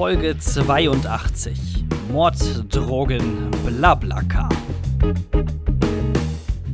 Folge 0.00 0.34
82. 0.34 1.84
Mord, 2.10 2.34
Drogen, 2.74 3.50
Blablaka. 3.66 4.48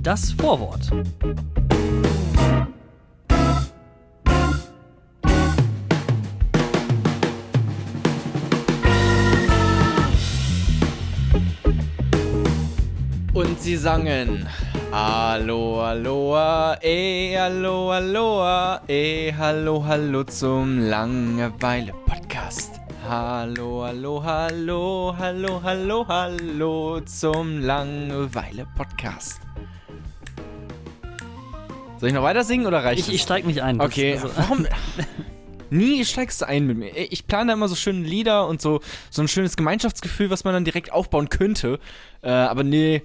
Das 0.01 0.30
Vorwort. 0.30 0.92
Und 13.35 13.61
sie 13.61 13.77
sangen 13.77 14.47
Hallo, 14.93 15.81
Aloha, 15.83 16.79
eh, 16.80 17.37
hallo, 17.37 17.91
Aloha, 17.91 18.83
eh, 18.87 19.33
hallo, 19.37 19.84
hallo 19.84 20.22
zum 20.22 20.78
Langeweile-Podcast. 20.78 22.75
Hallo, 23.09 23.84
hallo, 23.84 24.20
hallo, 24.24 25.14
hallo, 25.16 25.60
hallo, 25.62 26.06
hallo 26.09 27.01
zum 27.02 27.60
Langeweile-Podcast. 27.60 29.41
Soll 31.98 32.09
ich 32.09 32.14
noch 32.14 32.24
weiter 32.24 32.42
singen 32.42 32.66
oder 32.66 32.83
reicht 32.83 33.06
Ich, 33.06 33.14
ich 33.14 33.23
steig 33.23 33.47
nicht 33.47 33.62
ein. 33.62 33.80
Okay, 33.80 34.14
also- 34.14 34.30
warum? 34.37 34.66
Nie 35.70 36.05
steigst 36.05 36.41
du 36.41 36.48
ein 36.48 36.66
mit 36.66 36.78
mir. 36.78 36.97
Ich 36.97 37.28
plane 37.28 37.48
da 37.48 37.52
immer 37.52 37.69
so 37.69 37.77
schöne 37.77 38.00
Lieder 38.00 38.48
und 38.48 38.61
so, 38.61 38.80
so 39.11 39.23
ein 39.23 39.28
schönes 39.28 39.56
Gemeinschaftsgefühl, 39.56 40.30
was 40.30 40.42
man 40.42 40.55
dann 40.55 40.64
direkt 40.64 40.92
aufbauen 40.92 41.28
könnte. 41.28 41.78
Äh, 42.23 42.30
aber 42.30 42.64
nee, 42.64 43.02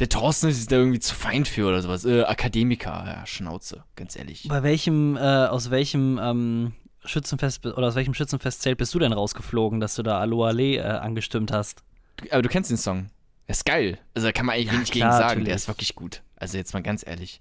der 0.00 0.08
Thorsten 0.08 0.48
ist 0.48 0.70
da 0.72 0.76
irgendwie 0.76 1.00
zu 1.00 1.14
fein 1.14 1.44
für 1.44 1.68
oder 1.68 1.80
sowas. 1.80 2.04
Äh, 2.04 2.22
Akademiker, 2.22 3.04
ja, 3.06 3.26
Schnauze, 3.26 3.84
ganz 3.94 4.16
ehrlich. 4.16 4.46
Bei 4.48 4.64
welchem, 4.64 5.16
äh, 5.16 5.20
aus 5.20 5.70
welchem 5.70 6.18
ähm, 6.22 6.72
Schützenfest 7.04 7.64
oder 7.66 7.86
aus 7.88 7.94
welchem 7.94 8.14
Schützenfestzelt 8.14 8.78
bist 8.78 8.94
du 8.94 8.98
denn 8.98 9.12
rausgeflogen, 9.12 9.80
dass 9.80 9.94
du 9.94 10.02
da 10.02 10.18
Aloha 10.20 10.50
Le 10.50 10.76
äh, 10.76 10.82
angestimmt 10.82 11.52
hast? 11.52 11.82
Aber 12.30 12.42
du 12.42 12.48
kennst 12.48 12.70
den 12.70 12.76
Song. 12.76 13.10
Der 13.46 13.52
ist 13.54 13.64
geil. 13.64 13.98
Also 14.14 14.28
da 14.28 14.32
kann 14.32 14.46
man 14.46 14.54
eigentlich 14.56 14.70
Ja, 14.70 14.78
klar, 14.78 14.84
gegen 14.92 15.10
sagen. 15.10 15.22
natürlich. 15.26 15.44
Der 15.46 15.56
ist 15.56 15.68
wirklich 15.68 15.94
gut. 15.94 16.22
Also 16.36 16.56
jetzt 16.56 16.72
mal 16.72 16.82
ganz 16.82 17.06
ehrlich. 17.06 17.40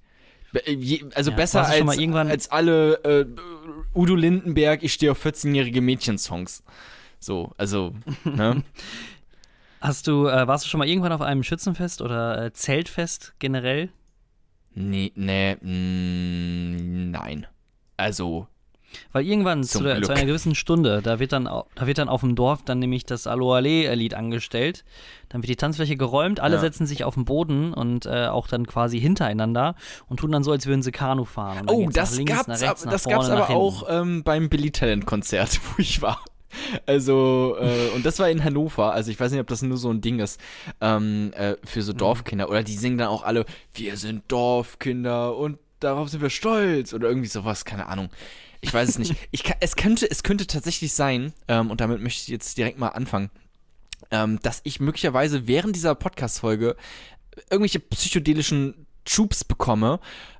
Äh, 0.53 0.99
Also 1.15 1.31
Ja, 1.31 1.37
besser 1.37 1.65
als, 1.65 1.83
mal 1.83 1.99
irgendwann- 1.99 2.27
als 2.29 2.51
alle 2.51 2.95
äh, 3.03 3.25
Udo 3.95 4.15
Lindenberg, 4.15 4.83
ich 4.83 4.93
stehe 4.93 5.11
auf 5.11 5.25
14-jährige 5.25 5.81
Mädchensongs. 5.81 6.63
So, 7.19 7.51
also, 7.57 7.93
ne? 8.25 8.63
Hast 9.79 10.07
du, 10.07 10.27
äh, 10.27 10.47
warst 10.47 10.65
du 10.65 10.69
schon 10.69 10.77
mal 10.79 10.87
irgendwann 10.87 11.11
auf 11.11 11.21
einem 11.21 11.43
Schützenfest 11.43 12.01
oder 12.01 12.45
äh, 12.45 12.53
Zeltfest 12.53 13.33
generell? 13.39 13.89
Nee, 14.75 15.11
nee, 15.15 15.55
mm, 15.55 17.11
nein. 17.11 17.47
Also, 17.97 18.47
Weil 19.11 19.25
irgendwann 19.25 19.63
zu, 19.63 19.79
zu 19.79 20.11
einer 20.11 20.25
gewissen 20.25 20.55
Stunde, 20.55 21.01
da 21.01 21.19
wird 21.19 21.31
dann, 21.31 21.45
da 21.45 21.87
wird 21.87 21.97
dann 21.97 22.09
auf 22.09 22.21
dem 22.21 22.35
Dorf 22.35 22.63
dann 22.63 22.79
nämlich 22.79 23.05
das 23.05 23.27
Aloha 23.27 23.59
Le-Lied 23.59 24.13
angestellt. 24.13 24.83
Dann 25.29 25.41
wird 25.41 25.49
die 25.49 25.55
Tanzfläche 25.55 25.97
geräumt, 25.97 26.39
alle 26.39 26.55
Ja. 26.55 26.61
setzen 26.61 26.85
sich 26.85 27.03
auf 27.03 27.15
den 27.15 27.25
Boden 27.25 27.73
und 27.73 28.05
äh, 28.05 28.27
auch 28.27 28.47
dann 28.47 28.67
quasi 28.67 28.99
hintereinander 28.99 29.75
und 30.07 30.19
tun 30.19 30.31
dann 30.31 30.43
so, 30.43 30.51
als 30.51 30.65
würden 30.67 30.81
sie 30.83 30.91
Kanu 30.91 31.25
fahren. 31.25 31.65
Oh, 31.69 31.89
das 31.91 32.11
nach 32.11 32.17
links, 32.17 32.31
gab's, 32.33 32.47
nach 32.47 32.55
ab, 32.61 32.61
rechts, 32.69 32.85
nach 32.85 32.91
das 32.91 33.03
vorne, 33.03 33.17
gab's 33.17 33.29
nach 33.29 33.49
aber 33.49 33.55
auch 33.55 33.85
ähm, 33.89 34.23
beim 34.23 34.49
Billy 34.49 34.71
Talent 34.71 35.05
Konzert, 35.05 35.59
wo 35.75 35.81
ich 35.81 36.01
war. 36.01 36.19
Also, 36.85 37.55
äh, 37.59 37.89
und 37.95 38.05
das 38.05 38.19
war 38.19 38.29
in 38.29 38.43
Hannover. 38.43 38.93
Also, 38.93 39.09
ich 39.09 39.19
weiß 39.19 39.31
nicht, 39.31 39.41
ob 39.41 39.47
das 39.47 39.63
nur 39.63 39.77
so 39.77 39.89
ein 39.89 40.01
Ding 40.01 40.19
ist 40.19 40.39
ähm, 40.81 41.31
äh, 41.35 41.55
für 41.63 41.79
Mhm. 41.79 41.83
so 41.83 41.93
Dorfkinder. 41.93 42.47
Oder 42.49 42.61
die 42.61 42.75
singen 42.75 42.99
dann 42.99 43.07
auch 43.07 43.23
alle, 43.23 43.45
wir 43.73 43.97
sind 43.97 44.23
Dorfkinder 44.27 45.35
und 45.35 45.57
darauf 45.83 46.09
sind 46.09 46.21
wir 46.21 46.29
stolz. 46.29 46.93
Oder 46.93 47.07
irgendwie 47.07 47.27
sowas, 47.27 47.65
keine 47.65 47.87
Ahnung. 47.87 48.09
Ich 48.61 48.73
weiß 48.73 48.89
es 48.89 48.99
nicht. 48.99 49.15
Ich 49.31 49.43
kann, 49.43 49.57
es, 49.59 49.75
könnte, 49.75 50.09
es 50.09 50.23
könnte 50.23 50.47
tatsächlich 50.47 50.93
sein, 50.93 51.33
ähm, 51.47 51.69
und 51.69 51.81
damit 51.81 52.01
möchte 52.01 52.21
ich 52.21 52.27
jetzt 52.27 52.57
direkt 52.57 52.79
mal 52.79 52.89
anfangen, 52.89 53.29
ähm, 54.11 54.39
dass 54.41 54.61
ich 54.63 54.79
möglicherweise 54.79 55.47
während 55.47 55.75
dieser 55.75 55.95
Podcast-Folge 55.95 56.75
irgendwelche 57.49 57.79
psychedelischen 57.79 58.85
Schubs 59.07 59.43
bekomme. 59.43 59.99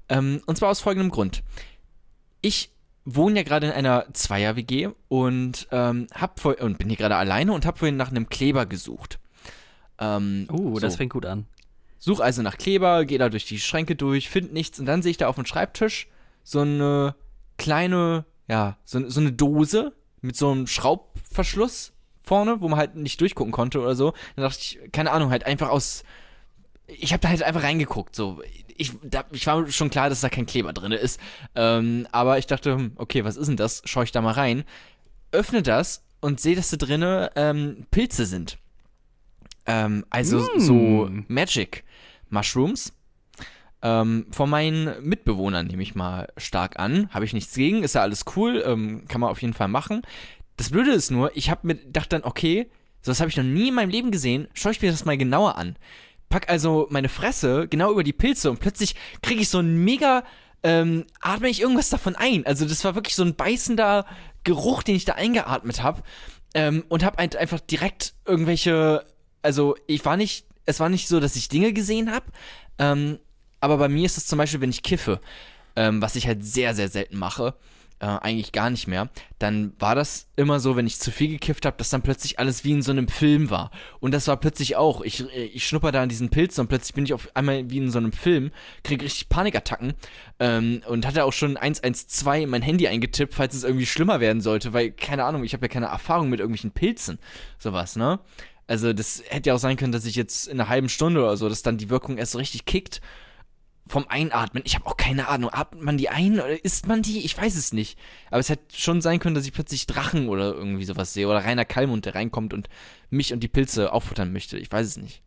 Ähm, 0.09 0.41
und 0.45 0.57
zwar 0.57 0.69
aus 0.69 0.79
folgendem 0.79 1.12
Grund. 1.12 1.44
Ich 2.41 2.69
wohne 3.06 3.38
ja 3.38 3.44
gerade 3.44 3.68
in 3.68 3.73
einer 3.73 4.13
Zweier-WG 4.13 4.89
und, 5.09 5.68
ähm, 5.72 6.07
hab 6.13 6.44
und 6.45 6.78
bin 6.78 6.89
hier 6.89 6.97
gerade 6.97 7.16
alleine 7.16 7.53
und 7.53 7.66
habe 7.66 7.78
vorhin 7.78 7.97
nach 7.97 8.09
einem 8.09 8.29
Kleber 8.29 8.66
gesucht. 8.66 9.19
Ähm, 10.00 10.47
Uh, 10.51 10.79
das 10.79 10.94
so. 10.94 10.97
fängt 10.97 11.13
gut 11.13 11.25
an. 11.25 11.45
Such 12.06 12.19
also 12.19 12.41
nach 12.41 12.58
Kleber, 12.58 13.06
gehe 13.06 13.18
da 13.18 13.30
durch 13.30 13.46
die 13.46 13.62
Schränke 13.62 13.96
durch, 13.96 14.30
finde 14.30 14.52
nichts 14.52 14.78
und 14.78 14.88
dann 14.88 15.02
sehe 15.02 15.12
ich 15.12 15.18
da 15.18 15.30
auf 15.30 15.36
dem 15.36 15.46
Schreibtisch 15.46 16.09
so 16.44 16.59
eine 16.59 17.16
kleine, 17.58 18.25
ja, 18.50 18.75
so, 18.84 19.08
so 19.08 19.22
eine 19.22 19.31
Dose 19.31 19.94
mit 20.19 20.36
so 20.36 20.52
einem 20.52 20.68
Schraubverschluss 20.68 21.94
vorne, 22.22 22.59
wo 22.59 22.68
man 22.68 22.78
halt 22.78 22.96
nicht 22.96 23.22
durchgucken 23.22 23.53
konnte 23.53 23.80
oder 23.80 23.96
so. 23.96 24.12
Dann 24.36 24.44
dachte 24.44 24.59
ich, 24.59 24.80
keine 24.92 25.13
Ahnung, 25.13 25.30
halt 25.30 25.46
einfach 25.46 25.69
aus. 25.69 26.03
Ich 26.88 27.13
habe 27.13 27.22
da 27.22 27.30
halt 27.30 27.42
einfach 27.42 27.63
reingeguckt, 27.63 28.18
so. 28.18 28.42
Ich, 28.75 28.92
da, 29.02 29.24
ich 29.31 29.47
war 29.47 29.66
schon 29.72 29.90
klar, 29.90 30.09
dass 30.09 30.19
da 30.19 30.28
kein 30.28 30.46
Kleber 30.46 30.74
drin 30.74 30.92
ist. 30.92 31.22
Ähm, 31.56 32.06
aber 32.12 32.38
ich 32.38 32.47
dachte, 32.47 32.75
hm, 32.75 32.92
okay, 32.97 33.24
was 33.24 33.38
ist 33.38 33.47
denn 33.47 33.56
das? 33.56 33.81
Schau 33.86 34.02
ich 34.02 34.12
da 34.12 34.19
mal 34.19 34.34
rein. 34.34 34.66
Öffne 35.31 35.63
das 35.63 36.03
und 36.19 36.42
sehe, 36.42 36.58
dass 36.58 36.69
da 36.69 36.75
drinne 36.75 37.31
ähm, 37.38 37.86
Pilze 37.92 38.25
sind. 38.25 38.58
Ähm, 39.66 40.06
also 40.09 40.40
Mm. 40.40 40.59
so 40.59 41.09
Magic 41.28 41.84
Mushrooms. 42.29 42.94
Ähm, 43.81 44.28
von 44.31 44.50
meinen 44.50 45.03
Mitbewohnern 45.06 45.68
nehme 45.68 45.84
ich 45.84 45.94
mal 45.94 46.28
stark 46.38 46.79
an. 46.79 47.09
Habe 47.13 47.25
ich 47.25 47.34
nichts 47.34 47.53
gegen, 47.53 47.84
ist 47.84 47.96
ja 47.96 48.01
alles 48.01 48.24
cool, 48.35 48.63
ähm, 48.66 49.06
kann 49.07 49.19
man 49.22 49.29
auf 49.29 49.41
jeden 49.41 49.53
Fall 49.53 49.68
machen. 49.68 50.01
Das 50.56 50.69
Blöde 50.69 50.91
ist 50.91 51.12
nur, 51.12 51.35
ich 51.35 51.50
habe 51.50 51.68
mir 51.68 51.75
gedacht 51.75 52.13
dann, 52.13 52.24
okay, 52.24 52.69
sowas 53.01 53.19
habe 53.19 53.29
ich 53.29 53.35
noch 53.38 53.44
nie 53.44 53.68
in 53.69 53.74
meinem 53.74 53.90
Leben 53.90 54.12
gesehen, 54.12 54.47
schaue 54.53 54.72
ich 54.72 54.81
mir 54.81 54.91
das 54.91 55.03
mal 55.03 55.18
genauer 55.18 55.57
an. 55.57 55.75
Pack 56.30 56.50
also 56.50 56.88
meine 56.91 57.09
Fresse 57.09 57.68
genau 57.68 57.91
über 57.91 58.03
die 58.03 58.13
Pilze 58.13 58.50
und 58.50 58.59
plötzlich 58.59 58.95
kriege 59.22 59.41
ich 59.41 59.50
so 59.50 59.59
einen 59.59 59.84
mega, 59.84 60.24
ähm, 60.63 61.06
atme 61.19 61.50
ich 61.50 61.62
irgendwas 61.62 61.90
davon 61.90 62.16
ein. 62.16 62.45
Also 62.45 62.66
das 62.66 62.84
war 62.85 62.95
wirklich 62.95 63.16
so 63.16 63.24
ein 63.24 63.35
beißender 63.35 64.06
Geruch, 64.45 64.84
den 64.84 64.95
ich 64.95 65.06
da 65.06 65.13
eingeatmet 65.13 65.84
habe. 65.84 66.01
Ähm, 66.56 66.85
und 66.88 67.03
habe 67.03 67.18
einfach 67.19 67.59
direkt 67.59 68.13
irgendwelche, 68.25 69.03
also 69.44 69.76
ich 69.88 70.04
war 70.06 70.18
nicht, 70.18 70.46
es 70.66 70.80
war 70.80 70.90
nicht 70.90 71.08
so, 71.08 71.20
dass 71.20 71.36
ich 71.36 71.50
Dinge 71.50 71.74
gesehen 71.74 72.12
habe, 72.12 72.26
ähm, 72.80 73.20
aber 73.59 73.78
bei 73.78 73.90
mir 73.90 74.06
ist 74.06 74.18
es 74.18 74.26
zum 74.26 74.38
Beispiel, 74.38 74.62
wenn 74.62 74.70
ich 74.70 74.84
kiffe, 74.84 75.22
ähm, 75.76 76.02
was 76.02 76.16
ich 76.16 76.28
halt 76.28 76.44
sehr, 76.44 76.74
sehr 76.74 76.90
selten 76.90 77.18
mache, 77.18 77.56
äh, 78.04 78.06
eigentlich 78.06 78.52
gar 78.52 78.70
nicht 78.70 78.88
mehr, 78.88 79.09
dann 79.40 79.72
war 79.80 79.96
das 79.96 80.28
immer 80.36 80.59
so, 80.59 80.76
wenn 80.76 80.86
ich 80.86 81.00
zu 81.00 81.09
viel 81.09 81.30
gekifft 81.30 81.66
habe, 81.66 81.78
dass 81.78 81.90
dann 81.90 82.02
plötzlich 82.02 82.38
alles 82.38 82.66
wie 82.66 82.74
in 82.74 82.81
so 82.81 82.92
einem 82.92 83.08
Film 83.08 83.50
war. 83.50 83.72
Und 84.02 84.14
das 84.14 84.28
war 84.28 84.36
plötzlich 84.36 84.76
auch. 84.76 85.00
Ich, 85.02 85.22
äh, 85.34 85.46
ich 85.46 85.66
schnupper 85.66 85.94
da 85.94 86.04
an 86.04 86.10
diesen 86.10 86.30
Pilzen 86.30 86.62
und 86.62 86.68
plötzlich 86.68 86.94
bin 86.94 87.06
ich 87.06 87.14
auf 87.14 87.30
einmal 87.34 87.70
wie 87.70 87.78
in 87.78 87.92
so 87.92 88.00
einem 88.00 88.12
Film, 88.12 88.52
kriege 88.84 89.06
richtig 89.06 89.30
Panikattacken 89.30 89.94
ähm, 90.40 90.81
und 90.88 91.08
hatte 91.08 91.24
auch 91.24 91.31
schon 91.31 91.56
112 91.56 92.44
in 92.44 92.50
mein 92.50 92.62
Handy 92.62 92.90
eingetippt, 92.90 93.34
falls 93.34 93.56
es 93.56 93.64
irgendwie 93.64 93.86
schlimmer 93.86 94.20
werden 94.20 94.42
sollte, 94.42 94.74
weil, 94.74 94.92
keine 94.92 95.24
Ahnung, 95.24 95.46
ich 95.46 95.54
habe 95.54 95.64
ja 95.64 95.70
keine 95.70 95.86
Erfahrung 95.86 96.30
mit 96.30 96.42
irgendwelchen 96.42 96.72
Pilzen, 96.72 97.20
sowas, 97.58 97.96
ne? 97.96 98.20
Also 98.68 98.94
das 98.94 99.24
hätte 99.28 99.50
ja 99.50 99.56
auch 99.56 99.59
sein 99.59 99.78
können, 99.78 99.91
dass 99.91 100.06
ich 100.06 100.16
jetzt 100.16 100.47
in 100.47 100.59
einer 100.59 100.69
halben 100.69 100.90
Stunde 100.90 101.22
oder 101.22 101.38
so, 101.38 101.50
dass 101.50 101.63
dann 101.63 101.78
die 101.78 101.90
Wirkung 101.90 102.18
erst 102.18 102.34
so 102.34 102.38
richtig 102.38 102.66
kickt 102.66 103.01
vom 103.85 104.07
Einatmen. 104.07 104.63
Ich 104.66 104.75
habe 104.75 104.85
auch 104.85 104.96
keine 104.96 105.28
Ahnung. 105.28 105.51
Atmet 105.51 105.84
man 105.84 105.97
die 105.97 106.09
ein 106.09 106.35
oder 106.35 106.63
isst 106.63 106.88
man 106.88 107.01
die? 107.01 107.25
Ich 107.25 107.38
weiß 107.38 107.56
es 107.56 107.74
nicht. 107.74 108.00
Aber 108.29 108.40
es 108.40 108.50
hätte 108.50 108.63
schon 108.75 109.01
sein 109.01 109.19
können, 109.19 109.35
dass 109.35 109.46
ich 109.46 109.53
plötzlich 109.53 109.85
Drachen 109.85 110.29
oder 110.29 110.53
irgendwie 110.53 110.85
sowas 110.85 111.13
sehe. 111.13 111.28
Oder 111.28 111.44
Rainer 111.44 111.66
Kallmund, 111.66 112.06
der 112.06 112.16
reinkommt 112.16 112.53
und 112.53 112.69
mich 113.09 113.34
und 113.34 113.41
die 113.41 113.50
Pilze 113.50 113.91
auffuttern 113.91 114.31
möchte. 114.31 114.57
Ich 114.57 114.72
weiß 114.72 114.88
es 114.88 114.97
nicht. 114.97 115.22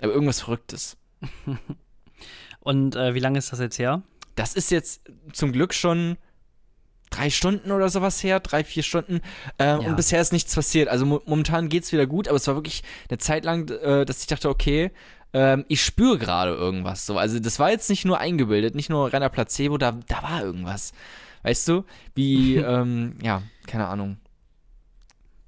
Aber 0.00 0.12
irgendwas 0.12 0.40
Verrücktes. 0.40 0.96
Und 2.60 2.94
äh, 2.94 3.14
wie 3.14 3.20
lange 3.20 3.38
ist 3.38 3.52
das 3.52 3.58
jetzt 3.58 3.78
her? 3.78 4.02
Das 4.34 4.54
ist 4.54 4.70
jetzt 4.70 5.02
zum 5.32 5.52
Glück 5.52 5.74
schon 5.74 6.18
drei 7.10 7.28
Stunden 7.30 7.70
oder 7.72 7.88
sowas 7.88 8.22
her, 8.22 8.40
drei, 8.40 8.64
vier 8.64 8.82
Stunden. 8.82 9.20
Äh, 9.58 9.64
Ja. 9.64 9.76
Und 9.78 9.96
bisher 9.96 10.20
ist 10.20 10.32
nichts 10.32 10.54
passiert. 10.54 10.88
Also 10.88 11.04
mo 11.06 11.20
momentan 11.26 11.68
geht's 11.68 11.92
wieder 11.92 12.06
gut, 12.06 12.28
aber 12.28 12.36
es 12.36 12.46
war 12.46 12.54
wirklich 12.54 12.82
eine 13.08 13.18
Zeit 13.18 13.44
lang, 13.44 13.68
äh, 13.68 14.04
dass 14.04 14.20
ich 14.20 14.26
dachte, 14.28 14.48
okay, 14.48 14.90
ähm, 15.32 15.64
ich 15.68 15.84
spüre 15.84 16.18
gerade 16.18 16.52
irgendwas. 16.54 17.06
So. 17.06 17.18
Also 17.18 17.38
das 17.38 17.58
war 17.58 17.70
jetzt 17.70 17.90
nicht 17.90 18.04
nur 18.04 18.18
eingebildet, 18.18 18.74
nicht 18.74 18.90
nur 18.90 19.12
reiner 19.12 19.28
Placebo, 19.28 19.76
da, 19.78 19.92
da 20.08 20.22
war 20.22 20.42
irgendwas. 20.42 20.92
Weißt 21.42 21.68
du? 21.68 21.84
Wie, 22.14 22.56
ähm, 22.56 23.16
ja, 23.22 23.42
keine 23.66 23.86
Ahnung. 23.88 24.16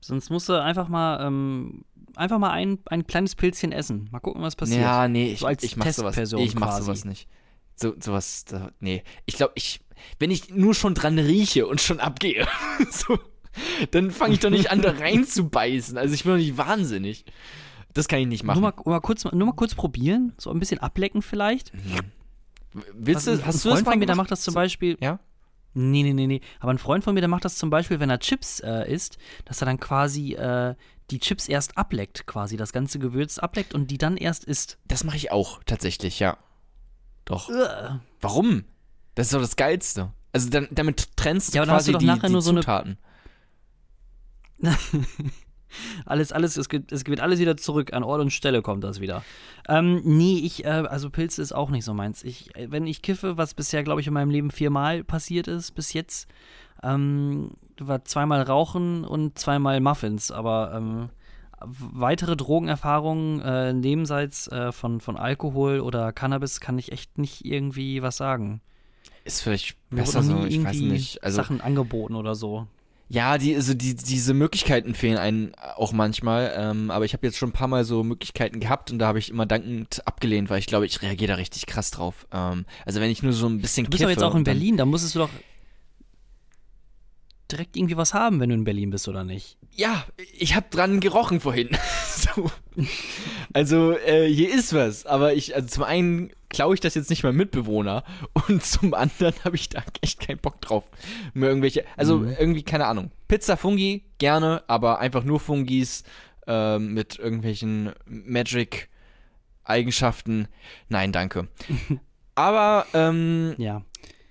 Sonst 0.00 0.30
musst 0.30 0.48
du 0.48 0.60
einfach 0.60 0.88
mal, 0.88 1.24
ähm, 1.24 1.84
einfach 2.16 2.38
mal 2.38 2.50
ein, 2.50 2.78
ein 2.86 3.06
kleines 3.06 3.34
Pilzchen 3.36 3.70
essen. 3.72 4.08
Mal 4.10 4.20
gucken, 4.20 4.42
was 4.42 4.56
passiert. 4.56 4.80
Ja, 4.80 5.06
nee, 5.08 5.32
ich, 5.32 5.40
So 5.40 5.46
als 5.46 5.62
ich 5.62 5.76
mach 5.76 5.86
sowas. 5.86 6.16
Ich 6.18 6.54
mach 6.54 6.68
quasi. 6.68 6.82
sowas 6.82 7.04
nicht. 7.04 7.28
So, 7.76 7.94
sowas, 7.98 8.44
nee. 8.80 9.02
Ich 9.26 9.36
glaube, 9.36 9.52
ich, 9.54 9.80
wenn 10.18 10.30
ich 10.30 10.50
nur 10.50 10.74
schon 10.74 10.94
dran 10.94 11.18
rieche 11.18 11.66
und 11.66 11.80
schon 11.80 12.00
abgehe, 12.00 12.46
so, 12.90 13.18
dann 13.90 14.10
fange 14.10 14.34
ich 14.34 14.40
doch 14.40 14.50
nicht 14.50 14.70
an, 14.70 14.80
da 14.82 14.90
reinzubeißen. 14.92 15.98
Also 15.98 16.14
ich 16.14 16.24
bin 16.24 16.32
doch 16.32 16.38
nicht 16.38 16.56
wahnsinnig. 16.56 17.24
Das 17.94 18.08
kann 18.08 18.20
ich 18.20 18.26
nicht 18.26 18.44
Nur 18.44 18.54
machen. 18.60 18.82
mal, 18.84 18.90
mal 18.92 19.00
kurz, 19.00 19.24
nur 19.24 19.46
mal 19.46 19.52
kurz 19.52 19.74
probieren, 19.74 20.32
so 20.38 20.50
ein 20.50 20.58
bisschen 20.58 20.78
ablecken 20.78 21.20
vielleicht. 21.22 21.72
Willst 22.94 23.26
Was- 23.26 23.38
du, 23.40 23.46
hast 23.46 23.64
du 23.64 23.70
das 23.70 23.82
von 23.82 23.98
mir, 23.98 24.06
der 24.06 24.16
macht 24.16 24.30
das 24.30 24.42
zum 24.42 24.54
Beispiel. 24.54 24.96
Ja? 25.00 25.18
Nee, 25.74 26.02
nee, 26.02 26.12
nee, 26.12 26.26
nee. 26.26 26.40
Aber 26.60 26.70
ein 26.72 26.78
Freund 26.78 27.04
von 27.04 27.14
mir, 27.14 27.20
der 27.20 27.28
macht 27.28 27.44
das 27.44 27.56
zum 27.56 27.70
Beispiel, 27.70 28.00
wenn 28.00 28.10
er 28.10 28.18
Chips 28.18 28.60
äh, 28.60 28.90
isst, 28.92 29.18
dass 29.44 29.60
er 29.62 29.66
dann 29.66 29.80
quasi 29.80 30.34
äh, 30.34 30.74
die 31.10 31.18
Chips 31.18 31.48
erst 31.48 31.76
ableckt, 31.76 32.26
quasi, 32.26 32.56
das 32.56 32.72
ganze 32.72 32.98
Gewürz 32.98 33.38
ableckt 33.38 33.74
und 33.74 33.90
die 33.90 33.98
dann 33.98 34.16
erst 34.16 34.44
isst. 34.44 34.78
Das 34.86 35.04
mache 35.04 35.16
ich 35.16 35.30
auch 35.32 35.60
tatsächlich, 35.64 36.18
ja. 36.18 36.36
Doch. 37.24 37.48
Uah. 37.50 38.00
Warum? 38.20 38.64
Das 39.14 39.26
ist 39.26 39.34
doch 39.34 39.40
das 39.40 39.56
Geilste. 39.56 40.12
Also 40.32 40.48
dann, 40.50 40.68
damit 40.70 41.16
trennst 41.16 41.52
du 41.52 41.58
Ja, 41.58 41.64
quasi 41.64 41.88
du 41.88 41.92
doch 41.94 41.98
die, 42.00 42.06
nachher 42.06 42.26
die 42.28 42.32
nur 42.32 42.42
so 42.42 42.50
eine- 42.50 42.60
Zutaten. 42.60 42.98
Alles, 46.04 46.32
alles, 46.32 46.58
es 46.58 46.68
geht, 46.68 46.92
es 46.92 47.02
geht 47.02 47.20
alles 47.20 47.40
wieder 47.40 47.56
zurück. 47.56 47.94
An 47.94 48.02
Ort 48.02 48.20
und 48.20 48.30
Stelle 48.30 48.60
kommt 48.60 48.84
das 48.84 49.00
wieder. 49.00 49.24
Ähm, 49.68 50.02
nee, 50.04 50.38
ich, 50.44 50.66
äh, 50.66 50.68
also 50.68 51.08
Pilze 51.08 51.40
ist 51.40 51.52
auch 51.52 51.70
nicht 51.70 51.86
so 51.86 51.94
meins. 51.94 52.22
Ich, 52.24 52.54
äh, 52.56 52.70
wenn 52.70 52.86
ich 52.86 53.00
kiffe, 53.00 53.38
was 53.38 53.54
bisher, 53.54 53.82
glaube 53.82 54.02
ich, 54.02 54.06
in 54.06 54.12
meinem 54.12 54.28
Leben 54.30 54.50
viermal 54.50 55.02
passiert 55.02 55.48
ist, 55.48 55.70
bis 55.74 55.94
jetzt, 55.94 56.28
ähm, 56.82 57.52
war 57.80 58.04
zweimal 58.04 58.42
Rauchen 58.42 59.04
und 59.04 59.38
zweimal 59.38 59.80
Muffins, 59.80 60.30
aber 60.30 60.74
ähm, 60.76 61.08
weitere 61.60 62.36
Drogenerfahrungen 62.36 63.40
äh, 63.40 63.72
nebenseits 63.72 64.48
äh, 64.48 64.72
von, 64.72 65.00
von 65.00 65.16
Alkohol 65.16 65.80
oder 65.80 66.12
Cannabis 66.12 66.60
kann 66.60 66.78
ich 66.78 66.92
echt 66.92 67.16
nicht 67.16 67.46
irgendwie 67.46 68.02
was 68.02 68.18
sagen. 68.18 68.60
Ist 69.24 69.42
vielleicht 69.42 69.76
besser 69.90 70.22
so, 70.22 70.44
ich 70.44 70.62
weiß 70.62 70.78
nicht. 70.78 71.22
Also, 71.22 71.36
Sachen 71.36 71.60
angeboten 71.60 72.14
oder 72.14 72.34
so. 72.34 72.66
ja, 73.08 73.38
die, 73.38 73.54
also 73.54 73.74
die, 73.74 73.94
diese 73.94 74.34
Möglichkeiten 74.34 74.94
fehlen 74.94 75.18
einem 75.18 75.52
auch 75.76 75.92
manchmal. 75.92 76.52
Ähm, 76.56 76.90
aber 76.90 77.04
ich 77.04 77.12
habe 77.12 77.26
jetzt 77.26 77.38
schon 77.38 77.50
ein 77.50 77.52
paar 77.52 77.68
Mal 77.68 77.84
so 77.84 78.02
Möglichkeiten 78.02 78.58
gehabt 78.58 78.90
und 78.90 78.98
da 78.98 79.06
habe 79.06 79.18
ich 79.18 79.30
immer 79.30 79.46
dankend 79.46 80.06
abgelehnt, 80.06 80.50
weil 80.50 80.58
ich 80.58 80.66
glaube, 80.66 80.86
ich 80.86 81.02
reagiere 81.02 81.32
da 81.32 81.34
richtig 81.36 81.66
krass 81.66 81.90
drauf. 81.90 82.26
Ähm, 82.32 82.64
also 82.84 83.00
wenn 83.00 83.10
ich 83.10 83.22
nur 83.22 83.32
so 83.32 83.46
ein 83.46 83.60
bisschen 83.60 83.84
Du 83.84 83.90
bist 83.90 84.02
doch 84.02 84.08
jetzt 84.08 84.22
auch 84.22 84.34
in 84.34 84.44
Berlin, 84.44 84.76
da 84.76 84.86
musstest 84.86 85.14
du 85.14 85.20
doch 85.20 85.30
direkt 87.52 87.76
irgendwie 87.76 87.96
was 87.96 88.14
haben, 88.14 88.40
wenn 88.40 88.48
du 88.48 88.54
in 88.54 88.64
Berlin 88.64 88.90
bist, 88.90 89.06
oder 89.08 89.24
nicht? 89.24 89.56
Ja, 89.74 90.04
ich 90.38 90.54
habe 90.54 90.66
dran 90.70 91.00
gerochen 91.00 91.40
vorhin. 91.40 91.68
so. 92.06 92.50
Also, 93.52 93.92
äh, 93.92 94.26
hier 94.26 94.52
ist 94.52 94.72
was. 94.72 95.06
Aber 95.06 95.34
ich, 95.34 95.54
also 95.54 95.68
zum 95.68 95.84
einen 95.84 96.30
klaue 96.52 96.74
ich 96.74 96.80
das 96.80 96.94
jetzt 96.94 97.10
nicht 97.10 97.24
meinem 97.24 97.36
Mitbewohner 97.36 98.04
und 98.48 98.62
zum 98.62 98.94
anderen 98.94 99.34
habe 99.44 99.56
ich 99.56 99.68
da 99.68 99.82
echt 100.02 100.20
keinen 100.20 100.38
Bock 100.38 100.60
drauf. 100.60 100.84
Mir 101.34 101.48
irgendwelche, 101.48 101.84
also 101.96 102.18
Mhm. 102.18 102.36
irgendwie, 102.38 102.62
keine 102.62 102.86
Ahnung. 102.86 103.10
Pizza 103.28 103.56
Fungi, 103.56 104.04
gerne, 104.18 104.62
aber 104.68 104.98
einfach 105.00 105.24
nur 105.24 105.40
Fungis 105.40 106.04
ähm, 106.46 106.94
mit 106.94 107.18
irgendwelchen 107.18 107.92
Magic-Eigenschaften. 108.06 110.48
Nein, 110.88 111.12
danke. 111.12 111.48
aber, 112.34 112.86
ähm, 112.94 113.54
Ja. 113.58 113.82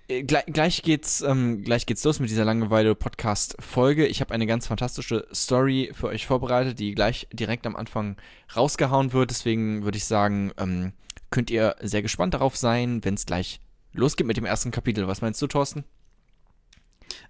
äh, 0.08 0.24
gleich, 0.24 0.46
gleich 0.48 0.82
geht's 0.84 1.22
ähm, 1.22 1.64
gleich 1.64 1.86
geht's 1.86 2.04
los 2.04 2.20
mit 2.20 2.30
dieser 2.30 2.46
Langeweile 2.46 2.96
Podcast 2.96 3.56
Folge. 3.60 4.06
Ich 4.08 4.22
habe 4.22 4.34
eine 4.34 4.46
ganz 4.46 4.68
fantastische 4.68 5.28
Story 5.34 5.92
für 5.94 6.08
euch 6.08 6.26
vorbereitet, 6.28 6.80
die 6.80 6.94
gleich 6.94 7.28
direkt 7.32 7.66
am 7.66 7.76
Anfang 7.76 8.18
rausgehauen 8.56 9.14
wird. 9.14 9.32
Deswegen 9.32 9.84
würde 9.84 9.98
ich 9.98 10.06
sagen, 10.06 10.52
ähm, 10.58 10.94
könnt 11.32 11.50
ihr 11.50 11.76
sehr 11.82 12.02
gespannt 12.02 12.34
darauf 12.34 12.56
sein, 12.56 13.04
wenn 13.04 13.16
es 13.16 13.26
gleich 13.26 13.60
losgeht 13.94 14.28
mit 14.28 14.38
dem 14.38 14.46
ersten 14.46 14.72
Kapitel. 14.72 15.08
Was 15.08 15.22
meinst 15.22 15.42
du, 15.42 15.48
Thorsten? 15.48 15.84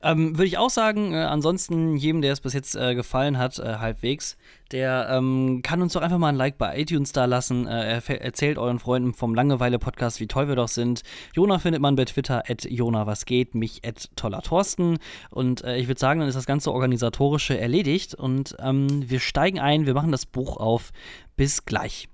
Ähm, 0.03 0.37
Würde 0.37 0.45
ich 0.45 0.57
auch 0.57 0.69
sagen, 0.69 1.13
äh, 1.13 1.17
ansonsten 1.17 1.95
jedem, 1.95 2.21
der 2.21 2.33
es 2.33 2.41
bis 2.41 2.53
jetzt 2.53 2.75
äh, 2.75 2.95
gefallen 2.95 3.37
hat, 3.37 3.59
äh, 3.59 3.77
halbwegs, 3.77 4.37
der 4.71 5.09
ähm, 5.11 5.61
kann 5.63 5.81
uns 5.81 5.93
doch 5.93 6.01
einfach 6.01 6.17
mal 6.17 6.29
ein 6.29 6.35
Like 6.35 6.57
bei 6.57 6.79
iTunes 6.79 7.11
da 7.11 7.25
lassen. 7.25 7.67
Äh, 7.67 8.01
erzählt 8.07 8.57
euren 8.57 8.79
Freunden 8.79 9.13
vom 9.13 9.35
Langeweile-Podcast, 9.35 10.19
wie 10.19 10.27
toll 10.27 10.47
wir 10.47 10.55
doch 10.55 10.67
sind. 10.67 11.01
Jona 11.33 11.59
findet 11.59 11.81
man 11.81 11.95
bei 11.95 12.05
Twitter, 12.05 12.43
at 12.47 12.65
Jona 12.69 13.05
was 13.05 13.25
geht, 13.25 13.53
mich 13.55 13.81
at 13.85 14.09
toller 14.15 14.41
Thorsten. 14.41 14.97
Und 15.29 15.63
äh, 15.63 15.77
ich 15.77 15.87
würde 15.87 15.99
sagen, 15.99 16.19
dann 16.19 16.29
ist 16.29 16.35
das 16.35 16.45
ganze 16.45 16.71
Organisatorische 16.71 17.57
erledigt 17.57 18.15
und 18.15 18.55
ähm, 18.59 19.09
wir 19.09 19.19
steigen 19.19 19.59
ein, 19.59 19.85
wir 19.85 19.93
machen 19.93 20.11
das 20.11 20.25
Buch 20.25 20.57
auf. 20.57 20.91
Bis 21.35 21.65
gleich. 21.65 22.07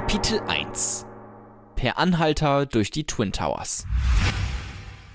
Kapitel 0.00 0.40
1 0.48 1.04
Per 1.76 1.98
Anhalter 1.98 2.64
durch 2.64 2.90
die 2.90 3.04
Twin 3.04 3.32
Towers. 3.32 3.84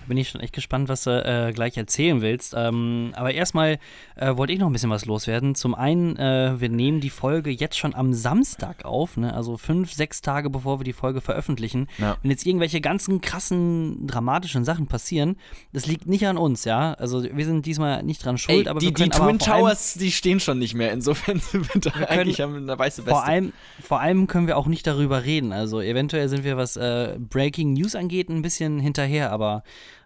Bin 0.07 0.17
ich 0.17 0.29
schon 0.29 0.41
echt 0.41 0.53
gespannt, 0.53 0.89
was 0.89 1.03
du 1.03 1.11
äh, 1.11 1.51
gleich 1.53 1.77
erzählen 1.77 2.21
willst. 2.21 2.53
Ähm, 2.55 3.11
aber 3.15 3.33
erstmal 3.33 3.79
äh, 4.15 4.35
wollte 4.35 4.53
ich 4.53 4.59
noch 4.59 4.67
ein 4.67 4.73
bisschen 4.73 4.89
was 4.89 5.05
loswerden. 5.05 5.55
Zum 5.55 5.75
einen, 5.75 6.17
äh, 6.17 6.59
wir 6.59 6.69
nehmen 6.69 6.99
die 6.99 7.09
Folge 7.09 7.49
jetzt 7.49 7.77
schon 7.77 7.95
am 7.95 8.13
Samstag 8.13 8.85
auf, 8.85 9.17
ne? 9.17 9.33
also 9.33 9.57
fünf, 9.57 9.93
sechs 9.93 10.21
Tage 10.21 10.49
bevor 10.49 10.79
wir 10.79 10.83
die 10.83 10.93
Folge 10.93 11.21
veröffentlichen. 11.21 11.87
Ja. 11.97 12.17
Wenn 12.21 12.31
jetzt 12.31 12.45
irgendwelche 12.45 12.81
ganzen 12.81 13.21
krassen, 13.21 14.07
dramatischen 14.07 14.65
Sachen 14.65 14.87
passieren, 14.87 15.37
das 15.73 15.85
liegt 15.87 16.07
nicht 16.07 16.25
an 16.27 16.37
uns, 16.37 16.65
ja. 16.65 16.93
Also 16.93 17.23
wir 17.23 17.45
sind 17.45 17.65
diesmal 17.65 18.03
nicht 18.03 18.23
dran 18.23 18.37
schuld, 18.37 18.65
Ey, 18.65 18.67
aber 18.67 18.79
die, 18.79 18.87
wir 18.87 18.93
können 18.93 19.11
die 19.11 19.17
Twin 19.17 19.39
Towers, 19.39 19.95
die 19.95 20.11
stehen 20.11 20.39
schon 20.39 20.59
nicht 20.59 20.73
mehr. 20.73 20.91
Insofern 20.91 21.39
sind 21.51 21.73
wir 21.73 21.81
da 21.81 21.91
können 21.91 22.05
eigentlich 22.05 22.41
haben 22.41 22.55
eine 22.55 22.77
weiße 22.77 23.01
Weste. 23.01 23.11
Vor 23.11 23.23
allem, 23.23 23.53
vor 23.81 23.99
allem 23.99 24.27
können 24.27 24.47
wir 24.47 24.57
auch 24.57 24.67
nicht 24.67 24.85
darüber 24.87 25.23
reden. 25.23 25.51
Also 25.51 25.81
eventuell 25.81 26.29
sind 26.29 26.43
wir, 26.43 26.57
was 26.57 26.77
äh, 26.77 27.17
Breaking 27.19 27.73
News 27.73 27.95
angeht, 27.95 28.29
ein 28.29 28.41
bisschen 28.41 28.79
hinterher, 28.79 29.31
aber 29.31 29.63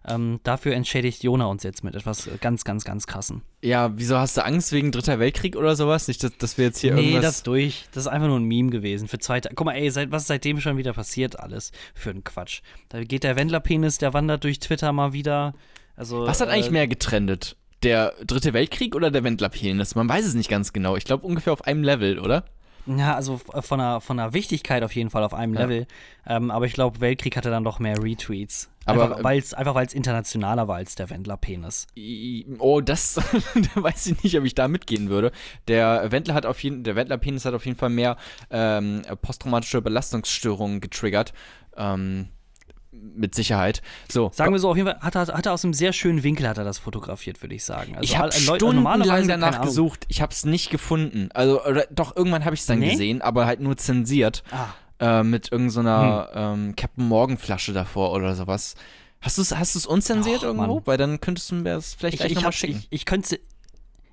ähm, 0.09 0.39
dafür 0.43 0.73
entschädigt 0.73 1.23
Jona 1.23 1.45
uns 1.45 1.63
jetzt 1.63 1.83
mit 1.83 1.95
etwas 1.95 2.29
ganz, 2.41 2.63
ganz, 2.63 2.83
ganz 2.83 3.07
krassen. 3.07 3.41
Ja, 3.61 3.91
wieso 3.95 4.17
hast 4.17 4.37
du 4.37 4.43
Angst 4.43 4.71
wegen 4.71 4.91
Dritter 4.91 5.19
Weltkrieg 5.19 5.55
oder 5.55 5.75
sowas? 5.75 6.07
Nicht, 6.07 6.23
dass, 6.23 6.37
dass 6.37 6.57
wir 6.57 6.65
jetzt 6.65 6.79
hier 6.79 6.93
nee, 6.93 7.01
irgendwas. 7.01 7.23
das 7.23 7.35
ist 7.37 7.47
durch. 7.47 7.85
Das 7.93 8.03
ist 8.03 8.07
einfach 8.07 8.27
nur 8.27 8.39
ein 8.39 8.43
Meme 8.43 8.69
gewesen. 8.69 9.07
Für 9.07 9.19
zwei 9.19 9.39
Guck 9.41 9.65
mal, 9.65 9.73
ey, 9.73 9.89
seit, 9.91 10.11
was 10.11 10.23
ist 10.23 10.27
seitdem 10.27 10.59
schon 10.59 10.77
wieder 10.77 10.93
passiert 10.93 11.39
alles? 11.39 11.71
Für 11.93 12.09
einen 12.09 12.23
Quatsch. 12.23 12.61
Da 12.89 13.03
geht 13.03 13.23
der 13.23 13.35
Wendlerpenis, 13.35 13.97
der 13.97 14.13
wandert 14.13 14.43
durch 14.43 14.59
Twitter 14.59 14.91
mal 14.91 15.13
wieder. 15.13 15.53
Also, 15.95 16.25
Was 16.25 16.41
hat 16.41 16.49
eigentlich 16.49 16.67
äh, 16.67 16.71
mehr 16.71 16.87
getrennt? 16.87 17.55
Der 17.83 18.13
Dritte 18.25 18.53
Weltkrieg 18.53 18.95
oder 18.95 19.11
der 19.11 19.23
Wendlerpenis? 19.23 19.95
Man 19.95 20.09
weiß 20.09 20.25
es 20.25 20.33
nicht 20.33 20.49
ganz 20.49 20.73
genau. 20.73 20.95
Ich 20.95 21.05
glaube 21.05 21.25
ungefähr 21.25 21.53
auf 21.53 21.65
einem 21.65 21.83
Level, 21.83 22.19
oder? 22.19 22.45
Ja, 22.97 23.15
also 23.15 23.35
f- 23.35 23.65
von 23.65 23.77
der, 23.79 24.01
von 24.01 24.17
der 24.17 24.33
Wichtigkeit 24.33 24.81
auf 24.83 24.95
jeden 24.95 25.09
Fall 25.09 25.23
auf 25.23 25.33
einem 25.33 25.53
Ja. 25.53 25.61
Level. 25.61 25.85
Ähm, 26.25 26.49
aber 26.49 26.65
ich 26.65 26.73
glaube, 26.73 26.99
Weltkrieg 27.01 27.37
hatte 27.37 27.49
dann 27.51 27.63
doch 27.63 27.79
mehr 27.79 28.01
Retweets. 28.01 28.69
Aber, 28.85 29.03
Einfach, 29.03 29.19
äh, 29.19 29.23
weil 29.23 29.37
es 29.37 29.53
einfach 29.53 29.75
weil's 29.75 29.93
internationaler 29.93 30.67
war 30.67 30.77
als 30.77 30.95
der 30.95 31.09
Wendlerpenis. 31.11 31.85
Oh, 32.57 32.81
das 32.81 33.13
da 33.75 33.83
weiß 33.83 34.07
ich 34.07 34.23
nicht, 34.23 34.37
ob 34.37 34.45
ich 34.45 34.55
da 34.55 34.67
mitgehen 34.67 35.09
würde. 35.09 35.31
Der 35.67 36.11
Wendler 36.11 36.33
hat 36.33 36.45
auf 36.47 36.63
jeden, 36.63 36.83
der 36.83 36.95
Wendlerpenis 36.95 37.45
hat 37.45 37.53
auf 37.53 37.65
jeden 37.65 37.77
Fall 37.77 37.89
mehr 37.89 38.17
ähm, 38.49 39.03
posttraumatische 39.21 39.81
Belastungsstörungen 39.81 40.81
getriggert. 40.81 41.33
Ähm, 41.77 42.29
mit 42.91 43.35
Sicherheit. 43.35 43.81
So. 44.11 44.31
Sagen 44.33 44.51
wir 44.51 44.59
so, 44.59 44.69
auf 44.69 44.75
jeden 44.77 44.89
Fall 44.89 44.99
hat 45.01 45.15
er, 45.15 45.27
hat 45.27 45.45
er 45.45 45.53
aus 45.53 45.63
einem 45.63 45.73
sehr 45.73 45.93
schönen 45.93 46.23
Winkel 46.23 46.47
hat 46.47 46.57
er 46.57 46.63
das 46.63 46.79
fotografiert, 46.79 47.41
würde 47.43 47.53
ich 47.55 47.63
sagen. 47.63 47.95
Also 47.95 48.03
ich 48.03 48.17
habe 48.17 48.31
all- 48.33 48.43
Leute- 48.45 48.65
stundenlang 48.65 49.27
danach 49.27 49.61
gesucht. 49.61 50.05
Ich 50.07 50.21
habe 50.21 50.31
es 50.31 50.43
nicht 50.45 50.69
gefunden. 50.71 51.29
Also, 51.33 51.61
doch, 51.91 52.15
irgendwann 52.15 52.45
habe 52.45 52.55
ich 52.55 52.61
es 52.61 52.65
dann 52.65 52.79
Nee? 52.79 52.91
gesehen, 52.91 53.21
aber 53.21 53.45
halt 53.45 53.59
nur 53.59 53.77
zensiert. 53.77 54.43
Ah, 54.51 54.67
Äh, 55.01 55.23
mit 55.23 55.49
irgendeiner 55.51 56.29
ähm, 56.33 56.75
Captain 56.75 57.07
Morgan 57.07 57.37
Flasche 57.37 57.71
davor 57.71 58.11
oder 58.11 58.35
sowas. 58.35 58.75
Hast 59.21 59.37
du 59.37 59.41
es 59.43 59.55
hast 59.55 59.75
du's 59.75 59.85
unzensiert 59.85 60.39
Och, 60.39 60.43
irgendwo? 60.43 60.75
Mann. 60.75 60.81
Weil 60.87 60.97
dann 60.97 61.21
könntest 61.21 61.51
du 61.51 61.55
mir 61.55 61.75
das 61.75 61.93
vielleicht 61.93 62.15
ich, 62.15 62.19
gleich 62.19 62.31
ich, 62.31 62.35
nochmal 62.35 62.51
schicken. 62.51 62.79
ich, 62.79 62.87
ich 62.89 63.05
könnte 63.05 63.39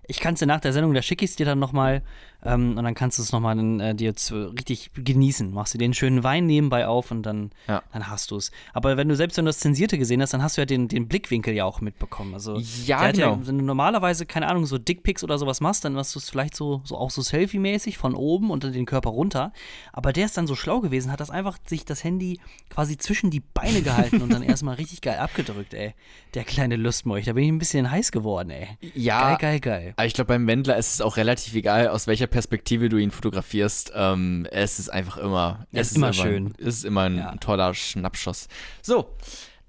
ich 0.09 0.21
kann 0.21 0.35
es 0.35 0.38
dir 0.40 0.47
nach 0.47 0.61
der 0.61 0.73
Sendung, 0.73 0.95
da 0.95 1.02
schicke 1.02 1.25
ich 1.25 1.33
es 1.33 1.37
dir 1.37 1.45
dann 1.47 1.59
nochmal 1.59 2.02
ähm, 2.45 2.76
und 2.76 2.85
dann 2.85 2.95
kannst 2.95 3.19
du 3.19 3.23
es 3.23 3.33
nochmal 3.33 3.59
äh, 3.81 3.95
dir 3.95 4.14
richtig 4.59 4.90
genießen. 4.95 5.52
Machst 5.52 5.75
du 5.75 5.78
den 5.78 5.95
schönen 5.95 6.23
Wein 6.23 6.47
nebenbei 6.47 6.87
auf 6.87 7.11
und 7.11 7.23
dann, 7.25 7.50
Ja. 7.69 7.83
dann 7.93 8.09
hast 8.09 8.31
du 8.31 8.37
es. 8.37 8.50
Aber 8.73 8.97
wenn 8.97 9.09
du 9.09 9.16
selbst 9.16 9.37
wenn 9.37 9.45
du 9.45 9.49
das 9.50 9.59
Zensierte 9.59 9.99
gesehen 9.99 10.21
hast, 10.23 10.33
dann 10.35 10.43
hast 10.43 10.57
du 10.57 10.61
ja 10.62 10.66
den, 10.66 10.88
den 10.88 11.09
Blickwinkel 11.09 11.55
ja 11.55 11.64
auch 11.64 11.81
mitbekommen. 11.81 12.35
Also 12.35 12.59
Ja, 12.85 13.11
genau. 13.11 13.38
wenn 13.43 13.59
du 13.59 13.64
normalerweise, 13.64 14.26
keine 14.26 14.49
Ahnung, 14.49 14.66
so 14.66 14.78
Dickpics 14.78 15.25
oder 15.25 15.38
sowas 15.38 15.61
machst, 15.61 15.85
dann 15.85 15.95
machst 15.95 16.14
du 16.14 16.19
es 16.19 16.31
vielleicht 16.31 16.57
so, 16.57 16.81
so 16.85 16.97
auch 16.97 17.11
so 17.11 17.23
Selfie-mäßig 17.23 17.99
von 17.99 18.14
oben 18.14 18.50
und 18.50 18.64
dann 18.64 18.73
den 18.73 18.87
Körper 18.87 19.11
runter. 19.11 19.52
Aber 19.93 20.12
der 20.12 20.26
ist 20.26 20.37
dann 20.37 20.47
so 20.47 20.55
schlau 20.55 20.81
gewesen, 20.81 21.11
hat 21.12 21.21
das 21.21 21.31
einfach 21.31 21.59
sich 21.66 21.85
das 21.85 22.05
Handy 22.05 22.38
quasi 22.71 22.97
zwischen 22.97 23.31
die 23.31 23.40
Beine 23.40 23.83
gehalten 23.83 24.23
und 24.23 24.33
dann 24.33 24.43
erstmal 24.43 24.75
richtig 24.76 25.00
geil 25.00 25.19
abgedrückt, 25.19 25.75
ey. 25.75 25.95
Der 26.35 26.45
kleine 26.45 26.76
Lustmolch, 26.76 27.25
da 27.25 27.33
bin 27.33 27.45
ich 27.45 27.50
ein 27.50 27.59
bisschen 27.59 27.90
heiß 27.90 28.12
geworden, 28.12 28.50
ey. 28.50 28.69
Ja, 28.95 29.35
Geil, 29.37 29.61
geil, 29.61 29.95
geil. 29.97 30.07
Ich 30.07 30.14
glaube, 30.14 30.28
beim 30.28 30.47
Wendler 30.47 30.76
ist 30.76 30.95
es 30.95 31.00
auch 31.00 31.16
relativ 31.16 31.55
egal, 31.55 31.88
aus 31.88 32.07
welcher 32.07 32.26
Perspektive 32.37 32.90
du 32.90 32.99
ihn 32.99 33.11
fotografierst. 33.12 33.93
Ähm, 33.95 34.47
es 34.50 34.78
ist 34.78 34.90
einfach 34.90 35.16
immer. 35.16 35.66
Ja, 35.73 35.81
es 35.81 35.93
ist 35.93 35.97
immer 35.97 36.12
schön. 36.12 36.52
Es 36.59 36.66
ist 36.66 36.85
immer 36.85 37.05
ein 37.05 37.16
Ja. 37.16 37.35
toller 37.37 37.73
Schnappschuss. 37.73 38.49
So, 38.83 39.09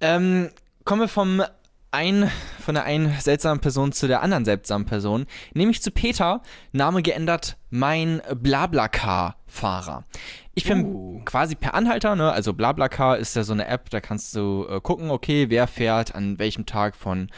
ähm, 0.02 0.50
kommen 0.84 1.00
wir 1.00 1.08
vom 1.08 1.42
ein, 1.92 2.30
von 2.60 2.76
der 2.76 2.84
einen 2.84 3.18
seltsamen 3.22 3.62
Person 3.62 3.94
zu 3.94 4.10
der 4.10 4.22
anderen 4.22 4.44
seltsamen 4.44 4.86
Person, 4.86 5.28
nämlich 5.54 5.82
zu 5.82 5.92
Peter, 5.92 6.42
Name 6.74 7.02
geändert, 7.04 7.56
mein 7.70 8.22
Blablacar-Fahrer. 8.36 10.04
Ich 10.54 10.66
bin 10.66 10.84
Uh. 10.86 11.22
quasi 11.24 11.56
per 11.56 11.74
Anhalter, 11.74 12.18
ne? 12.18 12.32
Also 12.34 12.52
Blablacar 12.54 13.18
ist 13.18 13.36
ja 13.38 13.44
so 13.44 13.54
eine 13.54 13.68
App, 13.68 13.90
da 13.92 14.02
kannst 14.02 14.36
du 14.36 14.68
äh, 14.70 14.82
gucken, 14.82 15.10
okay, 15.10 15.50
wer 15.50 15.68
fährt 15.68 16.16
an 16.16 16.38
welchem 16.40 16.66
Tag 16.66 16.96
von 16.98 17.30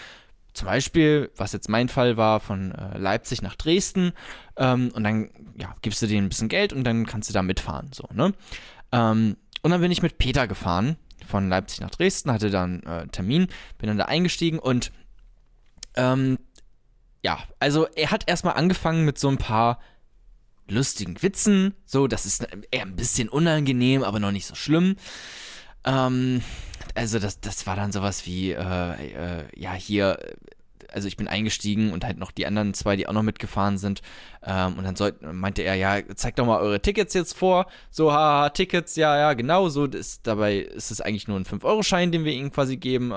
zum 0.60 0.66
Beispiel, 0.66 1.32
was 1.38 1.54
jetzt 1.54 1.70
mein 1.70 1.88
Fall 1.88 2.18
war, 2.18 2.42
von 2.42 2.74
äh, 2.74 2.98
Leipzig 2.98 3.42
nach 3.42 3.56
Dresden. 3.56 4.12
Ähm, 4.58 4.92
und 4.94 5.06
dann 5.06 5.30
ja, 5.58 5.74
gibst 5.82 6.02
du 6.02 6.08
denen 6.08 6.26
ein 6.26 6.30
bisschen 6.30 6.50
Geld 6.50 6.74
und 6.74 6.84
dann 6.84 7.06
kannst 7.06 7.30
du 7.30 7.34
da 7.34 7.42
mitfahren. 7.42 7.92
So, 7.94 8.10
ne? 8.12 8.34
Ähm, 8.92 9.38
und 9.62 9.72
dann 9.72 9.80
bin 9.80 9.90
ich 9.90 10.02
mit 10.02 10.18
Peter 10.18 10.50
gefahren 10.50 10.98
von 11.26 11.48
Leipzig 11.48 11.80
nach 11.80 11.92
Dresden, 11.92 12.34
hatte 12.34 12.50
dann 12.50 12.84
äh, 12.84 13.08
Termin, 13.08 13.48
bin 13.78 13.88
dann 13.88 13.98
da 13.98 14.06
eingestiegen 14.06 14.60
und 14.60 14.92
ähm, 15.96 16.38
ja, 17.24 17.40
also 17.60 17.88
er 17.96 18.12
hat 18.12 18.30
erstmal 18.30 18.56
angefangen 18.56 19.06
mit 19.06 19.18
so 19.18 19.30
ein 19.30 19.38
paar 19.38 19.80
lustigen 20.68 21.22
Witzen. 21.22 21.74
So, 21.86 22.08
das 22.08 22.26
ist 22.26 22.46
eher 22.72 22.82
ein 22.82 22.98
bisschen 22.98 23.30
unangenehm, 23.30 24.04
aber 24.04 24.20
noch 24.20 24.32
nicht 24.32 24.46
so 24.46 24.56
schlimm. 24.56 24.98
Ähm, 25.86 26.42
also 26.96 27.20
das, 27.20 27.40
das 27.40 27.66
war 27.68 27.76
dann 27.76 27.92
sowas 27.92 28.26
wie, 28.26 28.52
äh, 28.52 28.58
äh, 28.60 29.44
ja, 29.56 29.74
hier, 29.74 30.18
also 30.92 31.08
ich 31.08 31.18
bin 31.18 31.28
eingestiegen 31.28 31.92
und 31.92 32.04
halt 32.04 32.18
noch 32.18 32.32
die 32.32 32.46
anderen 32.46 32.74
zwei, 32.74 32.96
die 32.96 33.08
auch 33.08 33.14
noch 33.14 33.24
mitgefahren 33.24 33.78
sind. 33.78 34.02
Ähm, 34.44 34.78
und 34.78 34.84
dann 34.84 34.96
soll, 34.96 35.14
meinte 35.22 35.62
er, 35.62 35.76
ja, 35.76 36.00
zeigt 36.16 36.40
doch 36.40 36.46
mal 36.46 36.60
eure 36.60 36.82
Tickets 36.82 37.14
jetzt 37.14 37.38
vor. 37.38 37.68
So, 37.92 38.12
haha, 38.12 38.50
Tickets, 38.50 38.96
ja, 38.96 39.18
ja, 39.18 39.34
genau. 39.34 39.70
So, 39.70 39.88
das, 39.88 40.22
dabei 40.22 40.58
ist 40.58 40.92
es 40.92 41.02
eigentlich 41.02 41.28
nur 41.28 41.40
ein 41.40 41.46
5-Euro-Schein, 41.46 42.12
den 42.12 42.26
wir 42.26 42.34
ihnen 42.34 42.52
quasi 42.52 42.78
geben. 42.78 43.14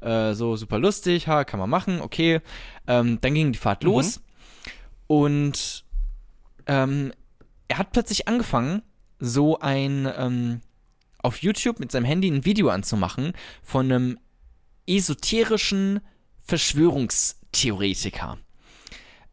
Äh, 0.00 0.34
so, 0.34 0.56
super 0.56 0.78
lustig, 0.78 1.26
ha, 1.28 1.44
kann 1.44 1.60
man 1.60 1.70
machen, 1.70 2.00
okay. 2.00 2.40
Ähm, 2.86 3.18
dann 3.20 3.34
ging 3.34 3.52
die 3.52 3.58
Fahrt 3.58 3.82
mhm. 3.82 3.90
los. 3.90 4.20
Und 5.06 5.84
ähm, 6.66 7.12
er 7.66 7.78
hat 7.78 7.92
plötzlich 7.92 8.28
angefangen, 8.28 8.82
so 9.18 9.58
ein, 9.58 10.08
ähm, 10.16 10.60
auf 11.28 11.42
YouTube 11.42 11.78
mit 11.78 11.92
seinem 11.92 12.06
Handy 12.06 12.28
ein 12.30 12.46
Video 12.46 12.70
anzumachen 12.70 13.34
von 13.62 13.92
einem 13.92 14.18
esoterischen 14.86 16.00
Verschwörungstheoretiker. 16.42 18.38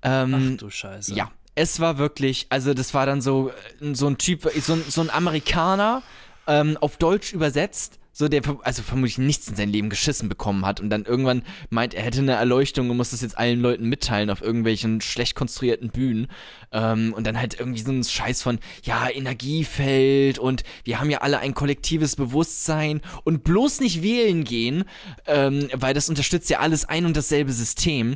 Ähm, 0.02 0.56
Ach 0.56 0.58
du 0.58 0.70
Scheiße. 0.70 1.16
Ja, 1.16 1.32
es 1.56 1.80
war 1.80 1.98
wirklich, 1.98 2.48
also 2.50 2.74
das 2.74 2.94
war 2.94 3.06
dann 3.06 3.22
so, 3.22 3.52
so 3.94 4.08
ein 4.08 4.18
Typ, 4.18 4.44
so, 4.60 4.76
so 4.76 5.00
ein 5.00 5.10
Amerikaner, 5.10 6.04
ähm, 6.48 6.78
auf 6.82 6.98
Deutsch 6.98 7.32
übersetzt, 7.32 7.98
so 8.18 8.30
der 8.30 8.42
also 8.64 8.82
vermutlich 8.82 9.18
nichts 9.18 9.50
in 9.50 9.58
seinem 9.58 9.74
Leben 9.74 9.90
geschissen 9.90 10.30
bekommen 10.30 10.66
hat 10.66 10.80
und 10.80 10.90
dann 10.90 11.04
irgendwann 11.04 11.44
meint, 11.70 11.94
er 11.94 12.02
hätte 12.02 12.20
eine 12.20 12.32
Erleuchtung 12.32 12.90
und 12.90 12.96
muss 12.96 13.12
das 13.12 13.22
jetzt 13.22 13.38
allen 13.38 13.60
Leuten 13.60 13.90
mitteilen 13.90 14.30
auf 14.30 14.42
irgendwelchen 14.42 15.02
schlecht 15.02 15.36
konstruierten 15.36 15.90
Bühnen 15.90 16.28
ähm, 16.72 17.14
und 17.14 17.28
dann 17.28 17.38
halt 17.38 17.60
irgendwie 17.60 17.82
so 17.82 17.92
ein 17.92 18.06
Scheiß 18.06 18.42
von, 18.42 18.60
ja, 18.84 19.10
Energiefeld 19.10 20.40
und 20.40 20.64
wir 20.86 21.02
haben 21.02 21.10
ja 21.10 21.18
alle 21.20 21.40
ein 21.40 21.54
kollektives 21.54 22.16
Bewusstsein 22.16 23.02
und 23.26 23.44
bloß 23.44 23.82
nicht 23.82 24.02
wählen 24.02 24.46
gehen, 24.46 24.86
ähm, 25.28 25.68
weil 25.74 25.94
das 25.94 26.08
unterstützt 26.08 26.50
ja 26.50 26.60
alles 26.60 26.86
ein 26.86 27.06
und 27.06 27.18
dasselbe 27.18 27.52
System. 27.52 28.16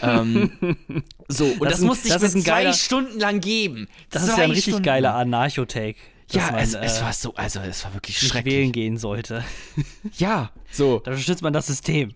ähm, 0.00 0.52
so, 1.28 1.44
und 1.44 1.64
das, 1.64 1.72
das 1.72 1.80
musste 1.80 2.08
ich 2.08 2.18
mir 2.18 2.30
zwei 2.30 2.40
geiler, 2.40 2.72
Stunden 2.72 3.20
lang 3.20 3.40
geben. 3.40 3.88
Das 4.08 4.24
zwei 4.24 4.30
ist 4.30 4.38
ja 4.38 4.44
ein 4.44 4.50
richtig 4.52 4.72
Stunden. 4.72 4.84
geiler 4.84 5.14
Anarchotake 5.16 5.98
ja, 6.34 6.50
man, 6.52 6.60
es, 6.60 6.74
es, 6.74 7.02
war 7.02 7.12
so, 7.12 7.34
also 7.34 7.60
es 7.60 7.84
war 7.84 7.94
wirklich 7.94 8.18
schrecklich. 8.18 8.54
wählen 8.54 8.72
gehen 8.72 8.96
sollte. 8.96 9.44
ja, 10.16 10.50
so. 10.70 11.00
Da 11.00 11.12
unterstützt 11.12 11.42
man 11.42 11.52
das 11.52 11.66
System. 11.66 12.12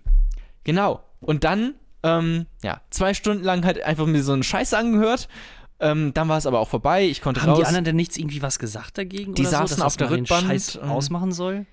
Genau. 0.65 1.03
Und 1.21 1.45
dann, 1.45 1.75
ähm, 2.03 2.47
ja, 2.63 2.81
zwei 2.91 3.15
Stunden 3.15 3.45
lang 3.45 3.65
halt 3.65 3.83
einfach 3.83 4.07
mir 4.07 4.23
so 4.23 4.33
einen 4.33 4.43
Scheiß 4.43 4.75
angehört. 4.75 5.29
Ähm, 5.81 6.13
dann 6.13 6.29
war 6.29 6.39
es 6.39 6.47
aber 6.47 6.59
auch 6.59 6.69
vorbei. 6.69 7.05
Ich 7.05 7.21
konnte 7.21 7.43
Haben 7.43 7.51
raus. 7.51 7.59
die 7.61 7.65
anderen 7.65 7.85
denn 7.85 7.97
nichts 7.97 8.17
irgendwie 8.17 8.43
was 8.43 8.59
gesagt 8.59 8.99
dagegen? 8.99 9.35
Die 9.35 9.45
saßen 9.45 9.79
so, 9.79 9.85
auf 9.85 9.97
der 9.97 10.11
Rückbank. 10.11 10.47
Scheiß 10.47 10.81
ähm, 10.83 10.91
ausmachen 10.91 11.33
soll? 11.33 11.67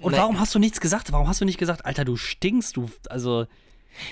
Und 0.00 0.12
nee. 0.12 0.18
warum 0.18 0.38
hast 0.38 0.54
du 0.54 0.60
nichts 0.60 0.80
gesagt? 0.80 1.10
Warum 1.12 1.26
hast 1.26 1.40
du 1.40 1.44
nicht 1.44 1.58
gesagt, 1.58 1.84
Alter, 1.84 2.04
du 2.04 2.16
stinkst, 2.16 2.76
du, 2.76 2.88
also. 3.08 3.46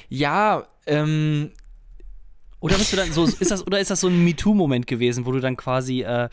Ja, 0.09 0.67
ähm, 0.87 1.53
oder 2.67 2.79
bist 2.79 2.93
du 2.93 2.97
dann 2.97 3.13
so, 3.13 3.25
ist 3.25 3.51
das, 3.51 3.65
oder 3.65 3.79
ist 3.79 3.93
das 3.93 4.01
so 4.01 4.09
ein 4.09 4.25
MeToo-Moment 4.25 4.89
gewesen, 4.89 5.25
wo 5.25 5.31
du 5.31 5.39
dann 5.39 5.57
quasi, 5.57 6.03
äh, 6.03 6.29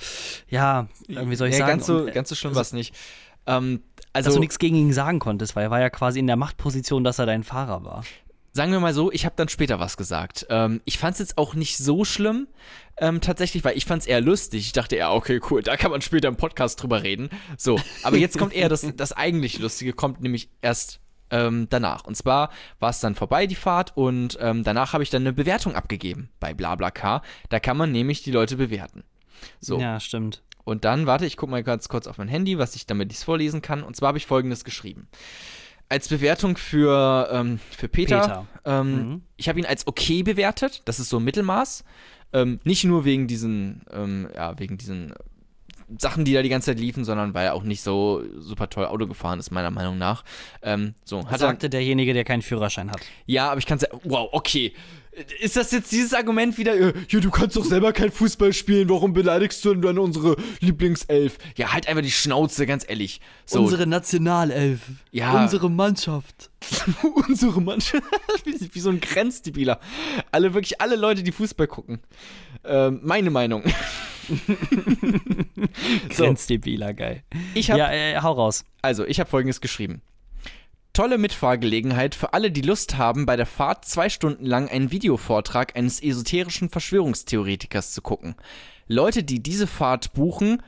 ja, 0.50 0.88
wie 1.08 1.36
soll 1.36 1.50
ich 1.50 1.54
ja, 1.54 1.60
sagen? 1.60 1.72
Ganz 1.72 1.86
so, 1.86 2.06
ganz 2.12 2.30
so 2.30 2.36
schlimm 2.36 2.50
also, 2.50 2.58
war 2.58 2.62
es 2.64 2.74
nicht. 2.74 2.96
Ähm, 3.46 3.84
also, 4.14 4.28
dass 4.28 4.34
du 4.34 4.40
nichts 4.40 4.58
gegen 4.58 4.76
ihn 4.76 4.94
sagen 4.94 5.20
konntest, 5.20 5.56
weil 5.56 5.66
er 5.66 5.72
war 5.72 5.80
ja 5.80 5.92
quasi 5.92 6.18
in 6.18 6.26
der 6.26 6.36
Machtposition, 6.36 7.04
dass 7.04 7.20
er 7.20 7.28
dein 7.28 7.44
Fahrer 7.44 7.84
war. 7.84 8.04
Sagen 8.52 8.72
wir 8.72 8.80
mal 8.80 8.96
so, 8.96 9.12
ich 9.12 9.26
habe 9.26 9.36
dann 9.36 9.48
später 9.48 9.80
was 9.80 9.96
gesagt. 9.96 10.48
Ähm, 10.50 10.82
ich 10.86 10.98
fand 10.98 11.14
es 11.14 11.20
jetzt 11.20 11.38
auch 11.38 11.54
nicht 11.54 11.78
so 11.78 12.04
schlimm, 12.04 12.48
ähm, 12.98 13.22
tatsächlich, 13.22 13.64
weil 13.64 13.78
ich 13.78 13.86
fand 13.86 14.02
es 14.02 14.08
eher 14.08 14.22
lustig. 14.22 14.66
Ich 14.66 14.72
dachte 14.72 14.96
eher, 14.96 15.12
okay, 15.12 15.40
cool, 15.52 15.62
da 15.62 15.78
kann 15.78 15.92
man 15.92 16.02
später 16.02 16.30
im 16.30 16.36
Podcast 16.36 16.82
drüber 16.82 17.04
reden. 17.04 17.30
So, 17.58 17.80
aber 18.02 18.18
jetzt 18.18 18.40
kommt 18.40 18.54
eher 18.54 18.70
das, 18.70 18.86
das 18.98 19.12
eigentlich 19.12 19.60
Lustige, 19.60 19.94
kommt 19.94 20.22
nämlich 20.22 20.50
erst 20.62 21.00
ähm, 21.30 21.68
danach. 21.70 22.06
Und 22.06 22.16
zwar 22.16 22.50
war 22.80 22.90
es 22.90 23.00
dann 23.00 23.16
vorbei, 23.16 23.48
die 23.48 23.56
Fahrt, 23.56 23.96
und 23.96 24.38
ähm, 24.42 24.64
danach 24.64 24.94
habe 24.94 25.04
ich 25.04 25.10
dann 25.10 25.24
eine 25.24 25.34
Bewertung 25.34 25.76
abgegeben 25.76 26.30
bei 26.40 26.54
BlaBlaCar. 26.54 27.22
Da 27.50 27.60
kann 27.60 27.78
man 27.78 27.92
nämlich 27.92 28.24
die 28.24 28.32
Leute 28.32 28.58
bewerten. 28.58 29.04
So. 29.60 29.80
Ja, 29.80 30.00
stimmt. 30.00 30.44
Und 30.64 30.86
dann, 30.86 31.06
warte, 31.06 31.26
ich 31.26 31.38
gucke 31.38 31.52
mal 31.52 31.64
ganz 31.64 31.90
kurz 31.90 32.08
auf 32.08 32.18
mein 32.18 32.28
Handy, 32.28 32.58
was 32.58 32.76
ich 32.76 32.86
damit 32.86 33.12
dies 33.12 33.24
vorlesen 33.24 33.62
kann. 33.62 33.84
Und 33.84 33.96
zwar 33.96 34.10
habe 34.10 34.18
ich 34.18 34.26
folgendes 34.26 34.64
geschrieben. 34.64 35.08
Als 35.90 36.08
Bewertung 36.08 36.56
für, 36.56 37.30
ähm, 37.32 37.60
für 37.70 37.90
Peter, 37.90 38.22
Peter. 38.22 38.48
Ähm, 38.66 38.96
mhm. 38.96 39.22
ich 39.36 39.50
habe 39.50 39.60
ihn 39.60 39.66
als 39.66 39.86
okay 39.86 40.24
bewertet. 40.24 40.82
Das 40.86 41.00
ist 41.00 41.10
so 41.10 41.18
ein 41.18 41.24
Mittelmaß. 41.24 41.84
Ähm, 42.32 42.60
nicht 42.64 42.84
nur 42.86 43.06
wegen 43.06 43.28
diesen, 43.28 43.84
ähm, 43.92 44.30
ja, 44.34 44.58
wegen 44.58 44.78
diesen 44.78 45.14
Sachen, 45.98 46.26
die 46.26 46.34
da 46.34 46.42
die 46.42 46.50
ganze 46.50 46.68
Zeit 46.68 46.80
liefen, 46.80 47.06
sondern 47.06 47.34
weil 47.34 47.46
er 47.46 47.54
auch 47.54 47.64
nicht 47.64 47.82
so 47.82 48.24
super 48.40 48.70
toll 48.70 48.86
Auto 48.86 49.08
gefahren 49.08 49.40
ist, 49.40 49.52
meiner 49.52 49.72
Meinung 49.72 49.98
nach. 49.98 50.24
Ähm, 50.62 50.94
so, 51.04 51.28
hat 51.28 51.40
sagte 51.40 51.68
er, 51.68 51.70
derjenige, 51.70 52.14
der 52.14 52.24
keinen 52.24 52.42
Führerschein 52.42 52.92
hat. 52.92 53.02
Ja, 53.26 53.52
aber 53.52 53.60
ich 53.60 53.66
kann 53.66 53.80
sagen, 53.80 54.00
wow, 54.04 54.30
okay. 54.32 54.74
Ist 55.40 55.56
das 55.58 55.72
jetzt 55.72 55.92
dieses 55.92 56.16
Argument 56.16 56.58
wieder, 56.58 56.74
äh, 56.74 56.94
ja, 57.08 57.20
du 57.20 57.30
kannst 57.30 57.56
doch 57.56 57.66
selber 57.66 57.94
kein 57.94 58.12
Fußball 58.12 58.52
spielen, 58.52 58.90
warum 58.90 59.14
beleidigst 59.14 59.64
du 59.64 59.74
denn 59.74 59.84
dann 59.84 60.00
unsere 60.00 60.36
Lieblingself? 60.60 61.38
Ja, 61.56 61.72
halt 61.72 61.88
einfach 61.88 62.02
die 62.02 62.10
Schnauze, 62.10 62.66
ganz 62.66 62.84
ehrlich. 62.88 63.22
So. 63.46 63.62
Unsere 63.62 63.86
Nationalelf. 63.86 64.80
Ja. 65.12 65.44
Unsere 65.44 65.70
Mannschaft. 65.70 66.50
unsere 67.28 67.62
Mannschaft. 67.62 68.04
wie, 68.44 68.74
wie, 68.74 68.80
so 68.80 68.90
ein 68.90 69.02
Grenzdebiler. 69.02 69.80
Alle, 70.32 70.56
wirklich 70.56 70.82
alle 70.82 70.96
Leute, 70.96 71.22
die 71.22 71.32
Fußball 71.32 71.68
gucken. 71.68 72.00
Ähm, 72.64 73.00
meine 73.04 73.30
Meinung. 73.30 73.64
Grenzdebiler, 76.10 76.94
geil. 76.94 77.24
Ich 77.54 77.72
hab, 77.72 77.78
ja, 77.78 77.92
äh, 77.92 78.20
hau 78.22 78.34
raus. 78.34 78.66
Also, 78.82 79.06
ich 79.06 79.20
habe 79.20 79.30
folgendes 79.30 79.62
geschrieben. 79.62 80.02
Tolle 80.94 81.18
Mitfahrgelegenheit 81.18 82.14
für 82.14 82.34
alle, 82.34 82.52
die 82.52 82.62
Lust 82.62 82.98
haben, 82.98 83.26
bei 83.26 83.36
der 83.36 83.48
Fahrt 83.48 83.86
zwei 83.86 84.10
Stunden 84.10 84.46
lang 84.46 84.70
einen 84.70 84.92
Videovortrag 84.92 85.76
eines 85.76 86.02
esoterischen 86.04 86.70
Verschwörungstheoretikers 86.70 87.94
zu 87.94 88.02
gucken. 88.04 88.36
Leute, 88.88 89.24
die 89.24 89.42
diese 89.42 89.66
Fahrt 89.66 90.14
buchen 90.14 90.62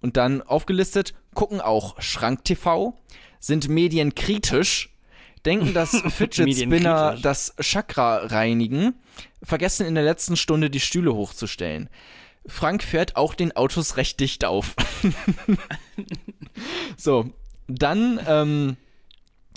und 0.00 0.16
dann 0.16 0.42
aufgelistet, 0.42 1.14
gucken 1.34 1.60
auch 1.60 2.00
Schrank 2.00 2.44
TV, 2.44 2.96
sind 3.40 3.68
medienkritisch, 3.68 4.94
denken, 5.44 5.74
dass 5.74 5.90
Fidget 6.08 6.54
Spinner 6.54 7.18
das 7.20 7.54
Chakra 7.60 8.18
reinigen, 8.26 8.94
vergessen 9.42 9.86
in 9.86 9.94
der 9.94 10.04
letzten 10.04 10.36
Stunde 10.36 10.70
die 10.70 10.80
Stühle 10.80 11.14
hochzustellen. 11.14 11.88
Frank 12.46 12.82
fährt 12.82 13.16
auch 13.16 13.34
den 13.34 13.56
Autos 13.56 13.96
recht 13.96 14.20
dicht 14.20 14.44
auf. 14.44 14.74
so, 16.96 17.30
dann 17.68 18.20
ähm, 18.26 18.76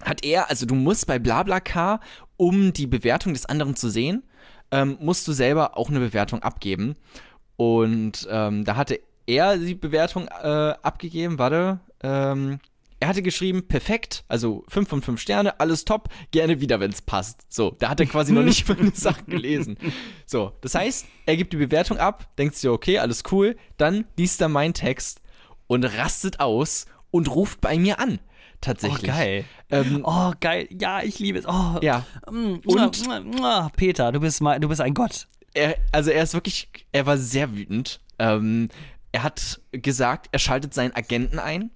hat 0.04 0.24
er, 0.24 0.50
also 0.50 0.66
du 0.66 0.76
musst 0.76 1.08
bei 1.08 1.20
BlaBlaCar, 1.20 2.00
um 2.38 2.74
die 2.74 2.88
Bewertung 2.88 3.34
des 3.34 3.46
anderen 3.46 3.76
zu 3.76 3.90
sehen, 3.90 4.24
ähm, 4.72 4.98
musst 5.00 5.28
du 5.28 5.34
selber 5.34 5.78
auch 5.78 5.90
eine 5.90 6.00
Bewertung 6.00 6.44
abgeben. 6.44 6.96
Und 7.56 8.28
ähm, 8.30 8.64
da 8.64 8.76
hatte 8.76 9.00
er 9.26 9.58
die 9.58 9.76
Bewertung 9.76 10.28
äh, 10.28 10.74
abgegeben, 10.82 11.40
warte, 11.40 11.80
ähm, 12.02 12.60
er 13.00 13.10
hatte 13.10 13.22
geschrieben, 13.22 13.68
perfekt, 13.68 14.24
also 14.28 14.64
5 14.70 14.90
von 14.90 15.02
5 15.02 15.22
Sterne, 15.22 15.60
alles 15.60 15.86
top, 15.86 16.10
gerne 16.32 16.62
wieder, 16.62 16.80
wenn 16.80 16.92
es 16.92 17.02
passt. 17.02 17.46
So, 17.50 17.76
da 17.78 17.90
hat 17.90 18.00
er 18.00 18.08
quasi 18.08 18.34
noch 18.34 18.44
nicht 18.44 18.68
meine 18.78 18.92
Sachen 18.92 19.28
gelesen. 19.28 19.78
So, 20.26 20.54
das 20.62 20.74
heißt, 20.76 21.06
er 21.26 21.38
gibt 21.38 21.54
die 21.54 21.58
Bewertung 21.58 21.98
ab, 21.98 22.28
denkt 22.38 22.56
sich, 22.56 22.70
okay, 22.70 22.98
alles 23.00 23.24
cool, 23.32 23.56
dann 23.78 24.06
liest 24.18 24.42
er 24.42 24.50
meinen 24.50 24.74
Text 24.74 25.22
und 25.68 25.84
rastet 25.84 26.40
aus 26.40 26.86
und 27.12 27.30
ruft 27.30 27.62
bei 27.62 27.78
mir 27.78 28.00
an. 28.00 28.20
Tatsächlich. 28.62 29.12
Oh, 29.12 29.16
geil. 29.16 29.46
Ähm, 29.70 30.02
oh, 30.04 30.34
geil. 30.40 30.68
Ja, 30.72 31.04
ich 31.04 31.20
liebe 31.20 31.38
es. 31.38 31.46
Oh. 31.48 31.78
Ja. 31.82 32.06
Mm, 32.30 32.56
und 32.66 33.08
Peter, 33.76 34.12
du 34.12 34.20
bist 34.20 34.42
mal, 34.42 34.60
du 34.60 34.68
bist 34.68 34.82
ein 34.82 34.96
Gott. 34.96 35.28
Er, 35.54 35.78
also 35.92 36.10
er 36.10 36.24
ist 36.24 36.34
wirklich, 36.34 36.68
er 36.92 37.06
war 37.06 37.20
sehr 37.20 37.56
wütend. 37.56 38.00
Ähm, 38.18 38.70
er 39.12 39.22
hat 39.22 39.62
gesagt, 39.72 40.30
er 40.32 40.40
schaltet 40.40 40.74
seinen 40.74 40.96
Agenten 40.96 41.38
ein 41.38 41.70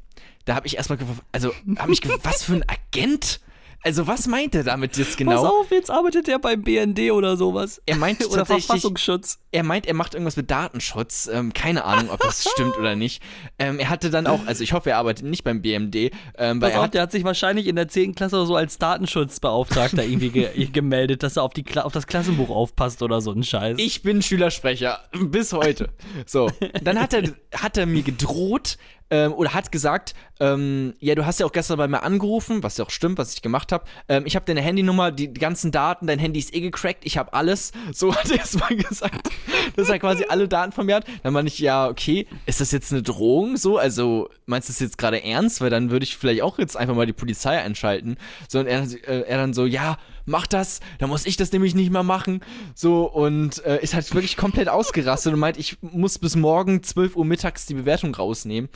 da 0.45 0.55
habe 0.55 0.67
ich 0.67 0.77
erstmal 0.77 0.98
gefragt, 0.98 1.24
also 1.31 1.53
habe 1.77 1.91
ich 1.91 2.01
gefragt, 2.01 2.21
was 2.24 2.43
für 2.43 2.53
ein 2.53 2.65
Agent? 2.67 3.39
Also 3.83 4.05
was 4.05 4.27
meint 4.27 4.53
er 4.53 4.63
damit 4.63 4.95
jetzt 4.98 5.17
genau? 5.17 5.41
Pass 5.41 5.51
auf, 5.51 5.71
jetzt 5.71 5.89
arbeitet 5.89 6.29
er 6.29 6.38
beim 6.38 6.62
BND 6.62 7.12
oder 7.12 7.36
sowas. 7.36 7.81
Er 7.88 7.95
meint 7.95 8.24
oder 8.29 8.45
Verfassungsschutz. 8.45 9.39
Er 9.51 9.63
meint, 9.63 9.88
er 9.88 9.95
macht 9.95 10.13
irgendwas 10.13 10.38
mit 10.38 10.51
Datenschutz. 10.51 11.29
Ähm, 11.31 11.51
keine 11.51 11.83
Ahnung, 11.83 12.12
ob 12.12 12.19
das 12.19 12.48
stimmt 12.48 12.77
oder 12.77 12.95
nicht. 12.95 13.24
Ähm, 13.57 13.79
er 13.79 13.89
hatte 13.89 14.12
dann 14.12 14.27
auch, 14.27 14.45
also 14.45 14.63
ich 14.63 14.74
hoffe, 14.74 14.91
er 14.91 14.98
arbeitet 14.98 15.25
nicht 15.25 15.43
beim 15.43 15.63
BMD. 15.63 16.12
Ähm, 16.38 16.60
Pass 16.60 16.75
auf, 16.75 16.83
hat, 16.83 16.93
der 16.93 17.01
hat 17.01 17.12
sich 17.12 17.24
wahrscheinlich 17.24 17.65
in 17.65 17.75
der 17.75 17.88
10. 17.88 18.13
Klasse 18.13 18.45
so 18.45 18.55
als 18.55 18.77
Datenschutzbeauftragter 18.77 20.03
irgendwie 20.03 20.29
ge 20.29 20.65
gemeldet, 20.71 21.24
dass 21.24 21.38
er 21.38 21.43
auf, 21.43 21.53
die 21.53 21.65
auf 21.79 21.91
das 21.91 22.05
Klassenbuch 22.05 22.51
aufpasst 22.51 23.01
oder 23.01 23.19
so 23.19 23.31
ein 23.31 23.43
Scheiß. 23.43 23.77
Ich 23.79 24.03
bin 24.03 24.21
Schülersprecher, 24.21 25.00
bis 25.19 25.53
heute. 25.53 25.89
So, 26.27 26.51
dann 26.83 27.00
hat 27.00 27.13
er, 27.13 27.24
hat 27.55 27.77
er 27.77 27.88
mir 27.88 28.03
gedroht, 28.03 28.77
ähm, 29.12 29.34
oder 29.34 29.53
hat 29.53 29.72
gesagt, 29.72 30.15
ähm, 30.39 30.96
ja, 31.00 31.13
du 31.13 31.25
hast 31.25 31.39
ja 31.39 31.46
auch 31.46 31.51
gestern 31.51 31.77
bei 31.77 31.88
mir 31.88 32.01
angerufen, 32.01 32.63
was 32.63 32.77
ja 32.77 32.86
auch 32.86 32.89
stimmt, 32.89 33.20
was 33.20 33.34
ich 33.36 33.41
gemacht 33.41 33.72
habe. 33.72 33.84
Ähm, 34.08 34.24
ich 34.25 34.36
habe 34.36 34.46
deine 34.46 34.62
Handynummer, 34.62 35.12
die, 35.12 35.32
ganzen 35.32 35.72
Daten, 35.72 36.08
dein 36.08 36.18
Handy 36.18 36.39
ist 36.39 36.56
eh 36.56 36.62
gecrackt, 36.62 37.06
ich 37.06 37.18
habe 37.18 37.34
alles. 37.34 37.74
So 37.94 38.15
hat 38.15 38.32
er 38.32 38.44
es 38.44 38.58
mal 38.58 38.75
gesagt, 38.75 39.30
dass 39.75 39.89
er 39.89 40.00
quasi 40.00 40.25
alle 40.27 40.48
Daten 40.48 40.72
von 40.72 40.86
mir 40.86 40.96
hat. 40.96 41.06
Dann 41.24 41.34
meine 41.34 41.50
ich, 41.50 41.60
ja, 41.60 41.88
okay, 41.88 42.25
ist 42.46 42.62
das 42.62 42.72
jetzt 42.72 42.91
eine 42.91 43.03
Drohung 43.03 43.58
so? 43.58 43.77
Also 43.77 44.30
meinst 44.46 44.70
du 44.70 44.74
das 44.74 44.80
jetzt 44.80 44.98
gerade 44.98 45.24
ernst? 45.24 45.62
Weil 45.62 45.70
dann 45.70 45.91
würde 45.91 46.06
ich 46.06 46.18
vielleicht 46.18 46.41
auch 46.41 46.58
jetzt 46.58 46.77
einfach 46.77 46.96
mal 46.96 47.06
die 47.06 47.13
Polizei 47.13 47.60
einschalten. 47.60 48.15
So, 48.48 48.60
und 48.60 48.68
er, 48.68 48.84
äh, 48.84 49.22
er 49.27 49.38
dann 49.38 49.53
so, 49.53 49.65
ja, 49.65 49.98
mach 50.31 50.47
das, 50.47 50.79
dann 50.97 51.09
muss 51.09 51.27
ich 51.27 51.38
das 51.38 51.51
nämlich 51.51 51.75
nicht 51.75 51.91
mehr 51.91 52.03
machen. 52.03 52.41
So, 52.73 53.03
und 53.05 53.63
äh, 53.63 53.81
ist 53.83 53.93
halt 53.93 54.11
wirklich 54.15 54.38
komplett 54.38 54.69
ausgerastet 54.69 55.33
und 55.33 55.39
meint, 55.39 55.57
ich 55.57 55.77
muss 55.81 56.17
bis 56.17 56.35
morgen 56.35 56.81
12 56.81 57.15
Uhr 57.15 57.25
mittags 57.25 57.67
die 57.67 57.75
Bewertung 57.75 58.15
rausnehmen. 58.15 58.69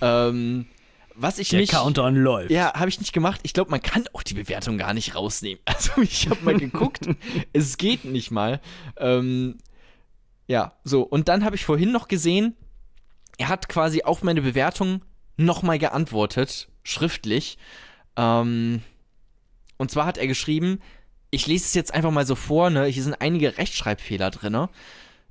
Ähm, 0.00 0.66
was 1.20 1.40
ich 1.40 1.48
Der 1.48 1.58
nicht. 1.60 1.72
Countdown 1.72 2.14
läuft. 2.14 2.50
Ja, 2.50 2.74
habe 2.74 2.88
ich 2.88 3.00
nicht 3.00 3.12
gemacht. 3.12 3.40
Ich 3.42 3.52
glaube, 3.52 3.72
man 3.72 3.82
kann 3.82 4.04
auch 4.12 4.22
die 4.22 4.34
Bewertung 4.34 4.78
gar 4.78 4.94
nicht 4.94 5.16
rausnehmen. 5.16 5.60
Also 5.66 6.00
ich 6.00 6.28
habe 6.28 6.44
mal 6.44 6.56
geguckt, 6.56 7.08
es 7.52 7.76
geht 7.76 8.04
nicht 8.04 8.30
mal. 8.30 8.60
Ähm, 8.98 9.58
ja, 10.46 10.74
so. 10.84 11.02
Und 11.02 11.28
dann 11.28 11.44
habe 11.44 11.56
ich 11.56 11.64
vorhin 11.64 11.90
noch 11.90 12.06
gesehen, 12.06 12.54
er 13.36 13.48
hat 13.48 13.68
quasi 13.68 14.02
auf 14.02 14.22
meine 14.22 14.42
Bewertung 14.42 15.02
nochmal 15.36 15.78
geantwortet, 15.78 16.68
schriftlich. 16.82 17.58
Ähm, 18.16 18.82
und 19.76 19.90
zwar 19.90 20.06
hat 20.06 20.18
er 20.18 20.26
geschrieben, 20.26 20.80
ich 21.30 21.46
lese 21.46 21.64
es 21.64 21.74
jetzt 21.74 21.94
einfach 21.94 22.10
mal 22.10 22.26
so 22.26 22.34
vor, 22.34 22.70
ne? 22.70 22.86
Hier 22.86 23.02
sind 23.02 23.20
einige 23.20 23.58
Rechtschreibfehler 23.58 24.30
drin. 24.30 24.68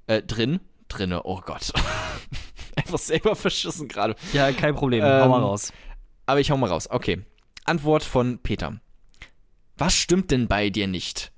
Äh, 0.08 0.22
drin? 0.22 0.60
Drinne, 0.88 1.24
oh 1.24 1.42
Gott. 1.46 1.74
einfach 2.75 3.00
selber 3.00 3.36
verschissen 3.36 3.88
gerade. 3.88 4.16
Ja, 4.34 4.51
kein 4.51 4.75
Problem. 4.75 5.04
Ähm, 5.04 5.24
Hau 5.24 5.30
mal 5.30 5.42
raus. 5.42 5.74
Aber 6.25 6.39
ich 6.39 6.51
hau 6.51 6.58
mal 6.58 6.70
raus. 6.70 6.89
Okay. 6.89 7.22
Antwort 7.66 8.04
von 8.04 8.39
Peter. 8.39 8.80
Was 9.75 9.94
stimmt 9.94 10.32
denn 10.32 10.48
bei 10.48 10.70
dir 10.70 10.88
nicht? 10.88 11.32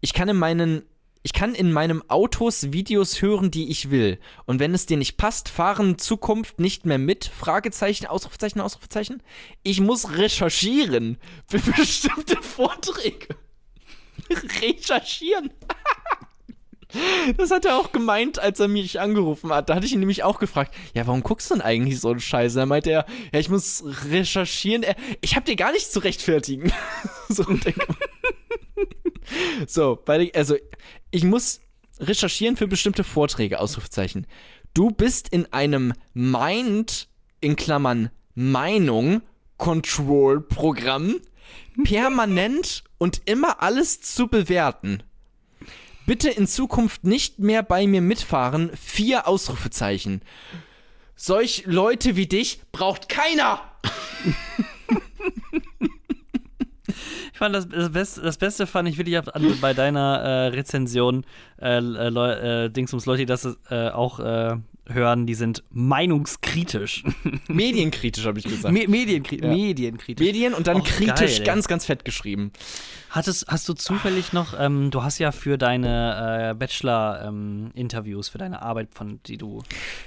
Ich 0.00 0.12
kann 0.12 0.28
in 0.28 0.36
meinen 0.36 0.82
ich 1.22 1.34
kann 1.34 1.54
in 1.54 1.70
meinem 1.70 2.02
Autos 2.08 2.72
Videos 2.72 3.20
hören, 3.20 3.50
die 3.50 3.68
ich 3.70 3.90
will. 3.90 4.18
Und 4.46 4.58
wenn 4.58 4.72
es 4.72 4.86
dir 4.86 4.96
nicht 4.96 5.18
passt, 5.18 5.50
fahren 5.50 5.98
Zukunft 5.98 6.60
nicht 6.60 6.86
mehr 6.86 6.96
mit? 6.96 7.26
Fragezeichen, 7.26 8.06
Ausrufezeichen, 8.06 8.62
Ausrufezeichen. 8.62 9.22
Ich 9.62 9.80
muss 9.82 10.16
recherchieren 10.16 11.18
für 11.46 11.58
bestimmte 11.76 12.40
Vorträge. 12.40 13.36
recherchieren. 14.60 15.50
Das 17.36 17.52
hat 17.52 17.64
er 17.64 17.76
auch 17.76 17.92
gemeint, 17.92 18.40
als 18.40 18.58
er 18.58 18.66
mich 18.66 18.98
angerufen 18.98 19.52
hat. 19.52 19.68
Da 19.68 19.76
hatte 19.76 19.86
ich 19.86 19.92
ihn 19.92 20.00
nämlich 20.00 20.24
auch 20.24 20.40
gefragt, 20.40 20.74
ja, 20.92 21.06
warum 21.06 21.22
guckst 21.22 21.48
du 21.48 21.54
denn 21.54 21.62
eigentlich 21.62 22.00
so 22.00 22.10
einen 22.10 22.18
Scheiße? 22.18 22.58
Da 22.58 22.66
meinte 22.66 22.90
er, 22.90 23.06
ja, 23.32 23.38
ich 23.38 23.48
muss 23.48 23.84
recherchieren. 24.10 24.82
Er, 24.82 24.96
ich 25.20 25.36
hab 25.36 25.44
dir 25.44 25.54
gar 25.54 25.70
nichts 25.70 25.92
zu 25.92 26.00
rechtfertigen. 26.00 26.72
so, 27.28 27.44
so, 29.68 30.02
bei, 30.04 30.32
also, 30.34 30.56
ich 31.12 31.22
muss 31.22 31.60
recherchieren 32.00 32.56
für 32.56 32.66
bestimmte 32.66 33.04
Vorträge, 33.04 33.60
Ausrufezeichen. 33.60 34.26
Du 34.74 34.90
bist 34.90 35.28
in 35.28 35.52
einem 35.52 35.92
Mind, 36.12 37.08
in 37.40 37.56
Klammern 37.56 38.10
Meinung, 38.34 39.22
Control-Programm, 39.58 41.20
permanent 41.84 42.84
und 43.00 43.22
immer 43.24 43.62
alles 43.62 44.02
zu 44.02 44.28
bewerten. 44.28 45.02
Bitte 46.04 46.28
in 46.28 46.46
Zukunft 46.46 47.02
nicht 47.04 47.38
mehr 47.38 47.62
bei 47.62 47.86
mir 47.86 48.02
mitfahren. 48.02 48.70
Vier 48.76 49.26
Ausrufezeichen. 49.26 50.20
Solch 51.16 51.64
Leute 51.66 52.16
wie 52.16 52.26
dich 52.26 52.60
braucht 52.72 53.08
keiner. 53.08 53.62
Ich 57.32 57.38
fand 57.38 57.54
das, 57.54 57.68
das, 57.68 57.90
Beste, 57.90 58.20
das 58.20 58.36
Beste 58.36 58.66
fand 58.66 58.86
ich 58.88 58.98
wirklich 58.98 59.18
bei 59.62 59.72
deiner 59.72 60.18
äh, 60.18 60.46
Rezension, 60.48 61.24
äh, 61.58 61.78
äh, 61.78 62.68
Dingsums 62.68 63.06
Leute, 63.06 63.20
die 63.20 63.26
das 63.26 63.56
äh, 63.70 63.88
auch 63.88 64.20
äh, 64.20 64.56
hören, 64.92 65.26
die 65.26 65.34
sind 65.34 65.62
meinungskritisch. 65.70 67.04
Medienkritisch, 67.48 68.26
habe 68.26 68.38
ich 68.38 68.44
gesagt. 68.44 68.72
Me 68.74 68.86
Medienkri 68.88 69.40
Ja. 69.42 69.48
Medienkritisch. 69.48 70.24
Medien 70.26 70.54
und 70.54 70.66
dann 70.66 70.78
Och, 70.78 70.84
kritisch, 70.86 71.38
geil, 71.38 71.46
ganz, 71.46 71.68
ganz 71.68 71.84
fett 71.86 72.04
geschrieben. 72.04 72.52
Hattest, 73.10 73.46
hast 73.48 73.68
du 73.68 73.74
zufällig 73.74 74.32
noch, 74.32 74.54
ähm, 74.58 74.90
du 74.92 75.02
hast 75.02 75.18
ja 75.18 75.32
für 75.32 75.58
deine 75.58 76.50
äh, 76.50 76.54
Bachelor-Interviews, 76.54 78.28
für 78.28 78.38
deine 78.38 78.62
Arbeit, 78.62 78.94
von 78.94 79.20
die 79.26 79.36
du 79.36 79.62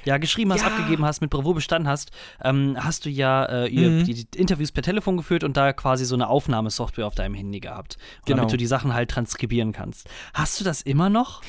ja 0.06 0.18
geschrieben 0.18 0.54
hast, 0.54 0.62
Ja. 0.62 0.68
abgegeben 0.68 1.06
hast, 1.06 1.22
mit 1.22 1.30
Bravo 1.30 1.54
bestanden 1.54 1.88
hast, 1.90 2.12
ähm, 2.44 2.78
hast 2.80 3.06
du 3.06 3.10
ja 3.10 3.44
äh, 3.46 3.68
ihr, 3.68 3.90
Mhm. 3.90 4.04
die, 4.06 4.26
die 4.26 4.38
Interviews 4.40 4.72
per 4.72 4.84
Telefon 4.84 5.18
geführt 5.18 5.44
und 5.44 5.58
da 5.58 5.74
quasi 5.74 6.06
so 6.06 6.16
eine 6.16 6.28
Aufnahmesoftware 6.30 7.06
auf 7.06 7.16
deinem 7.16 7.36
Handy 7.36 7.60
gehabt, 7.60 7.98
Genau. 8.26 8.38
damit 8.38 8.54
du 8.54 8.58
die 8.58 8.68
Sachen 8.68 8.94
halt 8.94 9.12
transkribieren 9.12 9.72
kannst. 9.74 10.08
Hast 10.34 10.60
du 10.60 10.64
das 10.64 10.82
immer 10.82 11.10
noch? 11.10 11.42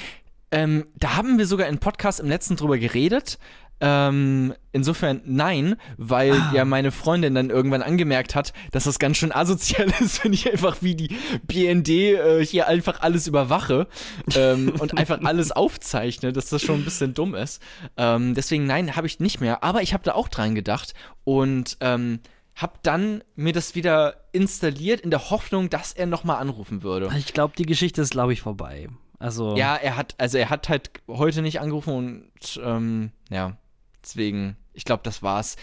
Ähm, 0.55 0.87
da 0.97 1.17
haben 1.17 1.37
wir 1.37 1.47
sogar 1.47 1.67
im 1.67 1.79
Podcast 1.79 2.21
im 2.21 2.29
letzten 2.29 2.55
drüber 2.57 2.79
geredet. 2.79 3.39
Ähm, 3.81 4.55
insofern 4.71 5.21
nein, 5.25 5.75
weil 5.97 6.33
Ah. 6.33 6.53
ja 6.55 6.65
meine 6.65 6.93
Freundin 6.93 7.35
dann 7.35 7.51
irgendwann 7.51 7.83
angemerkt 7.83 8.37
hat, 8.37 8.53
dass 8.71 8.85
das 8.85 9.01
ganz 9.01 9.17
schön 9.17 9.33
asozial 9.33 9.89
ist, 10.01 10.25
wenn 10.25 10.33
ich 10.33 10.51
einfach 10.51 10.77
wie 10.81 10.95
die 10.95 11.17
BND 11.43 11.89
äh, 11.89 12.47
hier 12.47 12.69
einfach 12.69 13.01
alles 13.03 13.27
überwache 13.27 13.89
ähm, 14.37 14.73
und 14.79 14.97
einfach 14.97 15.21
alles 15.25 15.51
aufzeichne, 15.51 16.33
dass 16.33 16.51
das 16.51 16.63
schon 16.63 16.77
ein 16.77 16.85
bisschen 16.85 17.15
dumm 17.15 17.35
ist. 17.35 17.61
Ähm, 17.97 18.35
deswegen 18.35 18.65
nein, 18.65 18.95
habe 18.95 19.09
ich 19.09 19.19
nicht 19.19 19.41
mehr. 19.41 19.65
Aber 19.65 19.83
ich 19.83 19.93
habe 19.93 20.05
da 20.05 20.15
auch 20.15 20.29
dran 20.29 20.55
gedacht 20.55 20.95
und 21.25 21.77
ähm, 21.81 22.21
habe 22.55 22.75
dann 22.85 23.25
mir 23.35 23.53
das 23.53 23.75
wieder 23.75 24.25
installiert 24.31 25.01
in 25.01 25.11
der 25.11 25.31
Hoffnung, 25.31 25.69
dass 25.69 25.93
er 25.93 26.07
nochmal 26.07 26.37
anrufen 26.41 26.85
würde. 26.85 27.11
Ich 27.19 27.33
glaube, 27.35 27.55
die 27.59 27.67
Geschichte 27.67 28.03
ist, 28.03 28.11
glaube 28.13 28.33
ich, 28.33 28.41
vorbei. 28.41 28.89
Also, 29.25 29.57
Ja, 29.57 29.75
er 29.75 29.97
hat, 29.97 30.15
also 30.19 30.37
er 30.37 30.51
hat 30.51 30.69
halt 30.69 30.91
heute 31.09 31.41
nicht 31.41 31.59
angerufen 31.59 31.95
und 31.95 32.61
ähm, 32.63 33.11
ja, 33.31 33.57
deswegen, 34.03 34.59
ich 34.75 34.85
glaube, 34.85 35.03
das 35.03 35.23
war's. 35.23 35.57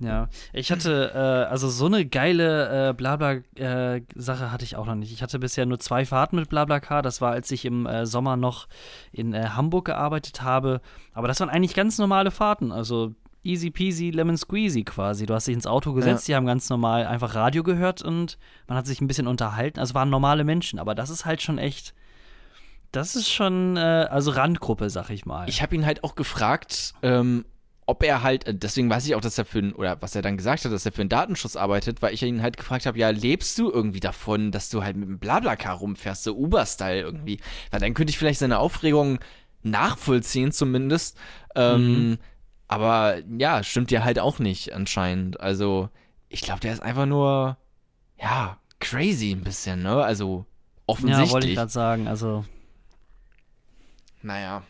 Ja, 0.00 0.28
ich 0.54 0.72
hatte, 0.72 1.12
äh, 1.14 1.50
also 1.50 1.68
so 1.68 1.84
eine 1.84 2.06
geile 2.06 2.88
äh, 2.88 2.92
Blabla-Sache 2.94 4.50
hatte 4.50 4.64
ich 4.64 4.76
auch 4.76 4.86
noch 4.86 4.94
nicht. 4.94 5.12
Ich 5.12 5.22
hatte 5.22 5.38
bisher 5.38 5.66
nur 5.66 5.78
zwei 5.80 6.06
Fahrten 6.06 6.36
mit 6.36 6.48
BlaBlaCar. 6.48 7.02
Das 7.02 7.20
war, 7.20 7.32
als 7.32 7.50
ich 7.50 7.66
im 7.66 7.84
äh, 7.84 8.06
Sommer 8.06 8.38
noch 8.38 8.68
in 9.12 9.34
äh, 9.34 9.48
Hamburg 9.50 9.84
gearbeitet 9.84 10.40
habe. 10.40 10.80
Aber 11.12 11.28
das 11.28 11.40
waren 11.40 11.50
eigentlich 11.50 11.74
ganz 11.74 11.98
normale 11.98 12.30
Fahrten. 12.30 12.72
Also 12.72 13.12
easy 13.42 13.70
peasy, 13.70 14.10
lemon 14.12 14.38
squeezy 14.38 14.84
quasi. 14.84 15.26
Du 15.26 15.34
hast 15.34 15.46
dich 15.46 15.54
ins 15.54 15.66
Auto 15.66 15.92
gesetzt, 15.92 16.26
die 16.28 16.34
haben 16.34 16.46
ganz 16.46 16.70
normal 16.70 17.06
einfach 17.06 17.34
Radio 17.34 17.62
gehört 17.62 18.00
und 18.00 18.38
man 18.66 18.78
hat 18.78 18.86
sich 18.86 19.02
ein 19.02 19.08
bisschen 19.08 19.26
unterhalten. 19.26 19.78
Also 19.78 19.92
waren 19.92 20.08
normale 20.08 20.44
Menschen. 20.44 20.78
Aber 20.78 20.94
das 20.94 21.10
ist 21.10 21.26
halt 21.26 21.42
schon 21.42 21.58
echt, 21.58 21.92
das 22.96 23.16
ist 23.16 23.30
schon, 23.30 23.76
äh, 23.76 23.80
also 23.80 24.30
Randgruppe, 24.30 24.90
sag 24.90 25.10
ich 25.10 25.26
mal. 25.26 25.48
Ich 25.48 25.62
habe 25.62 25.74
ihn 25.74 25.86
halt 25.86 26.04
auch 26.04 26.14
gefragt, 26.14 26.94
ähm, 27.02 27.44
ob 27.86 28.02
er 28.02 28.22
halt, 28.22 28.46
äh, 28.46 28.54
deswegen 28.54 28.88
weiß 28.88 29.06
ich 29.06 29.14
auch, 29.14 29.20
dass 29.20 29.36
er 29.36 29.44
für, 29.44 29.74
oder 29.76 30.00
was 30.00 30.14
er 30.14 30.22
dann 30.22 30.36
gesagt 30.36 30.64
hat, 30.64 30.72
dass 30.72 30.86
er 30.86 30.92
für 30.92 31.02
den 31.04 31.08
Datenschutz 31.08 31.56
arbeitet, 31.56 32.00
weil 32.02 32.14
ich 32.14 32.22
ihn 32.22 32.42
halt 32.42 32.56
gefragt 32.56 32.86
habe, 32.86 32.98
ja, 32.98 33.10
lebst 33.10 33.58
du 33.58 33.70
irgendwie 33.70 34.00
davon, 34.00 34.50
dass 34.52 34.70
du 34.70 34.82
halt 34.82 34.96
mit 34.96 35.08
dem 35.08 35.18
Blablacar 35.18 35.76
rumfährst, 35.76 36.24
so 36.24 36.34
Uber-Style 36.34 37.00
irgendwie? 37.00 37.40
Weil 37.70 37.80
dann 37.80 37.94
könnte 37.94 38.10
ich 38.10 38.18
vielleicht 38.18 38.38
seine 38.38 38.58
Aufregung 38.58 39.18
nachvollziehen 39.62 40.52
zumindest. 40.52 41.16
Ähm, 41.54 42.08
Mhm. 42.10 42.18
Aber 42.66 43.18
ja, 43.38 43.62
stimmt 43.62 43.90
ja 43.90 44.04
halt 44.04 44.18
auch 44.18 44.38
nicht 44.38 44.72
anscheinend. 44.72 45.38
Also, 45.38 45.90
ich 46.30 46.40
glaube, 46.40 46.60
der 46.60 46.72
ist 46.72 46.82
einfach 46.82 47.06
nur, 47.06 47.58
ja, 48.18 48.56
crazy 48.80 49.32
ein 49.32 49.44
bisschen, 49.44 49.82
ne? 49.82 50.02
Also, 50.02 50.26
ja, 50.26 50.88
wollte 50.88 51.06
ich 51.06 51.14
offensichtlich. 51.14 51.54
gerade 51.56 51.70
sagen. 51.70 52.08
Also 52.08 52.44
naja. 54.24 54.62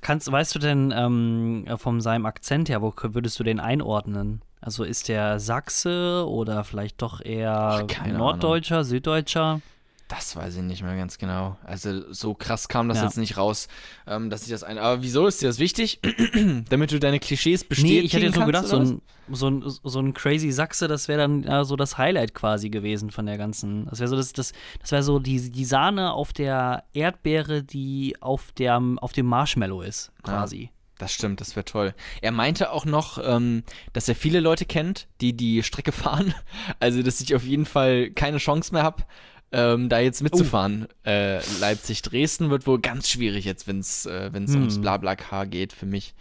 Kannst, 0.00 0.30
weißt 0.30 0.54
du 0.54 0.58
denn 0.58 0.92
ähm, 0.96 1.66
von 1.76 2.00
seinem 2.00 2.26
Akzent 2.26 2.68
her, 2.68 2.82
wo 2.82 2.92
würdest 2.96 3.38
du 3.40 3.44
den 3.44 3.60
einordnen? 3.60 4.42
Also 4.60 4.84
ist 4.84 5.08
der 5.08 5.40
Sachse 5.40 6.26
oder 6.28 6.64
vielleicht 6.64 7.02
doch 7.02 7.20
eher 7.20 7.86
Ach, 7.88 8.06
Norddeutscher, 8.06 8.84
Süddeutscher? 8.84 9.60
Das 10.08 10.34
weiß 10.36 10.56
ich 10.56 10.62
nicht 10.62 10.82
mehr 10.82 10.96
ganz 10.96 11.18
genau. 11.18 11.58
Also 11.62 12.10
so 12.12 12.32
krass 12.32 12.68
kam 12.68 12.88
das 12.88 12.96
Ja. 12.98 13.04
jetzt 13.04 13.18
nicht 13.18 13.36
raus, 13.36 13.68
ähm, 14.06 14.30
dass 14.30 14.42
ich 14.44 14.48
das 14.48 14.64
ein. 14.64 14.78
Aber 14.78 15.02
wieso 15.02 15.26
ist 15.26 15.42
dir 15.42 15.48
das 15.48 15.58
wichtig? 15.58 16.00
Damit 16.70 16.92
du 16.92 16.98
deine 16.98 17.20
Klischees 17.20 17.60
Nee, 17.62 17.68
bestätigen 17.68 18.06
ich 18.06 18.12
hätte 18.14 18.26
so 18.28 18.32
kannst, 18.40 18.46
gedacht, 18.46 18.66
so 18.68 18.76
ein, 18.78 19.02
so, 19.30 19.50
ein, 19.50 19.62
so 19.66 20.00
ein 20.00 20.14
crazy 20.14 20.50
Sachse, 20.50 20.88
das 20.88 21.08
wäre 21.08 21.20
dann 21.20 21.42
ja, 21.42 21.62
so 21.64 21.76
das 21.76 21.98
Highlight 21.98 22.32
quasi 22.32 22.70
gewesen 22.70 23.10
von 23.10 23.26
der 23.26 23.36
ganzen. 23.36 23.84
Das 23.90 23.98
wäre 24.00 24.08
so 24.08 24.16
das, 24.16 24.32
das, 24.32 24.52
das 24.80 24.92
wäre 24.92 25.02
so 25.02 25.18
die, 25.18 25.50
die 25.50 25.64
Sahne 25.66 26.12
auf 26.14 26.32
der 26.32 26.84
Erdbeere, 26.94 27.62
die 27.62 28.16
auf, 28.20 28.50
der, 28.52 28.80
auf 29.02 29.12
dem 29.12 29.26
Marshmallow 29.26 29.82
ist, 29.82 30.10
quasi. 30.22 30.70
Das 30.96 31.12
stimmt, 31.12 31.40
das 31.42 31.54
wäre 31.54 31.64
toll. 31.64 31.94
Er 32.22 32.32
meinte 32.32 32.72
auch 32.72 32.84
noch, 32.86 33.18
ähm, 33.22 33.62
dass 33.92 34.08
er 34.08 34.14
viele 34.16 34.40
Leute 34.40 34.64
kennt, 34.64 35.06
die 35.20 35.36
die 35.36 35.62
Strecke 35.62 35.92
fahren. 35.92 36.34
Also, 36.80 37.02
dass 37.02 37.20
ich 37.20 37.34
auf 37.34 37.44
jeden 37.44 37.66
Fall 37.66 38.10
keine 38.10 38.38
Chance 38.38 38.72
mehr 38.72 38.82
habe, 38.82 39.04
ähm, 39.52 39.88
da 39.88 39.98
jetzt 40.00 40.22
mitzufahren. 40.22 40.88
Äh, 41.04 41.38
Leipzig-Dresden 41.60 42.50
wird 42.50 42.66
wohl 42.66 42.80
ganz 42.80 43.08
schwierig 43.08 43.44
jetzt, 43.44 43.66
wenn 43.66 43.78
es 43.80 44.06
äh, 44.06 44.30
wenn's 44.32 44.52
Hm. 44.52 44.60
ums 44.60 44.80
Blablacar 44.80 45.46
geht 45.46 45.72
für 45.72 45.86
mich. 45.86 46.14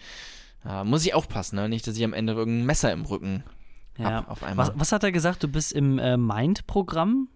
Ja, 0.63 0.83
muss 0.83 1.05
ich 1.05 1.13
aufpassen, 1.13 1.55
ne? 1.57 1.69
Nicht, 1.69 1.87
dass 1.87 1.97
ich 1.97 2.03
am 2.03 2.13
Ende 2.13 2.33
irgendein 2.33 2.65
Messer 2.65 2.91
im 2.91 3.05
Rücken 3.05 3.43
Ja. 3.97 4.11
hab 4.15 4.29
auf 4.29 4.43
einmal. 4.43 4.67
Was, 4.67 4.73
was 4.79 4.91
hat 4.91 5.03
er 5.03 5.11
gesagt? 5.11 5.43
Du 5.43 5.47
bist 5.47 5.71
im 5.73 5.99
äh, 5.99 6.17
Mind-Programm? 6.17 7.27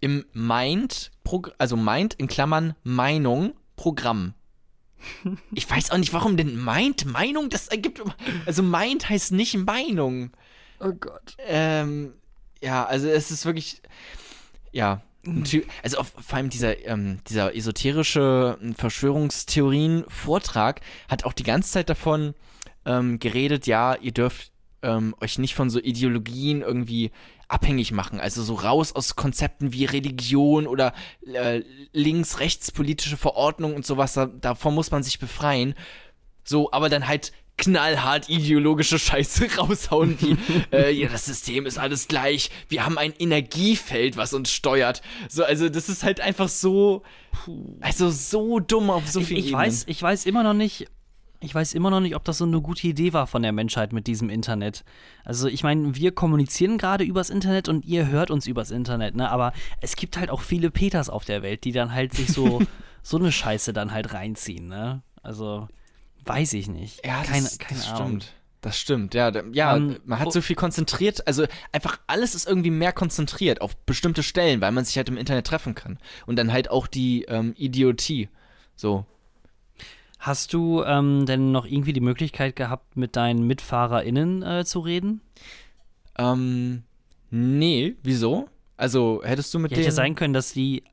Im 0.00 0.24
Mind, 0.34 1.10
also 1.58 1.76
Mind 1.76 2.14
in 2.14 2.26
Klammern 2.26 2.74
Meinung, 2.82 3.54
Programm. 3.76 4.34
Ich 5.54 5.68
weiß 5.70 5.90
auch 5.90 5.98
nicht, 5.98 6.12
warum 6.12 6.36
denn 6.36 6.62
Mind, 6.64 7.04
Meinung, 7.06 7.48
das 7.50 7.68
ergibt, 7.68 7.98
immer- 7.98 8.14
also 8.46 8.62
Mind 8.62 9.08
heißt 9.08 9.32
nicht 9.32 9.56
Meinung. 9.56 10.30
Oh 10.80 10.92
Gott. 10.92 11.36
Ähm, 11.46 12.12
ja, 12.62 12.84
also 12.84 13.08
es 13.08 13.30
ist 13.30 13.44
wirklich, 13.46 13.80
ja, 14.72 15.02
also 15.82 15.98
auf, 15.98 16.12
vor 16.18 16.36
allem 16.36 16.50
dieser, 16.50 16.86
ähm, 16.86 17.18
dieser 17.28 17.54
esoterische 17.54 18.58
ähm, 18.62 18.74
Verschwörungstheorien-Vortrag 18.74 20.80
hat 21.08 21.24
auch 21.24 21.32
die 21.32 21.42
ganze 21.42 21.72
Zeit 21.72 21.88
davon 21.88 22.34
ähm, 22.84 23.18
geredet, 23.18 23.66
ja, 23.66 23.96
ihr 23.96 24.12
dürft 24.12 24.52
ähm, 24.82 25.14
euch 25.20 25.38
nicht 25.38 25.54
von 25.54 25.70
so 25.70 25.80
Ideologien 25.80 26.62
irgendwie 26.62 27.10
abhängig 27.48 27.92
machen, 27.92 28.20
also 28.20 28.42
so 28.42 28.54
raus 28.54 28.94
aus 28.94 29.16
Konzepten 29.16 29.72
wie 29.72 29.84
Religion 29.84 30.66
oder 30.66 30.92
äh, 31.26 31.62
links-rechts-politische 31.92 33.16
Verordnung 33.16 33.74
und 33.74 33.86
sowas, 33.86 34.14
da, 34.14 34.26
davon 34.26 34.74
muss 34.74 34.90
man 34.90 35.02
sich 35.02 35.18
befreien. 35.18 35.74
So, 36.44 36.70
aber 36.72 36.90
dann 36.90 37.08
halt 37.08 37.32
knallhart 37.56 38.28
ideologische 38.28 38.98
Scheiße 38.98 39.46
raushauen, 39.58 40.20
wie, 40.20 40.36
äh, 40.72 40.92
ja, 40.92 41.08
das 41.08 41.26
System 41.26 41.66
ist 41.66 41.78
alles 41.78 42.08
gleich, 42.08 42.50
wir 42.68 42.84
haben 42.84 42.98
ein 42.98 43.12
Energiefeld, 43.18 44.16
was 44.16 44.34
uns 44.34 44.50
steuert. 44.50 45.02
So, 45.28 45.44
also 45.44 45.68
das 45.68 45.88
ist 45.88 46.02
halt 46.02 46.20
einfach 46.20 46.48
so, 46.48 47.02
also 47.80 48.10
so 48.10 48.60
dumm 48.60 48.90
auf 48.90 49.08
so 49.08 49.20
Ich, 49.20 49.28
vielen 49.28 49.44
ich, 49.44 49.52
weiß, 49.52 49.84
ich 49.86 50.02
weiß 50.02 50.26
immer 50.26 50.42
noch 50.42 50.54
nicht, 50.54 50.86
ich 51.40 51.54
weiß 51.54 51.74
immer 51.74 51.90
noch 51.90 52.00
nicht, 52.00 52.16
ob 52.16 52.24
das 52.24 52.38
so 52.38 52.44
eine 52.44 52.60
gute 52.60 52.86
Idee 52.86 53.12
war 53.12 53.26
von 53.26 53.42
der 53.42 53.52
Menschheit 53.52 53.92
mit 53.92 54.06
diesem 54.06 54.30
Internet. 54.30 54.84
Also 55.24 55.46
ich 55.46 55.62
meine, 55.62 55.94
wir 55.94 56.12
kommunizieren 56.12 56.78
gerade 56.78 57.04
übers 57.04 57.30
Internet 57.30 57.68
und 57.68 57.84
ihr 57.84 58.08
hört 58.08 58.30
uns 58.30 58.46
übers 58.46 58.70
Internet, 58.70 59.14
ne? 59.14 59.30
Aber 59.30 59.52
es 59.80 59.94
gibt 59.96 60.16
halt 60.16 60.30
auch 60.30 60.40
viele 60.40 60.70
Peters 60.70 61.10
auf 61.10 61.24
der 61.24 61.42
Welt, 61.42 61.64
die 61.64 61.72
dann 61.72 61.92
halt 61.92 62.14
sich 62.14 62.28
so 62.28 62.62
so 63.02 63.18
eine 63.18 63.30
Scheiße 63.30 63.72
dann 63.74 63.92
halt 63.92 64.14
reinziehen, 64.14 64.68
ne? 64.68 65.02
Also 65.22 65.68
weiß 66.24 66.52
ich 66.54 66.68
nicht. 66.68 67.04
Ja, 67.06 67.22
keine, 67.22 67.42
das, 67.44 67.58
keine 67.58 67.80
das 67.80 67.90
Ahnung. 67.90 68.06
stimmt. 68.20 68.32
Das 68.60 68.78
stimmt, 68.78 69.12
ja. 69.14 69.30
Ja, 69.52 69.76
Ähm, 69.76 69.98
man 70.06 70.18
hat 70.20 70.32
so 70.32 70.40
viel 70.40 70.56
konzentriert, 70.56 71.26
also 71.26 71.44
einfach 71.70 71.98
alles 72.06 72.34
ist 72.34 72.46
irgendwie 72.48 72.70
mehr 72.70 72.92
konzentriert 72.94 73.60
auf 73.60 73.76
bestimmte 73.76 74.22
Stellen, 74.22 74.62
weil 74.62 74.72
man 74.72 74.86
sich 74.86 74.96
halt 74.96 75.08
im 75.10 75.18
Internet 75.18 75.46
treffen 75.46 75.74
kann. 75.74 75.98
Und 76.24 76.36
dann 76.36 76.50
halt 76.50 76.70
auch 76.70 76.86
die 76.86 77.24
ähm, 77.28 77.52
Idiotie. 77.58 78.30
So. 78.74 79.04
Hast 80.18 80.54
du 80.54 80.82
ähm, 80.82 81.26
denn 81.26 81.52
noch 81.52 81.66
irgendwie 81.66 81.92
die 81.92 82.00
Möglichkeit 82.00 82.56
gehabt, 82.56 82.96
mit 82.96 83.16
deinen 83.16 83.46
MitfahrerInnen 83.46 84.42
äh, 84.42 84.64
zu 84.64 84.80
reden? 84.80 85.20
Ähm, 86.16 86.84
nee, 87.30 87.96
wieso? 88.02 88.48
Also, 88.78 89.20
hättest 89.22 89.52
du 89.52 89.58
mit 89.58 89.72
Ja, 89.72 89.76
hätte 89.76 89.82
ja 89.84 89.90
denen. 89.90 89.96
sein 89.96 90.14
können, 90.14 90.32
dass 90.32 90.54
die. 90.54 90.84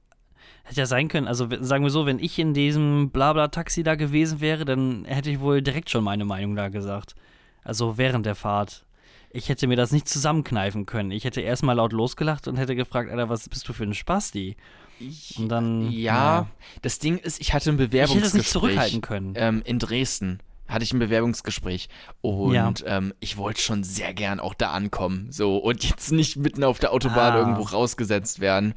Hätte 0.71 0.79
ja 0.81 0.85
sein 0.85 1.09
können, 1.09 1.27
also 1.27 1.49
sagen 1.59 1.83
wir 1.83 1.89
so, 1.89 2.05
wenn 2.05 2.17
ich 2.17 2.39
in 2.39 2.53
diesem 2.53 3.09
Blabla-Taxi 3.09 3.83
da 3.83 3.95
gewesen 3.95 4.39
wäre, 4.39 4.63
dann 4.63 5.03
hätte 5.03 5.29
ich 5.29 5.41
wohl 5.41 5.61
direkt 5.61 5.89
schon 5.89 6.01
meine 6.01 6.23
Meinung 6.23 6.55
da 6.55 6.69
gesagt. 6.69 7.13
Also 7.61 7.97
während 7.97 8.25
der 8.25 8.35
Fahrt. 8.35 8.85
Ich 9.33 9.49
hätte 9.49 9.67
mir 9.67 9.75
das 9.75 9.91
nicht 9.91 10.07
zusammenkneifen 10.07 10.85
können. 10.85 11.11
Ich 11.11 11.25
hätte 11.25 11.41
erstmal 11.41 11.75
laut 11.75 11.91
losgelacht 11.91 12.47
und 12.47 12.55
hätte 12.55 12.77
gefragt, 12.77 13.11
Alter, 13.11 13.27
was 13.27 13.49
bist 13.49 13.67
du 13.67 13.73
für 13.73 13.83
ein 13.83 13.93
Spasti? 13.93 14.55
Und 15.37 15.49
dann. 15.49 15.91
ja, 15.91 16.13
naja. 16.13 16.47
das 16.83 16.99
Ding 16.99 17.17
ist, 17.17 17.41
ich 17.41 17.53
hatte 17.53 17.69
ein 17.69 17.75
Ich 17.75 17.81
hätte 17.81 17.89
Bewerbungsgespräch. 17.89 18.27
es 18.27 18.33
nicht 18.33 18.49
zurückhalten 18.49 19.01
können. 19.01 19.33
ähm, 19.35 19.61
in 19.65 19.77
Dresden 19.77 20.39
hatte 20.69 20.85
ich 20.85 20.93
ein 20.93 20.99
Bewerbungsgespräch 20.99 21.89
und 22.21 22.53
Ja. 22.53 22.71
ähm, 22.85 23.13
ich 23.19 23.35
wollte 23.35 23.59
schon 23.59 23.83
sehr 23.83 24.13
gern 24.13 24.39
auch 24.39 24.53
da 24.53 24.71
ankommen, 24.71 25.27
so 25.33 25.57
und 25.57 25.83
jetzt 25.83 26.13
nicht 26.13 26.37
mitten 26.37 26.63
auf 26.63 26.79
der 26.79 26.93
Autobahn 26.93 27.33
Ah. 27.33 27.39
irgendwo 27.39 27.63
rausgesetzt 27.63 28.39
werden. 28.39 28.73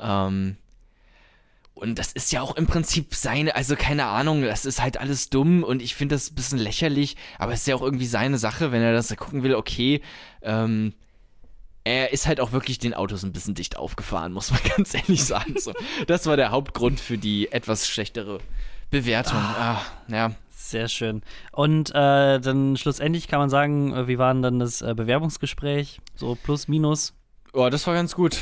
Ähm, 0.00 0.56
und 1.84 1.98
das 1.98 2.12
ist 2.12 2.32
ja 2.32 2.40
auch 2.40 2.56
im 2.56 2.66
Prinzip 2.66 3.14
seine, 3.14 3.54
also 3.54 3.76
keine 3.76 4.06
Ahnung, 4.06 4.42
das 4.42 4.64
ist 4.64 4.80
halt 4.80 4.98
alles 4.98 5.28
dumm 5.28 5.62
und 5.62 5.82
ich 5.82 5.94
finde 5.94 6.14
das 6.14 6.30
ein 6.30 6.34
bisschen 6.34 6.58
lächerlich, 6.58 7.16
aber 7.38 7.52
es 7.52 7.60
ist 7.60 7.66
ja 7.66 7.76
auch 7.76 7.82
irgendwie 7.82 8.06
seine 8.06 8.38
Sache, 8.38 8.72
wenn 8.72 8.80
er 8.80 8.94
das 8.94 9.14
gucken 9.16 9.42
will, 9.42 9.54
okay, 9.54 10.00
ähm, 10.40 10.94
er 11.84 12.14
ist 12.14 12.26
halt 12.26 12.40
auch 12.40 12.52
wirklich 12.52 12.78
den 12.78 12.94
Autos 12.94 13.22
ein 13.22 13.32
bisschen 13.32 13.54
dicht 13.54 13.76
aufgefahren, 13.76 14.32
muss 14.32 14.50
man 14.50 14.60
ganz 14.76 14.94
ehrlich 14.94 15.22
sagen. 15.24 15.56
So, 15.58 15.74
das 16.06 16.24
war 16.24 16.38
der 16.38 16.50
Hauptgrund 16.50 17.00
für 17.00 17.18
die 17.18 17.52
etwas 17.52 17.86
schlechtere 17.86 18.38
Bewertung. 18.90 19.38
Ah, 19.38 19.82
ja. 20.08 20.32
Sehr 20.48 20.88
schön. 20.88 21.20
Und 21.52 21.90
äh, 21.90 22.40
dann 22.40 22.78
schlussendlich 22.78 23.28
kann 23.28 23.40
man 23.40 23.50
sagen, 23.50 23.94
äh, 23.94 24.08
wie 24.08 24.16
war 24.16 24.32
denn 24.32 24.42
dann 24.42 24.58
das 24.58 24.80
äh, 24.80 24.94
Bewerbungsgespräch? 24.96 26.00
So 26.16 26.36
plus, 26.42 26.68
minus? 26.68 27.12
Oh, 27.54 27.68
das 27.70 27.86
war 27.86 27.94
ganz 27.94 28.14
gut. 28.14 28.38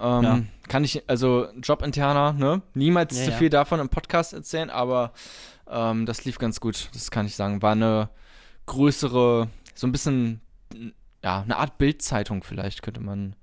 Ähm, 0.00 0.22
Ja. 0.22 0.40
Kann 0.68 0.84
ich, 0.84 1.02
also 1.08 1.48
jobinterner, 1.62 2.32
ne? 2.32 2.62
Niemals 2.74 3.18
Ja, 3.18 3.24
zu 3.24 3.30
ja. 3.32 3.36
viel 3.36 3.50
davon 3.50 3.80
im 3.80 3.88
Podcast 3.88 4.32
erzählen, 4.32 4.70
aber 4.70 5.12
ähm, 5.68 6.06
das 6.06 6.24
lief 6.24 6.38
ganz 6.38 6.60
gut. 6.60 6.88
Das 6.94 7.10
kann 7.10 7.26
ich 7.26 7.34
sagen. 7.36 7.60
War 7.60 7.72
eine 7.72 8.08
größere, 8.66 9.48
so 9.74 9.86
ein 9.86 9.92
bisschen, 9.92 10.40
ja, 11.22 11.42
eine 11.42 11.56
Art 11.56 11.78
Bildzeitung 11.78 12.42
vielleicht, 12.42 12.82
könnte 12.82 13.00
man 13.00 13.34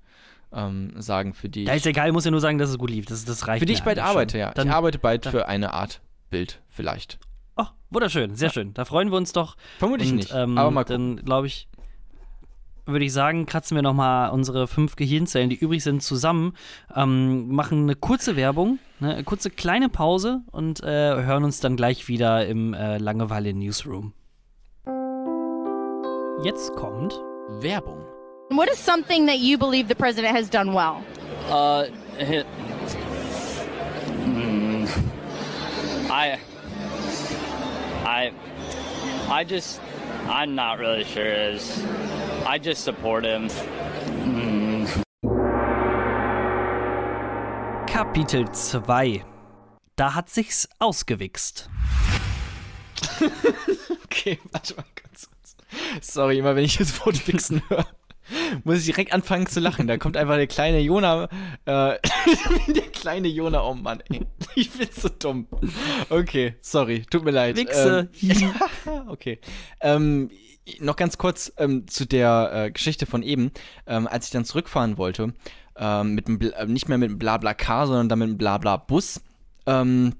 ähm, 0.52 0.92
sagen, 1.00 1.34
für 1.34 1.48
die 1.48 1.64
Ja, 1.64 1.74
ist 1.74 1.86
ich, 1.86 1.90
egal, 1.90 2.10
muss 2.12 2.24
ja 2.24 2.30
nur 2.30 2.40
sagen, 2.40 2.58
dass 2.58 2.70
es 2.70 2.78
gut 2.78 2.90
lief. 2.90 3.06
Das, 3.06 3.24
das 3.24 3.46
reicht 3.46 3.60
für 3.60 3.66
die 3.66 3.74
ich 3.74 3.82
bald 3.84 3.98
arbeite, 3.98 4.32
schon. 4.32 4.40
ja. 4.40 4.50
Dann, 4.52 4.68
ich 4.68 4.72
arbeite 4.74 4.98
bald 4.98 5.26
dann- 5.26 5.32
für 5.32 5.46
eine 5.46 5.72
Art 5.74 6.00
Bild, 6.30 6.60
vielleicht. 6.68 7.18
Oh, 7.56 7.66
wunderschön, 7.90 8.34
sehr 8.36 8.50
schön. 8.50 8.72
Da 8.74 8.84
freuen 8.84 9.10
wir 9.10 9.16
uns 9.18 9.32
doch. 9.32 9.56
Vermutlich 9.78 10.10
Und, 10.10 10.16
nicht, 10.16 10.32
ähm, 10.34 10.56
aber 10.58 10.70
mal 10.70 10.84
gucken. 10.84 11.16
Dann 11.16 11.24
glaube 11.24 11.46
ich, 11.46 11.68
würde 12.92 13.04
ich 13.04 13.12
sagen, 13.12 13.46
kratzen 13.46 13.74
wir 13.74 13.82
nochmal 13.82 14.30
unsere 14.30 14.66
fünf 14.66 14.96
Gehirnzellen, 14.96 15.50
die 15.50 15.56
übrig 15.56 15.82
sind, 15.82 16.02
zusammen, 16.02 16.54
ähm, 16.94 17.48
machen 17.48 17.82
eine 17.82 17.94
kurze 17.94 18.36
Werbung, 18.36 18.78
ne, 19.00 19.14
eine 19.14 19.24
kurze 19.24 19.50
kleine 19.50 19.88
Pause 19.88 20.42
und 20.50 20.82
äh, 20.82 20.86
hören 20.86 21.44
uns 21.44 21.60
dann 21.60 21.76
gleich 21.76 22.08
wieder 22.08 22.46
im 22.46 22.74
äh, 22.74 22.98
Langeweile 22.98 23.52
Newsroom. 23.52 24.12
Jetzt 26.42 26.74
kommt 26.74 27.20
Werbung. 27.60 28.06
What 28.50 28.68
is 28.68 28.84
something 28.84 29.26
that 29.26 29.38
you 29.38 29.58
believe 29.58 29.88
the 29.88 29.94
president 29.94 30.34
has 30.36 30.48
done 30.48 30.72
well? 30.72 31.02
Uh, 31.48 31.84
hit. 32.18 32.46
Mm, 34.26 34.88
I. 36.10 36.38
I. 38.04 38.32
I 39.28 39.44
just. 39.44 39.80
I'm 40.30 40.54
not 40.54 40.78
really 40.78 41.04
sure. 41.04 41.26
Is 41.26 41.84
I 42.46 42.58
just 42.58 42.84
support 42.84 43.24
him. 43.24 43.48
Kapitel 47.86 48.46
2. 48.52 49.24
Da 49.96 50.14
hat 50.14 50.30
sich's 50.30 50.68
ausgewichst. 50.78 51.68
Okay, 54.04 54.38
warte 54.52 54.74
mal 54.74 54.84
ganz 55.02 55.28
kurz. 55.30 55.56
Sorry, 56.02 56.38
immer 56.38 56.54
wenn 56.56 56.64
ich 56.64 56.76
das 56.76 56.98
Wort 57.04 57.26
Wichsen 57.26 57.62
höre, 57.68 57.86
muss 58.64 58.78
ich 58.78 58.86
direkt 58.86 59.12
anfangen 59.12 59.46
zu 59.46 59.60
lachen. 59.60 59.86
Da 59.86 59.96
kommt 59.98 60.16
einfach 60.16 60.36
der 60.36 60.46
kleine 60.46 60.80
Jona, 60.80 61.24
äh, 61.24 61.28
der 62.68 62.82
kleine 62.92 63.28
Jona, 63.28 63.62
oh 63.62 63.74
Mann, 63.74 64.02
ey. 64.10 64.26
Ich 64.54 64.70
find's 64.70 65.00
so 65.02 65.08
dumm. 65.08 65.46
Okay, 66.08 66.54
sorry, 66.60 67.04
tut 67.10 67.24
mir 67.24 67.30
leid. 67.30 67.56
Wichse. 67.56 68.08
Ähm, 68.22 68.52
okay. 69.08 69.38
Ähm, 69.80 70.30
noch 70.80 70.96
ganz 70.96 71.18
kurz 71.18 71.52
ähm, 71.56 71.86
zu 71.88 72.06
der 72.06 72.50
äh, 72.52 72.70
Geschichte 72.70 73.06
von 73.06 73.22
eben. 73.22 73.50
Ähm, 73.86 74.06
als 74.06 74.26
ich 74.26 74.30
dann 74.32 74.44
zurückfahren 74.44 74.98
wollte, 74.98 75.32
ähm, 75.76 76.14
mit 76.14 76.28
dem, 76.28 76.38
Bla- 76.38 76.56
äh, 76.58 76.66
nicht 76.66 76.88
mehr 76.88 76.98
mit 76.98 77.10
dem 77.10 77.18
Blabla-Car, 77.18 77.86
sondern 77.86 78.08
dann 78.08 78.18
mit 78.18 78.28
dem 78.28 78.38
Blabla-Bus, 78.38 79.20
ähm, 79.66 80.14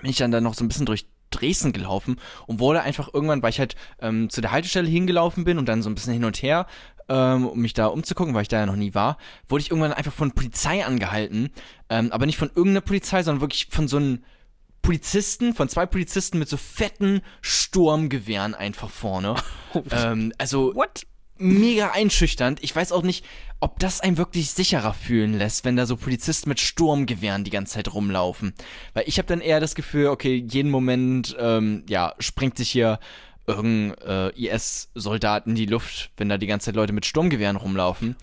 bin 0.00 0.10
ich 0.10 0.16
dann, 0.16 0.30
dann 0.30 0.44
noch 0.44 0.54
so 0.54 0.64
ein 0.64 0.68
bisschen 0.68 0.86
durch 0.86 1.06
Dresden 1.30 1.72
gelaufen 1.72 2.20
und 2.46 2.58
wurde 2.60 2.82
einfach 2.82 3.12
irgendwann, 3.12 3.42
weil 3.42 3.50
ich 3.50 3.58
halt 3.58 3.74
ähm, 4.00 4.28
zu 4.28 4.40
der 4.42 4.52
Haltestelle 4.52 4.88
hingelaufen 4.88 5.44
bin 5.44 5.58
und 5.58 5.66
dann 5.66 5.82
so 5.82 5.88
ein 5.88 5.94
bisschen 5.94 6.12
hin 6.12 6.24
und 6.24 6.42
her, 6.42 6.66
ähm, 7.08 7.46
um 7.46 7.60
mich 7.60 7.74
da 7.74 7.86
umzugucken, 7.86 8.34
weil 8.34 8.42
ich 8.42 8.48
da 8.48 8.60
ja 8.60 8.66
noch 8.66 8.76
nie 8.76 8.94
war, 8.94 9.18
wurde 9.48 9.62
ich 9.62 9.70
irgendwann 9.70 9.92
einfach 9.92 10.12
von 10.12 10.32
Polizei 10.32 10.84
angehalten. 10.84 11.50
Ähm, 11.88 12.12
aber 12.12 12.26
nicht 12.26 12.38
von 12.38 12.48
irgendeiner 12.48 12.80
Polizei, 12.80 13.22
sondern 13.22 13.40
wirklich 13.40 13.68
von 13.70 13.88
so 13.88 13.96
einem 13.98 14.24
Polizisten, 14.82 15.54
von 15.54 15.68
zwei 15.68 15.86
Polizisten 15.86 16.38
mit 16.38 16.48
so 16.48 16.56
fetten 16.56 17.22
Sturmgewehren 17.40 18.54
einfach 18.54 18.90
vorne. 18.90 19.36
ähm, 19.90 20.32
also 20.38 20.74
What? 20.74 21.06
mega 21.38 21.90
einschüchternd. 21.90 22.62
Ich 22.62 22.74
weiß 22.74 22.92
auch 22.92 23.02
nicht, 23.02 23.24
ob 23.60 23.78
das 23.78 24.00
einen 24.00 24.16
wirklich 24.16 24.50
sicherer 24.50 24.92
fühlen 24.94 25.34
lässt, 25.34 25.64
wenn 25.64 25.76
da 25.76 25.86
so 25.86 25.96
Polizisten 25.96 26.48
mit 26.48 26.60
Sturmgewehren 26.60 27.44
die 27.44 27.50
ganze 27.50 27.74
Zeit 27.74 27.92
rumlaufen. 27.92 28.54
Weil 28.94 29.04
ich 29.06 29.18
habe 29.18 29.28
dann 29.28 29.40
eher 29.40 29.60
das 29.60 29.74
Gefühl, 29.74 30.06
okay, 30.08 30.44
jeden 30.48 30.70
Moment, 30.70 31.36
ähm, 31.38 31.84
ja, 31.88 32.14
springt 32.18 32.56
sich 32.56 32.70
hier 32.70 32.98
irgendein 33.46 33.96
äh, 34.06 34.28
IS-Soldat 34.54 35.46
in 35.46 35.54
die 35.54 35.66
Luft, 35.66 36.10
wenn 36.16 36.28
da 36.28 36.38
die 36.38 36.46
ganze 36.46 36.66
Zeit 36.66 36.76
Leute 36.76 36.92
mit 36.92 37.06
Sturmgewehren 37.06 37.56
rumlaufen. 37.56 38.16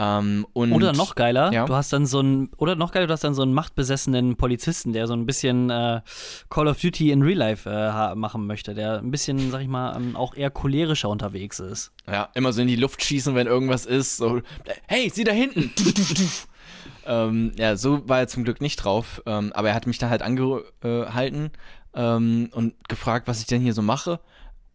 Ähm, 0.00 0.46
Oder 0.54 0.92
noch 0.92 1.16
geiler, 1.16 1.52
Ja. 1.52 1.64
du 1.66 1.74
hast 1.74 1.92
dann 1.92 2.06
so 2.06 2.20
einen, 2.20 2.50
oder 2.56 2.76
noch 2.76 2.92
geiler, 2.92 3.08
du 3.08 3.12
hast 3.12 3.24
dann 3.24 3.34
so 3.34 3.42
einen 3.42 3.52
machtbesessenen 3.52 4.36
Polizisten, 4.36 4.92
der 4.92 5.08
so 5.08 5.12
ein 5.14 5.26
bisschen 5.26 5.70
äh, 5.70 6.02
Call 6.50 6.68
of 6.68 6.80
Duty 6.80 7.10
in 7.10 7.20
Real 7.22 7.36
Life 7.38 7.68
äh, 7.68 8.14
machen 8.14 8.46
möchte, 8.46 8.74
der 8.74 8.98
ein 8.98 9.10
bisschen, 9.10 9.50
sag 9.50 9.60
ich 9.60 9.66
mal, 9.66 9.96
ähm, 9.96 10.14
auch 10.14 10.36
eher 10.36 10.50
cholerischer 10.50 11.08
unterwegs 11.08 11.58
ist. 11.58 11.90
Ja, 12.06 12.28
immer 12.34 12.52
so 12.52 12.62
in 12.62 12.68
die 12.68 12.76
Luft 12.76 13.02
schießen, 13.02 13.34
wenn 13.34 13.48
irgendwas 13.48 13.86
ist. 13.86 14.18
So, 14.18 14.40
hey, 14.86 15.10
sieh 15.12 15.24
da 15.24 15.32
hinten! 15.32 15.72
ähm, 17.06 17.52
ja, 17.56 17.74
so 17.76 18.08
war 18.08 18.20
er 18.20 18.28
zum 18.28 18.44
Glück 18.44 18.60
nicht 18.60 18.76
drauf. 18.76 19.20
Ähm, 19.26 19.52
aber 19.52 19.70
er 19.70 19.74
hat 19.74 19.88
mich 19.88 19.98
dann 19.98 20.10
halt 20.10 20.22
angehalten 20.22 21.50
ähm, 21.94 22.50
und 22.52 22.74
gefragt, 22.88 23.26
was 23.26 23.40
ich 23.40 23.46
denn 23.46 23.60
hier 23.62 23.74
so 23.74 23.82
mache. 23.82 24.20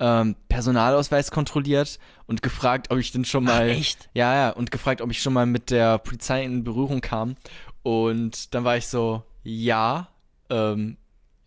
Ähm, 0.05 0.35
Personalausweis 0.49 1.31
kontrolliert 1.31 1.97
und 2.25 2.41
gefragt, 2.41 2.91
ob 2.91 2.97
ich 2.97 3.13
denn 3.13 3.23
schon 3.23 3.45
mal. 3.45 3.69
echt? 3.69 4.09
Ja, 4.13 4.35
ja, 4.35 4.49
und 4.49 4.69
gefragt, 4.69 4.99
ob 4.99 5.09
ich 5.09 5.21
schon 5.21 5.31
mal 5.31 5.45
mit 5.45 5.71
der 5.71 5.97
Polizei 5.97 6.43
in 6.43 6.65
Berührung 6.65 6.99
kam. 6.99 7.37
Und 7.83 8.53
dann 8.53 8.65
war 8.65 8.75
ich 8.75 8.87
so, 8.87 9.23
ja. 9.43 10.09
Ähm, 10.49 10.97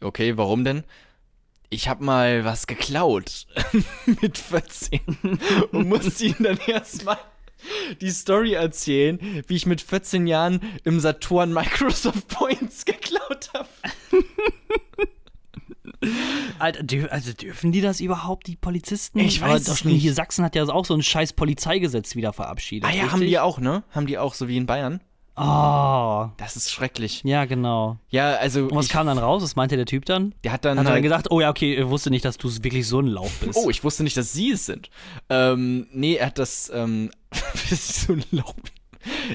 okay, 0.03 0.39
warum 0.39 0.65
denn? 0.65 0.85
Ich 1.69 1.91
habe 1.91 2.03
mal 2.03 2.47
was 2.47 2.67
geklaut 2.67 3.47
mit 4.23 4.39
14 4.39 5.01
und 5.73 5.89
musste 5.89 6.25
ihm 6.25 6.37
dann 6.39 6.59
erstmal 6.67 7.19
die 8.01 8.11
Story 8.11 8.55
erzählen, 8.55 9.19
wie 9.49 9.57
ich 9.57 9.67
mit 9.67 9.83
14 9.83 10.27
Jahren 10.27 10.61
im 10.85 10.99
Saturn 10.99 11.53
Microsoft 11.53 12.29
Points 12.29 12.85
geklaut 12.87 13.51
habe. 13.53 13.69
Alter, 16.59 17.13
also 17.13 17.33
dürfen 17.33 17.73
die 17.73 17.81
das 17.81 18.01
überhaupt, 18.01 18.47
die 18.47 18.57
Polizisten? 18.57 19.19
Ich 19.19 19.41
weiß 19.41 19.65
doch 19.65 19.85
nicht. 19.85 20.01
Hier 20.03 20.15
Sachsen 20.15 20.45
hat 20.45 20.55
ja 20.55 20.65
auch 20.65 20.85
so 20.85 20.95
ein 20.95 21.03
scheiß 21.03 21.33
Polizeigesetz 21.35 22.17
wieder 22.17 22.33
verabschiedet. 22.33 22.89
Ah 22.89 22.95
ja, 22.95 23.13
haben 23.13 23.21
die 23.21 23.39
auch, 23.39 23.59
ne? 23.59 23.85
Haben 23.91 24.07
die 24.07 24.19
auch, 24.19 24.35
so 24.35 24.49
wie 24.49 24.57
in 24.57 24.67
Bayern. 24.67 25.01
Oh, 25.39 26.31
Das 26.39 26.57
ist 26.57 26.73
schrecklich. 26.73 27.23
ja, 27.25 27.45
genau. 27.45 27.99
Ja, 28.09 28.37
also. 28.37 28.63
Und 28.63 28.75
was 28.75 28.87
ich, 28.87 28.93
kam 28.93 29.07
dann 29.07 29.19
raus? 29.19 29.43
Was 29.43 29.55
meinte 29.55 29.77
der 29.77 29.85
Typ 29.85 30.07
dann? 30.07 30.35
Der 30.45 30.53
hat 30.53 30.65
dann. 30.65 30.79
Hat 30.79 30.87
er 30.87 30.89
halt, 30.89 30.97
dann 30.97 31.03
gedacht, 31.03 31.31
oh 31.31 31.41
ja, 31.43 31.51
okay, 31.51 31.75
er 31.75 31.91
wusste 31.91 32.09
nicht, 32.09 32.25
dass 32.25 32.39
du 32.39 32.49
wirklich 32.63 32.89
so 32.89 33.01
ein 33.01 33.07
Lauch 33.07 33.31
bist. 33.43 33.59
Oh, 33.59 33.69
ich 33.69 33.85
wusste 33.85 34.03
nicht, 34.03 34.17
dass 34.17 34.33
sie 34.33 34.53
es 34.53 34.65
sind. 34.65 34.89
Ähm, 35.29 35.89
nee, 35.93 36.15
er 36.15 36.29
hat 36.29 36.39
das, 36.39 36.73
ähm, 36.75 37.11
so 37.71 38.15
ein 38.15 38.25
Lauch. 38.31 38.55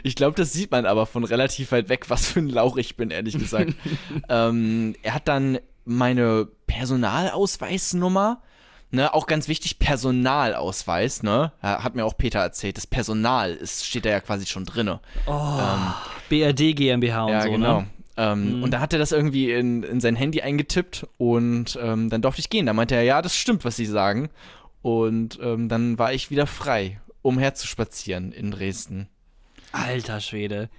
Ich 0.04 0.16
glaube, 0.16 0.36
das 0.36 0.54
sieht 0.54 0.72
man 0.72 0.86
aber 0.88 1.06
von 1.06 1.24
relativ 1.24 1.72
weit 1.72 1.88
weg, 1.88 2.10
was 2.10 2.26
für 2.28 2.40
ein 2.40 2.50
Lauch 2.50 2.78
ich 2.78 2.98
bin, 2.98 3.12
ehrlich 3.12 3.38
gesagt. 3.38 3.74
ähm, 4.30 4.96
er 5.04 5.14
hat 5.14 5.28
dann 5.28 5.60
meine 5.86 6.48
Personalausweisnummer, 6.68 8.42
ne, 8.92 9.14
auch 9.14 9.26
ganz 9.28 9.48
wichtig, 9.48 9.80
Personalausweis, 9.80 11.24
ne, 11.24 11.52
hat 11.62 11.96
mir 11.96 12.06
auch 12.06 12.18
Peter 12.18 12.40
erzählt, 12.40 12.78
das 12.78 12.88
Personal 12.88 13.54
ist, 13.54 13.86
steht 13.86 14.06
da 14.06 14.10
ja 14.10 14.20
quasi 14.20 14.46
schon 14.46 14.66
drinne. 14.66 15.00
BRD 16.30 16.76
GmbH 16.76 17.24
und 17.26 17.32
Ja, 17.32 17.42
so, 17.44 17.52
genau. 17.52 17.82
ne? 17.82 17.88
Ähm, 18.18 18.62
Und 18.62 18.72
da 18.72 18.82
hat 18.82 18.92
er 18.94 19.00
das 19.00 19.14
irgendwie 19.14 19.52
in, 19.52 19.84
in 19.84 20.02
sein 20.02 20.18
Handy 20.18 20.42
eingetippt 20.42 21.08
und 21.18 21.80
ähm, 21.82 22.10
dann 22.10 22.22
durfte 22.22 22.42
ich 22.42 22.50
gehen. 22.50 22.66
Da 22.66 22.74
meinte 22.74 22.94
er, 22.96 23.04
ja, 23.04 23.22
das 23.22 23.36
stimmt, 23.38 23.64
was 23.64 23.78
Sie 23.78 23.86
sagen. 23.86 24.30
Und 24.82 25.40
ähm, 25.42 25.70
dann 25.70 25.98
war 25.98 26.12
ich 26.12 26.30
wieder 26.30 26.46
frei, 26.46 27.00
umherzuspazieren 27.22 28.34
in 28.34 28.52
Dresden. 28.52 29.08
Alter 29.72 30.20
Schwede. 30.20 30.70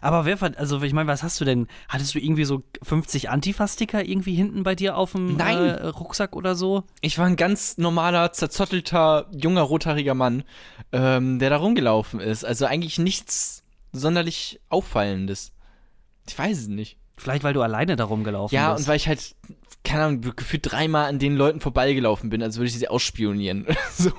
Aber 0.00 0.24
wer, 0.24 0.38
also 0.58 0.80
ich 0.82 0.92
meine, 0.92 1.08
was 1.08 1.22
hast 1.22 1.40
du 1.40 1.44
denn? 1.44 1.66
Hattest 1.88 2.14
du 2.14 2.18
irgendwie 2.18 2.44
so 2.44 2.62
50 2.82 3.30
Antifa-Sticker 3.30 4.04
irgendwie 4.04 4.34
hinten 4.34 4.62
bei 4.62 4.74
dir 4.74 4.96
auf 4.96 5.12
dem 5.12 5.38
äh, 5.38 5.86
Rucksack 5.88 6.36
oder 6.36 6.54
so? 6.54 6.84
Ich 7.00 7.18
war 7.18 7.26
ein 7.26 7.36
ganz 7.36 7.78
normaler, 7.78 8.32
zerzottelter, 8.32 9.26
junger, 9.32 9.62
rothaariger 9.62 10.14
Mann, 10.14 10.44
ähm, 10.92 11.38
der 11.38 11.50
da 11.50 11.56
rumgelaufen 11.56 12.20
ist. 12.20 12.44
Also 12.44 12.66
eigentlich 12.66 12.98
nichts 12.98 13.62
sonderlich 13.92 14.60
Auffallendes. 14.68 15.52
Ich 16.26 16.38
weiß 16.38 16.58
es 16.58 16.68
nicht. 16.68 16.96
Vielleicht, 17.16 17.42
weil 17.42 17.54
du 17.54 17.62
alleine 17.62 17.96
da 17.96 18.04
rumgelaufen 18.04 18.54
Ja, 18.54 18.72
bist. 18.74 18.84
und 18.84 18.88
weil 18.88 18.96
ich 18.96 19.08
halt, 19.08 19.34
keine 19.82 20.04
Ahnung, 20.04 20.20
gefühlt 20.36 20.70
dreimal 20.70 21.08
an 21.08 21.18
den 21.18 21.34
Leuten 21.36 21.60
vorbeigelaufen 21.60 22.30
bin, 22.30 22.42
als 22.42 22.56
würde 22.56 22.68
ich 22.68 22.78
sie 22.78 22.86
ausspionieren. 22.88 23.66
so. 23.92 24.10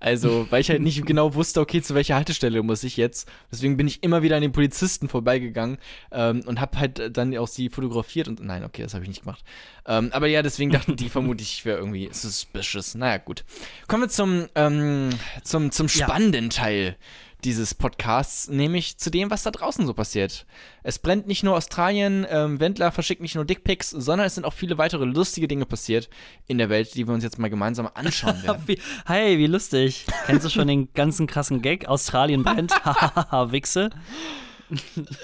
Also, 0.00 0.46
weil 0.50 0.60
ich 0.60 0.70
halt 0.70 0.82
nicht 0.82 1.04
genau 1.06 1.34
wusste, 1.34 1.60
okay, 1.60 1.82
zu 1.82 1.94
welcher 1.94 2.14
Haltestelle 2.16 2.62
muss 2.62 2.84
ich 2.84 2.96
jetzt. 2.96 3.28
Deswegen 3.50 3.76
bin 3.76 3.86
ich 3.86 4.02
immer 4.02 4.22
wieder 4.22 4.36
an 4.36 4.42
den 4.42 4.52
Polizisten 4.52 5.08
vorbeigegangen 5.08 5.78
ähm, 6.12 6.42
und 6.46 6.60
hab 6.60 6.76
halt 6.76 6.98
äh, 6.98 7.10
dann 7.10 7.36
auch 7.36 7.48
sie 7.48 7.68
fotografiert 7.68 8.28
und 8.28 8.40
nein, 8.42 8.64
okay, 8.64 8.82
das 8.82 8.94
habe 8.94 9.04
ich 9.04 9.08
nicht 9.08 9.22
gemacht. 9.22 9.44
Ähm, 9.86 10.10
aber 10.12 10.26
ja, 10.26 10.42
deswegen 10.42 10.70
dachten 10.70 10.96
die 10.96 11.08
vermutlich, 11.08 11.52
ich 11.52 11.64
wäre 11.64 11.78
irgendwie 11.78 12.08
suspicious. 12.12 12.94
Naja, 12.94 13.18
gut. 13.18 13.44
Kommen 13.86 14.04
wir 14.04 14.08
zum, 14.08 14.46
ähm, 14.54 15.10
zum, 15.42 15.70
zum 15.70 15.86
Ja. 15.88 16.06
spannenden 16.06 16.50
Teil 16.50 16.96
dieses 17.44 17.74
Podcasts, 17.74 18.48
nämlich 18.48 18.98
zu 18.98 19.10
dem, 19.10 19.30
was 19.30 19.44
da 19.44 19.50
draußen 19.52 19.86
so 19.86 19.94
passiert. 19.94 20.44
Es 20.82 20.98
brennt 20.98 21.26
nicht 21.28 21.44
nur 21.44 21.56
Australien, 21.56 22.26
ähm, 22.28 22.58
Wendler 22.58 22.90
verschickt 22.90 23.22
nicht 23.22 23.36
nur 23.36 23.44
Dickpics, 23.44 23.90
sondern 23.90 24.26
es 24.26 24.34
sind 24.34 24.44
auch 24.44 24.52
viele 24.52 24.76
weitere 24.78 25.04
lustige 25.04 25.46
Dinge 25.46 25.64
passiert 25.64 26.10
in 26.48 26.58
der 26.58 26.68
Welt, 26.68 26.94
die 26.96 27.06
wir 27.06 27.14
uns 27.14 27.22
jetzt 27.22 27.38
mal 27.38 27.48
gemeinsam 27.48 27.88
anschauen 27.94 28.42
werden. 28.42 28.62
Wie, 28.66 28.80
hey, 29.06 29.38
wie 29.38 29.46
lustig. 29.46 30.04
Kennst 30.26 30.44
du 30.46 30.50
schon 30.50 30.66
den 30.66 30.92
ganzen 30.94 31.26
krassen 31.28 31.62
Gag? 31.62 31.86
Australien 31.86 32.42
brennt. 32.42 32.72
Hahaha, 32.84 33.52
Wichse. 33.52 33.90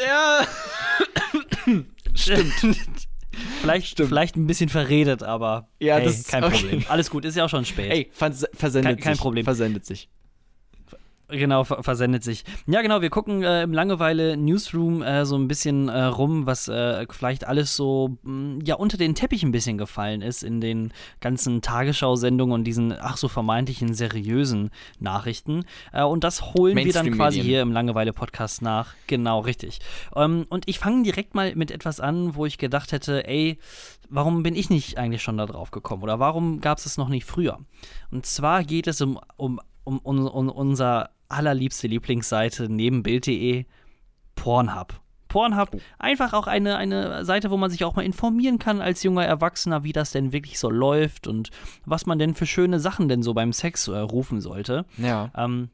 ja, 0.07 0.47
Stimmt. 2.15 2.53
vielleicht, 3.61 3.99
vielleicht 3.99 4.37
ein 4.37 4.47
bisschen 4.47 4.69
verredet, 4.69 5.23
aber 5.23 5.69
Ja, 5.81 5.97
hey, 5.97 6.15
kein 6.29 6.45
okay. 6.45 6.57
Problem. 6.59 6.85
Alles 6.89 7.11
gut, 7.11 7.25
ist 7.25 7.37
ja 7.37 7.45
auch 7.45 7.51
schon 7.51 7.65
spät. 7.65 7.91
ey, 7.91 8.11
vers 8.13 8.45
versendet 8.55 8.97
Kein- 8.99 9.03
kein 9.05 9.15
sich. 9.15 9.21
Problem. 9.21 9.45
Versendet 9.45 9.85
sich. 9.85 10.09
Genau, 11.29 11.65
ver 11.65 11.83
versendet 11.83 12.23
sich. 12.23 12.45
Ja, 12.67 12.83
genau, 12.83 13.01
wir 13.01 13.09
gucken 13.09 13.43
äh, 13.43 13.63
im 13.63 13.73
Langeweile 13.73 14.37
Newsroom 14.37 15.03
äh, 15.03 15.25
so 15.25 15.37
ein 15.37 15.49
bisschen 15.49 15.89
äh, 15.89 16.05
rum, 16.05 16.45
was 16.45 16.69
äh, 16.69 17.07
vielleicht 17.11 17.47
alles 17.47 17.75
so 17.75 18.19
mh, 18.23 18.61
ja 18.65 18.75
unter 18.75 18.99
den 18.99 19.15
Teppich 19.15 19.43
ein 19.43 19.51
bisschen 19.51 19.79
gefallen 19.79 20.21
ist 20.21 20.43
in 20.43 20.61
den 20.61 20.93
ganzen 21.21 21.63
Tagesschau-Sendungen 21.63 22.55
und 22.55 22.65
diesen 22.65 22.93
ach 22.93 23.17
so 23.17 23.29
vermeintlichen 23.29 23.95
seriösen 23.95 24.71
Nachrichten. 25.01 25.65
Äh, 25.93 26.03
und 26.03 26.25
das 26.25 26.53
holen 26.53 26.77
wir 26.77 26.93
dann 26.93 27.11
quasi 27.13 27.41
hier 27.41 27.63
im 27.63 27.73
Langeweile-Podcast 27.73 28.61
nach. 28.61 28.95
Genau, 29.07 29.41
richtig. 29.41 29.79
Ähm, 30.15 30.45
und 30.51 30.69
ich 30.69 30.79
fange 30.79 31.05
direkt 31.05 31.35
mal 31.35 31.55
mit 31.57 31.71
etwas 31.71 32.01
an, 32.01 32.35
wo 32.35 32.45
ich 32.45 32.59
gedacht 32.59 32.93
hätte, 32.93 33.27
ey, 33.27 33.59
warum 34.11 34.43
bin 34.43 34.55
ich 34.55 34.69
nicht 34.69 34.99
eigentlich 34.99 35.23
schon 35.23 35.39
da 35.39 35.47
drauf 35.47 35.71
gekommen 35.71 36.03
oder 36.03 36.21
warum 36.21 36.61
gab 36.61 36.77
es 36.79 36.87
es 36.87 36.99
noch 36.99 37.09
nicht 37.09 37.25
früher? 37.25 37.61
Und 38.11 38.27
zwar 38.27 38.63
geht 38.63 38.87
es 38.87 39.01
um, 39.01 39.19
um, 39.37 39.59
um, 39.85 39.99
um, 40.01 40.27
um 40.27 40.49
unser 40.51 41.11
allerliebste 41.29 41.87
Lieblingsseite 41.87 42.69
neben 42.69 43.03
Bild.de, 43.03 43.65
Pornhub. 44.35 45.01
Pornhub, 45.29 45.71
einfach 45.99 46.33
auch 46.33 46.47
eine, 46.47 46.77
eine 46.77 47.25
Seite, 47.25 47.51
wo 47.51 47.57
man 47.57 47.69
sich 47.69 47.85
auch 47.85 47.97
mal 47.97 48.05
informieren 48.05 48.61
kann 48.61 48.81
als 48.81 49.03
junger 49.03 49.25
Erwachsener, 49.25 49.83
wie 49.83 49.93
das 49.93 50.13
denn 50.13 50.33
wirklich 50.33 50.61
so 50.61 50.71
läuft 50.71 51.27
und 51.27 51.51
was 51.85 52.07
man 52.07 52.21
denn 52.21 52.35
für 52.35 52.47
schöne 52.47 52.79
Sachen 52.79 53.09
denn 53.09 53.23
so 53.23 53.35
beim 53.35 53.53
Sex 53.53 53.89
äh, 53.89 53.99
rufen 53.99 54.41
sollte. 54.41 54.85
Ja. 54.97 55.33
Ähm, 55.37 55.71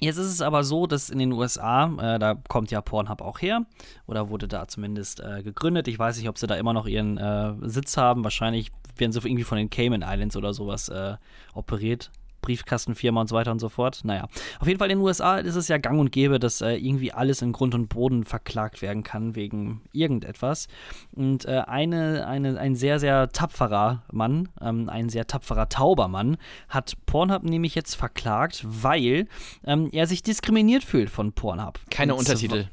Jetzt 0.00 0.16
ist 0.16 0.26
es 0.26 0.42
aber 0.42 0.62
so, 0.62 0.86
dass 0.86 1.10
in 1.10 1.18
den 1.18 1.32
USA, 1.32 1.86
äh, 1.98 2.18
da 2.20 2.36
kommt 2.48 2.70
ja 2.70 2.80
Pornhub 2.80 3.20
auch 3.20 3.40
her, 3.40 3.66
oder 4.06 4.30
wurde 4.30 4.46
da 4.46 4.68
zumindest 4.68 5.20
äh, 5.20 5.42
gegründet. 5.42 5.88
Ich 5.88 5.98
weiß 5.98 6.16
nicht, 6.18 6.28
ob 6.28 6.38
sie 6.38 6.46
da 6.46 6.54
immer 6.54 6.72
noch 6.72 6.86
ihren 6.86 7.18
äh, 7.18 7.54
Sitz 7.62 7.96
haben. 7.96 8.22
Wahrscheinlich 8.22 8.70
werden 8.96 9.10
sie 9.10 9.18
irgendwie 9.18 9.44
von 9.44 9.58
den 9.58 9.70
Cayman 9.70 10.02
Islands 10.02 10.36
oder 10.36 10.52
sowas 10.54 10.88
äh, 10.88 11.16
operiert. 11.52 12.12
Briefkastenfirma 12.40 13.20
und 13.20 13.28
so 13.28 13.36
weiter 13.36 13.52
und 13.52 13.58
so 13.58 13.68
fort. 13.68 14.00
Naja, 14.04 14.28
auf 14.60 14.66
jeden 14.66 14.78
Fall 14.78 14.90
in 14.90 14.98
den 14.98 15.04
USA 15.04 15.38
ist 15.38 15.56
es 15.56 15.68
ja 15.68 15.78
gang 15.78 15.98
und 16.00 16.12
gäbe, 16.12 16.38
dass 16.38 16.60
äh, 16.60 16.74
irgendwie 16.74 17.12
alles 17.12 17.42
in 17.42 17.52
Grund 17.52 17.74
und 17.74 17.88
Boden 17.88 18.24
verklagt 18.24 18.82
werden 18.82 19.02
kann 19.02 19.34
wegen 19.34 19.82
irgendetwas. 19.92 20.68
Und 21.12 21.44
äh, 21.44 21.62
eine, 21.66 22.26
eine, 22.26 22.58
ein 22.58 22.74
sehr, 22.74 22.98
sehr 22.98 23.28
tapferer 23.30 24.02
Mann, 24.12 24.48
ähm, 24.60 24.88
ein 24.88 25.08
sehr 25.08 25.26
tapferer 25.26 25.68
Taubermann, 25.68 26.36
hat 26.68 26.94
Pornhub 27.06 27.42
nämlich 27.42 27.74
jetzt 27.74 27.94
verklagt, 27.94 28.64
weil 28.66 29.26
ähm, 29.64 29.88
er 29.92 30.06
sich 30.06 30.22
diskriminiert 30.22 30.84
fühlt 30.84 31.10
von 31.10 31.32
Pornhub. 31.32 31.80
Keine 31.90 32.14
Und 32.14 32.20
Untertitel. 32.20 32.68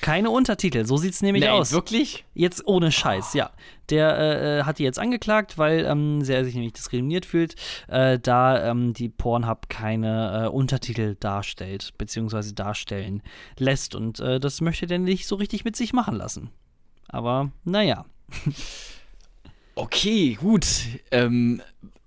Keine 0.00 0.30
Untertitel, 0.30 0.84
so 0.86 0.96
sieht's 0.96 1.22
nämlich 1.22 1.42
Nee, 1.44 1.50
aus. 1.50 1.72
wirklich? 1.72 2.24
Jetzt 2.34 2.66
ohne 2.66 2.90
Scheiß, 2.92 3.34
ja. 3.34 3.50
Der 3.90 4.16
äh, 4.18 4.58
äh, 4.60 4.62
hat 4.64 4.78
die 4.78 4.82
jetzt 4.82 4.98
angeklagt, 4.98 5.58
weil 5.58 5.84
ähm, 5.84 6.22
er 6.26 6.44
sich 6.44 6.54
nämlich 6.54 6.72
diskriminiert 6.72 7.26
fühlt, 7.26 7.54
äh, 7.88 8.18
da 8.18 8.70
ähm, 8.70 8.94
die 8.94 9.08
Pornhub 9.08 9.68
keine 9.68 10.44
äh, 10.44 10.48
Untertitel 10.48 11.16
darstellt, 11.20 11.92
beziehungsweise 11.98 12.54
darstellen 12.54 13.22
lässt. 13.58 13.94
Und 13.94 14.20
äh, 14.20 14.40
das 14.40 14.60
möchte 14.60 14.86
der 14.86 14.98
nicht 14.98 15.26
so 15.26 15.36
richtig 15.36 15.64
mit 15.64 15.76
sich 15.76 15.92
machen 15.92 16.16
lassen. 16.16 16.50
Aber 17.08 17.50
naja. 17.64 18.04
Okay, 19.76 20.34
gut. 20.40 20.66
Ähm, 21.10 21.60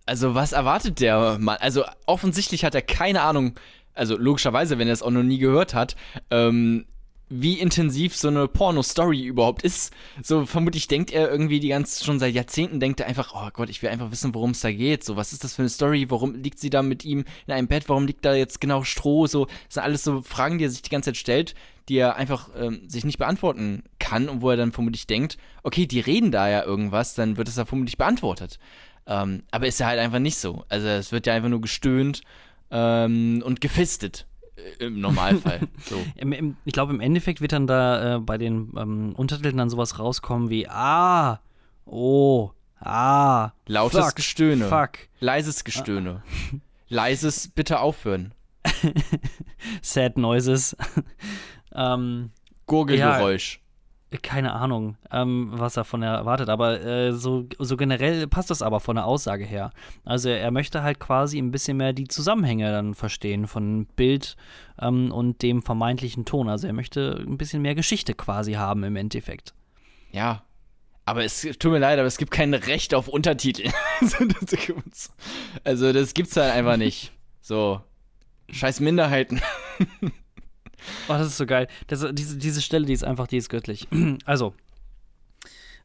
also 0.05 0.35
was 0.35 0.53
erwartet 0.53 1.01
der 1.01 1.37
Mann? 1.39 1.57
Also 1.59 1.83
offensichtlich 2.05 2.63
hat 2.63 2.75
er 2.75 2.81
keine 2.81 3.21
Ahnung, 3.21 3.59
also 3.93 4.15
logischerweise, 4.17 4.77
wenn 4.77 4.87
er 4.87 4.93
es 4.93 5.01
auch 5.01 5.11
noch 5.11 5.23
nie 5.23 5.37
gehört 5.37 5.73
hat, 5.73 5.95
ähm, 6.31 6.85
wie 7.29 7.59
intensiv 7.59 8.15
so 8.15 8.29
eine 8.29 8.47
Porno-Story 8.47 9.23
überhaupt 9.23 9.63
ist. 9.63 9.93
So 10.23 10.45
vermutlich 10.45 10.87
denkt 10.87 11.11
er 11.11 11.29
irgendwie 11.29 11.59
die 11.59 11.69
ganze, 11.69 12.03
schon 12.03 12.19
seit 12.19 12.33
Jahrzehnten 12.33 12.79
denkt 12.79 12.99
er 12.99 13.07
einfach, 13.07 13.33
oh 13.35 13.49
Gott, 13.51 13.69
ich 13.69 13.81
will 13.81 13.89
einfach 13.89 14.11
wissen, 14.11 14.33
worum 14.33 14.51
es 14.51 14.61
da 14.61 14.71
geht. 14.71 15.03
So, 15.03 15.17
was 15.17 15.33
ist 15.33 15.43
das 15.43 15.55
für 15.55 15.63
eine 15.63 15.69
Story? 15.69 16.09
Warum 16.09 16.35
liegt 16.35 16.59
sie 16.59 16.69
da 16.69 16.81
mit 16.81 17.03
ihm 17.03 17.25
in 17.45 17.53
einem 17.53 17.67
Bett? 17.67 17.89
Warum 17.89 18.07
liegt 18.07 18.23
da 18.23 18.33
jetzt 18.33 18.61
genau 18.61 18.83
Stroh? 18.83 19.27
So, 19.27 19.45
das 19.45 19.75
sind 19.75 19.83
alles 19.83 20.03
so 20.03 20.21
Fragen, 20.21 20.57
die 20.57 20.65
er 20.65 20.69
sich 20.69 20.81
die 20.81 20.89
ganze 20.89 21.09
Zeit 21.09 21.17
stellt, 21.17 21.55
die 21.89 21.97
er 21.97 22.15
einfach 22.15 22.49
ähm, 22.57 22.87
sich 22.87 23.03
nicht 23.03 23.17
beantworten 23.17 23.83
kann 23.99 24.29
und 24.29 24.41
wo 24.41 24.49
er 24.49 24.57
dann 24.57 24.71
vermutlich 24.71 25.07
denkt, 25.07 25.37
okay, 25.63 25.85
die 25.85 25.99
reden 25.99 26.31
da 26.31 26.47
ja 26.47 26.63
irgendwas, 26.63 27.13
dann 27.13 27.37
wird 27.37 27.49
es 27.49 27.57
ja 27.57 27.65
vermutlich 27.65 27.97
beantwortet. 27.97 28.59
Ähm, 29.05 29.43
aber 29.51 29.67
ist 29.67 29.79
ja 29.79 29.87
halt 29.87 29.99
einfach 29.99 30.19
nicht 30.19 30.37
so. 30.37 30.63
Also 30.69 30.87
es 30.87 31.11
wird 31.11 31.27
ja 31.27 31.33
einfach 31.33 31.49
nur 31.49 31.61
gestöhnt 31.61 32.21
ähm, 32.71 33.41
und 33.45 33.59
gefistet. 33.61 34.26
Äh, 34.57 34.85
Im 34.85 34.99
Normalfall. 34.99 35.61
so. 35.85 35.95
Im, 36.15 36.31
im, 36.31 36.57
ich 36.65 36.73
glaube, 36.73 36.93
im 36.93 36.99
Endeffekt 36.99 37.41
wird 37.41 37.51
dann 37.51 37.67
da 37.67 38.15
äh, 38.15 38.19
bei 38.19 38.37
den 38.37 38.73
ähm, 38.77 39.13
Untertiteln 39.15 39.57
dann 39.57 39.69
sowas 39.69 39.99
rauskommen 39.99 40.49
wie 40.49 40.67
Ah, 40.67 41.39
oh, 41.85 42.51
ah, 42.79 43.51
Lautes 43.67 44.05
fuck, 44.05 44.15
Gestöhne. 44.15 44.65
Fuck, 44.65 44.99
Leises 45.19 45.63
Gestöhne. 45.63 46.23
Leises 46.89 47.49
bitte 47.49 47.79
aufhören. 47.79 48.33
sad 49.81 50.17
noises. 50.17 50.75
ähm, 51.75 52.31
Gurgelgeräusch. 52.65 53.59
Keine 54.23 54.53
Ahnung, 54.53 54.95
ähm, 55.11 55.49
was 55.51 55.75
er 55.75 55.83
von 55.83 56.01
er 56.01 56.13
erwartet, 56.13 56.47
aber 56.49 56.81
äh, 56.81 57.13
so, 57.13 57.45
so 57.59 57.75
generell 57.75 58.25
passt 58.27 58.49
das 58.49 58.61
aber 58.61 58.79
von 58.79 58.95
der 58.95 59.05
Aussage 59.05 59.43
her. 59.43 59.71
Also 60.05 60.29
er 60.29 60.51
möchte 60.51 60.81
halt 60.81 60.99
quasi 60.99 61.37
ein 61.37 61.51
bisschen 61.51 61.77
mehr 61.77 61.91
die 61.91 62.07
Zusammenhänge 62.07 62.71
dann 62.71 62.95
verstehen 62.95 63.47
von 63.47 63.85
Bild 63.97 64.37
ähm, 64.81 65.11
und 65.11 65.41
dem 65.41 65.61
vermeintlichen 65.61 66.23
Ton. 66.23 66.47
Also 66.47 66.67
er 66.67 66.73
möchte 66.73 67.21
ein 67.27 67.37
bisschen 67.37 67.61
mehr 67.61 67.75
Geschichte 67.75 68.13
quasi 68.13 68.53
haben 68.53 68.83
im 68.83 68.95
Endeffekt. 68.95 69.53
Ja. 70.11 70.43
Aber 71.03 71.23
es 71.23 71.41
tut 71.41 71.71
mir 71.71 71.79
leid, 71.79 71.99
aber 71.99 72.07
es 72.07 72.17
gibt 72.17 72.31
kein 72.31 72.53
Recht 72.53 72.93
auf 72.93 73.07
Untertitel. 73.07 73.69
also 75.63 75.93
das 75.93 76.13
gibt's 76.13 76.35
halt 76.35 76.53
einfach 76.53 76.77
nicht. 76.77 77.11
So. 77.41 77.81
Scheiß 78.49 78.79
Minderheiten. 78.79 79.41
Oh, 81.07 81.13
das 81.13 81.27
ist 81.27 81.37
so 81.37 81.45
geil. 81.45 81.67
Das, 81.87 82.05
diese, 82.11 82.37
diese 82.37 82.61
Stelle, 82.61 82.85
die 82.85 82.93
ist 82.93 83.03
einfach, 83.03 83.27
die 83.27 83.37
ist 83.37 83.49
göttlich. 83.49 83.87
Also, 84.25 84.53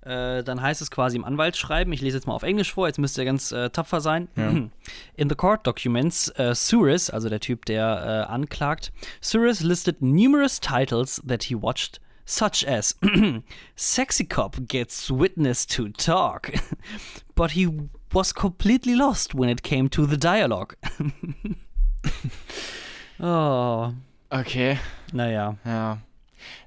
äh, 0.03 0.43
dann 0.43 0.61
heißt 0.61 0.83
es 0.83 0.91
quasi 0.91 1.17
im 1.17 1.25
Anwaltsschreiben, 1.25 1.93
ich 1.93 2.01
lese 2.01 2.17
jetzt 2.17 2.27
mal 2.27 2.35
auf 2.35 2.43
Englisch 2.43 2.73
vor, 2.73 2.89
jetzt 2.89 2.99
müsst 2.99 3.17
ihr 3.19 3.25
ganz 3.25 3.53
äh, 3.53 3.71
tapfer 3.71 4.01
sein. 4.01 4.29
In 5.17 5.29
the 5.29 5.37
court 5.37 5.65
documents, 5.65 6.33
uh, 6.39 6.55
Suris, 6.55 7.09
also 7.09 7.29
der 7.29 7.39
Typ, 7.39 7.65
der 7.67 8.27
äh, 8.29 8.33
anklagt, 8.33 8.93
Suris 9.21 9.61
listed 9.61 10.03
numerous 10.03 10.59
titles 10.59 11.23
that 11.27 11.45
he 11.45 11.55
watched, 11.55 12.01
such 12.25 12.67
as 12.67 12.99
Sexy 13.77 14.25
Cop 14.25 14.67
gets 14.67 15.09
witness 15.09 15.67
to 15.69 15.89
talk, 15.91 16.51
but 17.37 17.53
he 17.53 17.69
was 18.13 18.35
completely 18.35 18.97
lost 18.97 19.35
when 19.35 19.49
it 19.49 19.63
came 19.63 19.89
to 19.91 20.05
the 20.05 20.17
dialogue. 20.17 20.75
oh, 23.21 23.95
Okay. 24.41 24.79
naja. 25.13 25.57
Ja. 25.65 25.99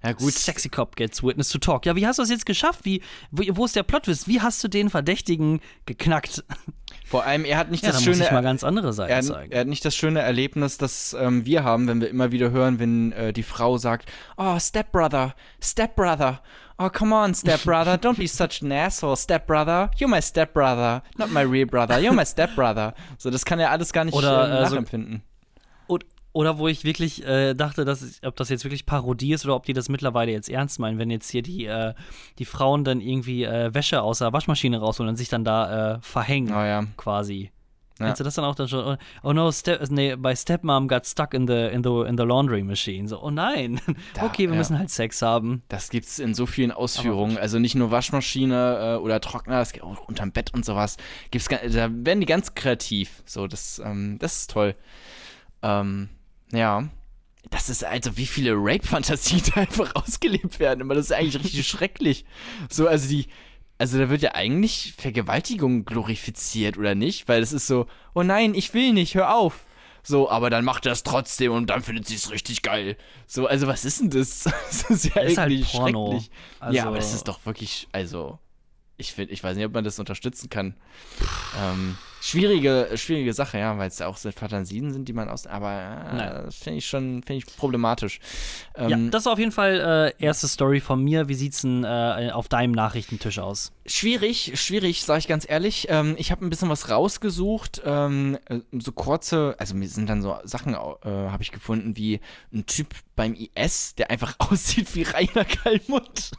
Ja, 0.04 0.14
gut. 0.14 0.32
Sexy 0.32 0.70
Cop 0.70 0.96
gets 0.96 1.22
witness 1.22 1.50
to 1.50 1.58
talk. 1.58 1.86
Ja, 1.86 1.96
wie 1.98 2.08
hast 2.08 2.18
du 2.18 2.24
das 2.24 2.30
jetzt 2.30 2.46
geschafft? 2.46 2.86
Wie, 2.86 3.02
wo, 3.32 3.66
ist 3.66 3.76
der 3.76 3.84
Plot-Twist? 3.84 4.26
Wie 4.28 4.40
hast 4.40 4.64
du 4.64 4.70
den 4.70 4.90
Verdächtigen 4.90 5.60
geknackt? 5.86 6.46
Vor 7.06 7.26
allem, 7.26 7.44
er 7.44 7.58
hat 7.58 7.72
nicht 7.72 7.84
Ja, 7.84 7.92
das 7.92 8.02
schöne. 8.04 8.24
mal 8.32 8.42
ganz 8.42 8.64
andere 8.64 8.94
Seiten 8.94 9.12
er, 9.12 9.22
zeigen. 9.22 9.52
er 9.52 9.60
hat 9.62 9.68
nicht 9.68 9.84
das 9.84 9.96
schöne 9.96 10.22
Erlebnis, 10.22 10.78
das 10.78 11.14
ähm, 11.20 11.46
wir 11.46 11.64
haben, 11.66 11.88
wenn 11.88 12.00
wir 12.00 12.10
immer 12.10 12.32
wieder 12.32 12.52
hören, 12.52 12.80
wenn 12.80 13.12
äh, 13.12 13.34
die 13.34 13.44
Frau 13.44 13.78
sagt, 13.78 14.10
oh, 14.38 14.58
Stepbrother, 14.60 15.36
Stepbrother, 15.62 16.42
oh, 16.78 16.90
come 16.90 17.14
on, 17.14 17.36
Stepbrother, 17.36 17.96
don't 17.96 18.18
be 18.18 18.28
such 18.28 18.64
an 18.64 18.72
asshole, 18.72 19.18
Stepbrother, 19.18 19.92
you're 20.00 20.08
my 20.08 20.22
Stepbrother, 20.22 21.04
not 21.18 21.32
my 21.32 21.42
real 21.42 21.68
brother, 21.68 21.98
you're 22.00 22.14
my 22.14 22.26
Stepbrother. 22.26 22.94
So, 23.18 23.30
das 23.30 23.44
kann 23.44 23.60
er 23.60 23.72
alles 23.72 23.92
gar 23.92 24.06
nicht 24.06 24.16
Oder, 24.16 24.48
äh, 24.50 24.64
äh, 24.64 24.66
so- 24.68 24.76
nachempfinden. 24.76 25.22
Und, 25.88 26.06
oder 26.36 26.58
wo 26.58 26.68
ich 26.68 26.84
wirklich 26.84 27.26
äh, 27.26 27.54
dachte, 27.54 27.86
dass, 27.86 28.02
ich- 28.04 28.28
ob 28.28 28.36
das 28.36 28.50
jetzt 28.50 28.66
wirklich 28.66 28.86
Parodie 28.86 29.32
ist 29.34 29.46
oder 29.46 29.56
ob 29.56 29.66
die 29.66 29.74
das 29.74 29.88
mittlerweile 29.90 30.32
jetzt 30.34 30.50
ernst 30.50 30.80
meinen, 30.80 31.00
wenn 31.00 31.10
jetzt 31.10 31.30
hier 31.32 31.42
die, 31.42 31.66
äh, 31.66 31.94
die 32.40 32.46
Frauen 32.46 32.84
dann 32.84 33.00
irgendwie 33.00 33.46
äh, 33.46 33.74
Wäsche 33.74 34.02
aus 34.02 34.20
der 34.20 34.34
Waschmaschine 34.34 34.80
rausholen 34.80 35.10
und 35.10 35.16
sich 35.16 35.30
dann 35.30 35.46
da 35.46 35.96
äh, 35.96 36.00
verhängen, 36.02 36.50
Oh 36.52 36.64
ja. 36.64 36.86
quasi. 36.98 37.52
Ja. 38.00 38.08
Kennst 38.08 38.20
du 38.20 38.24
das 38.26 38.34
dann 38.34 38.44
auch 38.44 38.56
dann 38.56 38.68
schon? 38.68 38.84
Oh, 38.86 38.98
oh 39.24 39.32
no, 39.32 39.50
Step, 39.54 39.90
nee, 39.90 40.18
my 40.18 40.36
stepmom 40.36 40.90
got 40.90 41.06
stuck 41.06 41.34
in 41.34 41.48
the, 41.48 41.68
in 41.72 41.82
the, 41.82 42.02
in 42.06 42.18
the 42.18 42.26
laundry 42.26 42.62
machine. 42.62 43.08
So, 43.08 43.22
oh 43.24 43.32
nein. 43.32 43.80
Da, 44.16 44.26
okay, 44.26 44.48
wir 44.48 44.50
ja. 44.50 44.58
müssen 44.58 44.78
halt 44.78 44.90
Sex 44.90 45.22
haben. 45.22 45.64
Das 45.70 45.90
gibt's 45.90 46.20
in 46.20 46.34
so 46.34 46.46
vielen 46.46 46.74
Ausführungen. 46.74 47.38
Also 47.38 47.58
nicht 47.60 47.76
nur 47.76 47.92
Waschmaschine 47.92 48.96
äh, 48.98 49.02
oder 49.02 49.22
Trockner, 49.22 49.60
das 49.60 49.72
geht 49.72 49.84
auch 49.84 50.10
unterm 50.10 50.34
Bett 50.34 50.54
und 50.54 50.66
sowas. 50.66 50.98
Gibt's, 51.32 51.48
da 51.48 51.90
werden 51.90 52.20
die 52.20 52.26
ganz 52.26 52.54
kreativ. 52.56 53.24
So, 53.26 53.48
das, 53.48 53.82
ähm, 53.86 54.18
das 54.20 54.40
ist 54.40 54.52
toll. 54.52 54.76
Ähm, 55.62 56.10
ja. 56.56 56.88
Das 57.52 57.70
ist 57.70 57.84
also, 57.84 58.18
wie 58.18 58.26
viele 58.26 58.54
Rape-Fantasien 58.56 59.44
da 59.54 59.62
einfach 59.62 59.94
ausgelebt 59.96 60.60
werden. 60.60 60.82
Aber 60.82 60.96
das 60.96 61.06
ist 61.06 61.12
eigentlich 61.12 61.44
richtig 61.44 61.68
schrecklich. 61.68 62.26
So, 62.70 62.88
also 62.88 63.08
die. 63.08 63.28
Also 63.78 63.98
da 64.00 64.10
wird 64.10 64.22
ja 64.22 64.34
eigentlich 64.34 64.94
Vergewaltigung 64.98 65.84
glorifiziert, 65.84 66.78
oder 66.78 66.96
nicht? 66.96 67.28
Weil 67.28 67.42
es 67.44 67.52
ist 67.52 67.68
so, 67.68 67.88
oh 68.14 68.24
nein, 68.24 68.56
ich 68.56 68.74
will 68.74 68.94
nicht, 68.94 69.16
hör 69.16 69.36
auf. 69.36 69.66
So, 70.02 70.30
aber 70.30 70.50
dann 70.50 70.64
macht 70.64 70.86
er 70.86 70.94
es 70.94 71.04
trotzdem 71.04 71.52
und 71.52 71.70
dann 71.70 71.82
findet 71.82 72.08
sie 72.08 72.16
es 72.16 72.32
richtig 72.32 72.62
geil. 72.62 72.96
So, 73.28 73.48
also 73.48 73.68
was 73.68 73.84
ist 73.84 74.00
denn 74.00 74.12
das? 74.12 74.44
Das 74.70 74.90
ist 74.90 75.06
ja 75.14 75.22
Das 75.24 75.32
ist 75.34 75.38
halt 75.38 75.52
irgendwie 75.52 75.64
Porno. 75.78 76.08
schrecklich. 76.12 76.32
Also- 76.62 76.78
ja, 76.78 76.86
aber 76.86 76.96
das 76.98 77.14
ist 77.14 77.28
doch 77.28 77.46
wirklich, 77.46 77.90
also, 77.92 78.40
ich 78.96 79.12
finde, 79.12 79.34
ich 79.34 79.44
weiß 79.44 79.58
nicht, 79.58 79.66
ob 79.66 79.74
man 79.74 79.84
das 79.84 80.00
unterstützen 80.00 80.50
kann. 80.50 80.76
Ähm, 81.62 81.98
schwierige, 82.26 82.90
schwierige 82.96 83.34
Sache, 83.34 83.60
ja, 83.60 83.78
weil 83.78 83.88
es 83.88 84.00
ja 84.00 84.08
auch 84.08 84.18
so 84.18 84.32
Fantasien 84.32 84.92
sind, 84.92 85.08
die 85.08 85.14
man 85.14 85.30
aus, 85.30 85.46
aber 85.46 86.48
äh, 86.48 86.52
finde 86.52 86.80
ich 86.80 86.88
schon, 86.88 87.22
finde 87.24 87.36
ich 87.36 87.46
problematisch. 87.46 88.20
Ja, 88.76 88.90
Ähm, 88.90 89.12
das 89.12 89.24
ist 89.24 89.28
auf 89.28 89.38
jeden 89.38 89.52
Fall 89.52 90.14
äh, 90.20 90.24
erste 90.24 90.48
Story 90.48 90.80
von 90.80 91.04
mir. 91.04 91.28
Wie 91.28 91.36
sieht's 91.36 91.62
denn 91.62 91.84
äh, 91.84 92.32
auf 92.34 92.48
deinem 92.48 92.72
Nachrichtentisch 92.72 93.38
aus? 93.38 93.72
Schwierig, 93.86 94.54
schwierig, 94.56 95.04
sage 95.04 95.20
ich 95.20 95.28
ganz 95.28 95.48
ehrlich. 95.48 95.88
Ähm, 95.90 96.16
ich 96.18 96.32
habe 96.32 96.44
ein 96.44 96.50
bisschen 96.50 96.70
was 96.70 96.90
rausgesucht, 96.90 97.84
ähm, 97.86 98.40
äh, 98.46 98.60
so 98.80 98.92
kurze, 98.92 99.56
also 99.60 99.76
mir 99.76 99.88
sind 99.88 100.10
dann 100.10 100.22
so 100.22 100.36
Sachen, 100.44 100.74
äh, 100.74 100.78
habe 101.08 101.44
ich 101.44 101.52
gefunden, 101.52 101.96
wie 101.96 102.20
ein 102.52 102.66
Typ 102.66 102.88
beim 103.16 103.36
IS, 103.36 103.96
der 103.96 104.10
einfach 104.10 104.36
aussieht 104.40 104.96
wie 104.96 105.04
Rainer 105.04 105.46
Kallmund. 105.46 106.32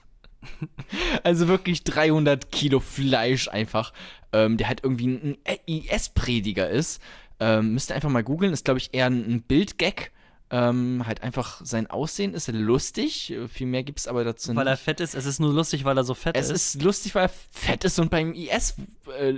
also 1.23 1.49
wirklich 1.49 1.85
300 1.85 2.51
Kilo 2.51 2.81
Fleisch 2.81 3.49
einfach, 3.49 3.93
ähm, 4.33 4.57
der 4.57 4.69
halt 4.69 4.83
irgendwie 4.83 5.07
ein 5.09 5.39
IS-Prediger 5.67 6.69
ist. 6.69 7.01
Ähm, 7.39 7.75
müsst 7.75 7.91
ihr 7.91 7.95
einfach 7.95 8.09
mal 8.11 8.25
googeln, 8.25 8.53
ist 8.53 8.65
glaube 8.65 8.79
ich 8.79 8.91
eher 8.93 9.07
ein, 9.07 9.25
ein 9.31 9.43
Bildgag. 9.43 10.11
Ähm, 10.49 11.03
halt 11.07 11.25
einfach 11.25 11.61
sein 11.65 11.89
Aussehen 11.89 12.33
ist 12.33 12.47
lustig, 12.47 13.35
viel 13.53 13.67
mehr 13.67 13.83
gibt 13.83 13.99
es 13.99 14.07
aber 14.07 14.23
dazu 14.23 14.55
Weil 14.55 14.65
nicht. 14.65 14.75
er 14.75 14.77
fett 14.77 15.01
ist. 15.01 15.15
Es 15.17 15.27
ist 15.27 15.41
nur 15.41 15.53
lustig, 15.53 15.85
weil 15.85 15.99
er 15.99 16.05
so 16.05 16.15
fett 16.15 16.37
Es 16.37 16.51
ist. 16.51 16.77
ist 16.77 16.83
lustig, 16.83 17.17
weil 17.17 17.25
er 17.27 17.33
fett 17.51 17.83
ist 17.85 17.99
und 17.99 18.11
beim 18.13 18.33
IS 18.33 18.77
äh, 19.19 19.35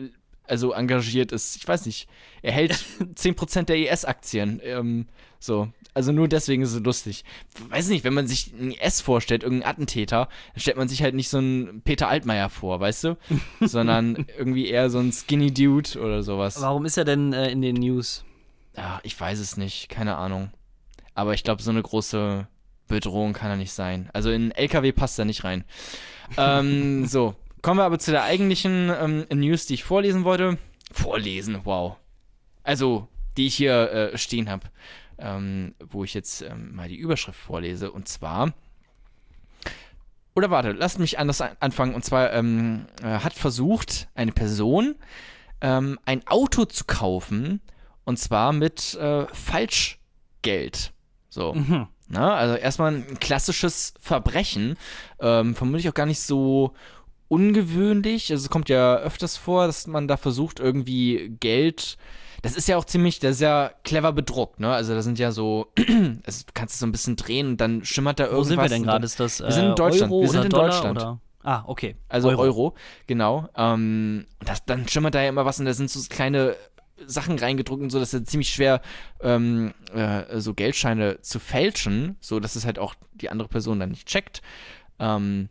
also 0.48 0.72
engagiert 0.72 1.32
ist. 1.32 1.56
Ich 1.56 1.66
weiß 1.66 1.86
nicht. 1.86 2.08
Er 2.42 2.52
hält 2.52 2.72
10% 3.14 3.64
der 3.64 3.76
IS-Aktien. 3.92 4.60
Ähm, 4.62 5.06
so. 5.38 5.68
Also 5.94 6.12
nur 6.12 6.28
deswegen 6.28 6.62
ist 6.62 6.74
es 6.74 6.80
lustig. 6.80 7.24
Weiß 7.70 7.88
nicht, 7.88 8.04
wenn 8.04 8.14
man 8.14 8.28
sich 8.28 8.52
einen 8.52 8.72
IS 8.72 9.00
vorstellt, 9.00 9.42
irgendeinen 9.42 9.70
Attentäter, 9.70 10.28
dann 10.52 10.60
stellt 10.60 10.76
man 10.76 10.88
sich 10.88 11.02
halt 11.02 11.14
nicht 11.14 11.28
so 11.28 11.38
einen 11.38 11.82
Peter 11.82 12.08
Altmaier 12.08 12.50
vor, 12.50 12.78
weißt 12.78 13.04
du? 13.04 13.16
Sondern 13.60 14.26
irgendwie 14.36 14.68
eher 14.68 14.90
so 14.90 14.98
ein 14.98 15.12
Skinny 15.12 15.52
Dude 15.52 15.98
oder 16.00 16.22
sowas. 16.22 16.60
Warum 16.60 16.84
ist 16.84 16.98
er 16.98 17.04
denn 17.04 17.32
äh, 17.32 17.50
in 17.50 17.62
den 17.62 17.76
News? 17.76 18.24
Ja, 18.76 19.00
ich 19.02 19.18
weiß 19.18 19.40
es 19.40 19.56
nicht. 19.56 19.88
Keine 19.88 20.16
Ahnung. 20.16 20.50
Aber 21.14 21.34
ich 21.34 21.42
glaube, 21.42 21.62
so 21.62 21.70
eine 21.70 21.82
große 21.82 22.46
Bedrohung 22.86 23.32
kann 23.32 23.50
er 23.50 23.56
nicht 23.56 23.72
sein. 23.72 24.08
Also 24.12 24.30
in 24.30 24.42
einen 24.42 24.50
LKW 24.52 24.92
passt 24.92 25.18
er 25.18 25.24
nicht 25.24 25.42
rein. 25.42 25.64
ähm, 26.36 27.06
so, 27.08 27.34
kommen 27.62 27.78
wir 27.78 27.84
aber 27.84 27.98
zu 27.98 28.10
der 28.10 28.24
eigentlichen 28.24 28.90
ähm, 28.90 29.26
News, 29.32 29.66
die 29.66 29.74
ich 29.74 29.84
vorlesen 29.84 30.24
wollte. 30.24 30.58
Vorlesen, 30.92 31.60
wow. 31.64 31.96
Also, 32.62 33.08
die 33.36 33.46
ich 33.46 33.56
hier 33.56 33.90
äh, 33.92 34.18
stehen 34.18 34.50
habe, 34.50 34.66
ähm, 35.18 35.74
wo 35.78 36.04
ich 36.04 36.14
jetzt 36.14 36.42
ähm, 36.42 36.74
mal 36.74 36.88
die 36.88 36.96
Überschrift 36.96 37.38
vorlese. 37.38 37.90
Und 37.90 38.08
zwar. 38.08 38.52
Oder 40.34 40.50
warte, 40.50 40.72
lasst 40.72 40.98
mich 40.98 41.18
anders 41.18 41.40
an- 41.40 41.56
anfangen. 41.60 41.94
Und 41.94 42.04
zwar 42.04 42.32
ähm, 42.32 42.86
äh, 43.02 43.06
hat 43.06 43.32
versucht, 43.34 44.08
eine 44.14 44.32
Person 44.32 44.94
ähm, 45.60 45.98
ein 46.04 46.26
Auto 46.26 46.64
zu 46.64 46.84
kaufen. 46.84 47.60
Und 48.04 48.18
zwar 48.18 48.52
mit 48.52 48.94
äh, 48.94 49.26
Falschgeld. 49.32 50.92
So. 51.28 51.54
Na, 52.08 52.34
also 52.34 52.54
erstmal 52.54 52.94
ein 52.94 53.18
klassisches 53.20 53.92
Verbrechen. 54.00 54.78
Ähm, 55.20 55.54
vermutlich 55.54 55.88
auch 55.88 55.94
gar 55.94 56.06
nicht 56.06 56.20
so 56.20 56.72
ungewöhnlich. 57.28 58.30
Also 58.30 58.44
es 58.44 58.50
kommt 58.50 58.68
ja 58.68 58.96
öfters 58.96 59.36
vor, 59.36 59.66
dass 59.66 59.86
man 59.86 60.08
da 60.08 60.16
versucht, 60.16 60.60
irgendwie 60.60 61.36
Geld. 61.40 61.96
Das 62.42 62.56
ist 62.56 62.68
ja 62.68 62.76
auch 62.76 62.84
ziemlich, 62.84 63.18
das 63.18 63.36
ist 63.36 63.40
ja 63.40 63.72
clever 63.84 64.12
bedruckt, 64.12 64.60
ne? 64.60 64.72
Also 64.72 64.94
da 64.94 65.02
sind 65.02 65.18
ja 65.18 65.32
so, 65.32 65.72
also 66.24 66.44
du 66.46 66.52
kannst 66.54 66.74
es 66.74 66.80
so 66.80 66.86
ein 66.86 66.92
bisschen 66.92 67.16
drehen 67.16 67.48
und 67.48 67.60
dann 67.60 67.84
schimmert 67.84 68.20
da 68.20 68.24
irgendwas. 68.24 68.46
Wo 68.46 68.48
sind 68.48 68.62
wir 68.62 68.68
denn 68.68 68.82
gerade? 68.84 69.04
Ist 69.04 69.18
das 69.20 69.40
Wir 69.40 69.52
sind 69.52 69.64
in 69.64 69.72
äh, 69.72 69.74
Deutschland. 69.74 70.12
Euro 70.12 70.22
Wir 70.22 70.28
sind 70.28 70.44
in 70.44 70.50
Dollar 70.50 70.68
Deutschland. 70.68 70.98
Oder? 70.98 71.20
Ah, 71.42 71.64
okay. 71.66 71.96
Also 72.08 72.28
Euro, 72.28 72.74
genau. 73.06 73.48
Ähm, 73.56 74.26
und 74.38 74.48
das, 74.48 74.64
dann 74.64 74.86
schimmert 74.86 75.14
da 75.14 75.22
ja 75.22 75.28
immer 75.28 75.44
was 75.44 75.58
und 75.58 75.66
da 75.66 75.72
sind 75.72 75.90
so 75.90 76.00
kleine 76.08 76.56
Sachen 77.06 77.38
reingedruckt 77.38 77.82
und 77.82 77.90
so, 77.90 77.98
dass 77.98 78.12
es 78.12 78.24
ziemlich 78.24 78.50
schwer 78.50 78.80
ähm, 79.20 79.72
äh, 79.94 80.40
so 80.40 80.54
Geldscheine 80.54 81.20
zu 81.22 81.38
fälschen, 81.38 82.16
so 82.20 82.40
dass 82.40 82.56
es 82.56 82.64
halt 82.64 82.78
auch 82.78 82.94
die 83.14 83.30
andere 83.30 83.48
Person 83.48 83.80
dann 83.80 83.90
nicht 83.90 84.06
checkt. 84.06 84.42
Ähm, 84.98 85.48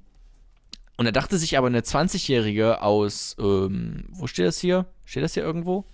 und 0.97 1.05
da 1.05 1.11
dachte 1.11 1.37
sich 1.37 1.57
aber 1.57 1.67
eine 1.67 1.81
20-Jährige 1.81 2.81
aus, 2.81 3.35
ähm, 3.39 4.05
wo 4.09 4.27
steht 4.27 4.45
das 4.47 4.59
hier? 4.59 4.85
Steht 5.05 5.23
das 5.23 5.33
hier 5.35 5.43
irgendwo? 5.43 5.85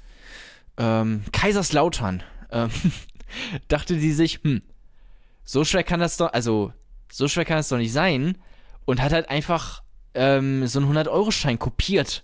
Ähm, 0.78 1.24
Kaiserslautern. 1.32 2.24
Ähm, 2.52 2.70
dachte 3.68 3.98
die 3.98 4.12
sich, 4.12 4.40
hm, 4.44 4.62
so 5.44 5.66
schwer 5.66 5.84
kann 5.84 6.00
das 6.00 6.18
doch, 6.18 6.32
also 6.32 6.72
so 7.12 7.28
schwer 7.28 7.46
kann 7.46 7.58
das 7.58 7.70
doch 7.70 7.78
nicht 7.78 7.94
sein. 7.94 8.38
Und 8.86 9.02
hat 9.02 9.14
halt 9.14 9.30
einfach 9.30 9.82
ähm, 10.14 10.68
so 10.68 10.80
einen 10.80 10.92
100-Euro-Schein 10.98 11.60
kopiert. 11.60 12.24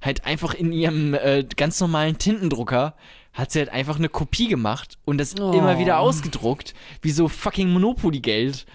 Halt 0.00 0.24
einfach 0.24 0.54
in 0.54 0.72
ihrem 0.72 1.14
äh, 1.14 1.44
ganz 1.56 1.80
normalen 1.80 2.18
Tintendrucker 2.18 2.94
hat 3.32 3.50
sie 3.52 3.58
halt 3.58 3.70
einfach 3.70 3.96
eine 3.96 4.08
Kopie 4.08 4.48
gemacht 4.48 4.98
und 5.04 5.18
das 5.18 5.34
Oh. 5.38 5.52
immer 5.52 5.78
wieder 5.78 5.98
ausgedruckt, 5.98 6.74
wie 7.02 7.10
so 7.10 7.28
fucking 7.28 7.70
Monopoly-Geld. 7.70 8.66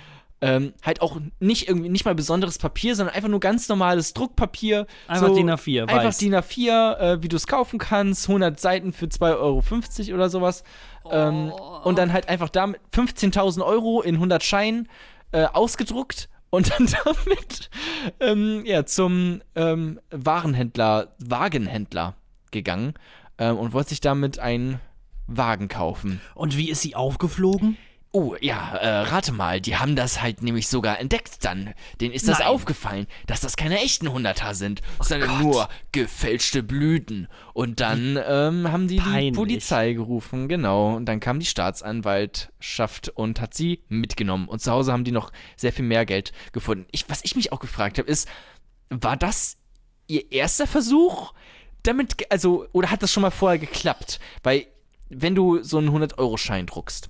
Ähm, 0.43 0.73
halt 0.81 1.01
auch 1.01 1.19
nicht 1.39 1.67
irgendwie, 1.67 1.89
nicht 1.89 2.03
mal 2.03 2.15
besonderes 2.15 2.57
Papier, 2.57 2.95
sondern 2.95 3.15
einfach 3.15 3.29
nur 3.29 3.39
ganz 3.39 3.69
normales 3.69 4.13
Druckpapier. 4.13 4.87
Einfach 5.07 5.27
so, 5.27 5.35
DIN 5.35 5.51
A4, 5.51 5.81
Einfach 5.83 6.05
weiß. 6.05 6.17
DIN 6.17 6.35
A4, 6.35 6.97
äh, 6.97 7.23
wie 7.23 7.27
du 7.27 7.35
es 7.35 7.45
kaufen 7.45 7.77
kannst, 7.77 8.27
100 8.27 8.59
Seiten 8.59 8.91
für 8.91 9.05
2,50 9.05 10.07
Euro 10.07 10.15
oder 10.15 10.29
sowas. 10.29 10.63
Ähm, 11.09 11.51
und 11.83 11.97
dann 11.97 12.11
halt 12.11 12.27
einfach 12.27 12.49
damit 12.49 12.81
15.000 12.93 13.63
Euro 13.63 14.01
in 14.01 14.15
100 14.15 14.43
Scheinen 14.43 14.89
äh, 15.31 15.45
ausgedruckt 15.45 16.27
und 16.49 16.71
dann 16.71 16.87
damit 17.05 17.69
ähm, 18.19 18.63
ja, 18.65 18.85
zum 18.85 19.41
ähm, 19.55 19.99
Warenhändler, 20.11 21.15
Wagenhändler 21.19 22.15
gegangen 22.51 22.93
ähm, 23.37 23.57
und 23.57 23.73
wollte 23.73 23.89
sich 23.89 24.01
damit 24.01 24.39
einen 24.39 24.79
Wagen 25.27 25.67
kaufen. 25.67 26.21
Und 26.35 26.57
wie 26.57 26.69
ist 26.69 26.81
sie 26.81 26.95
aufgeflogen? 26.95 27.77
Oh, 28.13 28.35
ja, 28.41 28.75
äh, 28.75 29.03
rate 29.03 29.31
mal, 29.31 29.61
die 29.61 29.77
haben 29.77 29.95
das 29.95 30.21
halt 30.21 30.41
nämlich 30.41 30.67
sogar 30.67 30.99
entdeckt 30.99 31.45
dann. 31.45 31.73
Denen 32.01 32.13
ist 32.13 32.27
das 32.27 32.39
Nein. 32.39 32.47
aufgefallen, 32.49 33.07
dass 33.25 33.39
das 33.39 33.55
keine 33.55 33.79
echten 33.79 34.11
Hunderter 34.11 34.53
sind, 34.53 34.81
sondern 34.99 35.29
Gott. 35.29 35.39
nur 35.39 35.69
gefälschte 35.93 36.61
Blüten. 36.61 37.29
Und 37.53 37.79
dann 37.79 38.19
ähm, 38.27 38.69
haben 38.69 38.89
die 38.89 38.97
peinlich. 38.97 39.31
die 39.31 39.37
Polizei 39.37 39.93
gerufen, 39.93 40.49
genau. 40.49 40.97
Und 40.97 41.05
dann 41.05 41.21
kam 41.21 41.39
die 41.39 41.45
Staatsanwaltschaft 41.45 43.07
und 43.09 43.39
hat 43.39 43.53
sie 43.53 43.81
mitgenommen. 43.87 44.49
Und 44.49 44.61
zu 44.61 44.73
Hause 44.73 44.91
haben 44.91 45.05
die 45.05 45.13
noch 45.13 45.31
sehr 45.55 45.71
viel 45.71 45.85
mehr 45.85 46.05
Geld 46.05 46.33
gefunden. 46.51 46.87
Ich, 46.91 47.09
was 47.09 47.23
ich 47.23 47.37
mich 47.37 47.53
auch 47.53 47.61
gefragt 47.61 47.97
habe, 47.97 48.09
ist, 48.09 48.27
war 48.89 49.15
das 49.15 49.55
ihr 50.07 50.33
erster 50.33 50.67
Versuch? 50.67 51.33
Damit, 51.83 52.29
also, 52.29 52.67
oder 52.73 52.91
hat 52.91 53.03
das 53.03 53.13
schon 53.13 53.21
mal 53.21 53.31
vorher 53.31 53.57
geklappt? 53.57 54.19
Weil, 54.43 54.67
wenn 55.07 55.33
du 55.33 55.63
so 55.63 55.77
einen 55.77 55.89
100-Euro-Schein 55.89 56.65
druckst, 56.65 57.09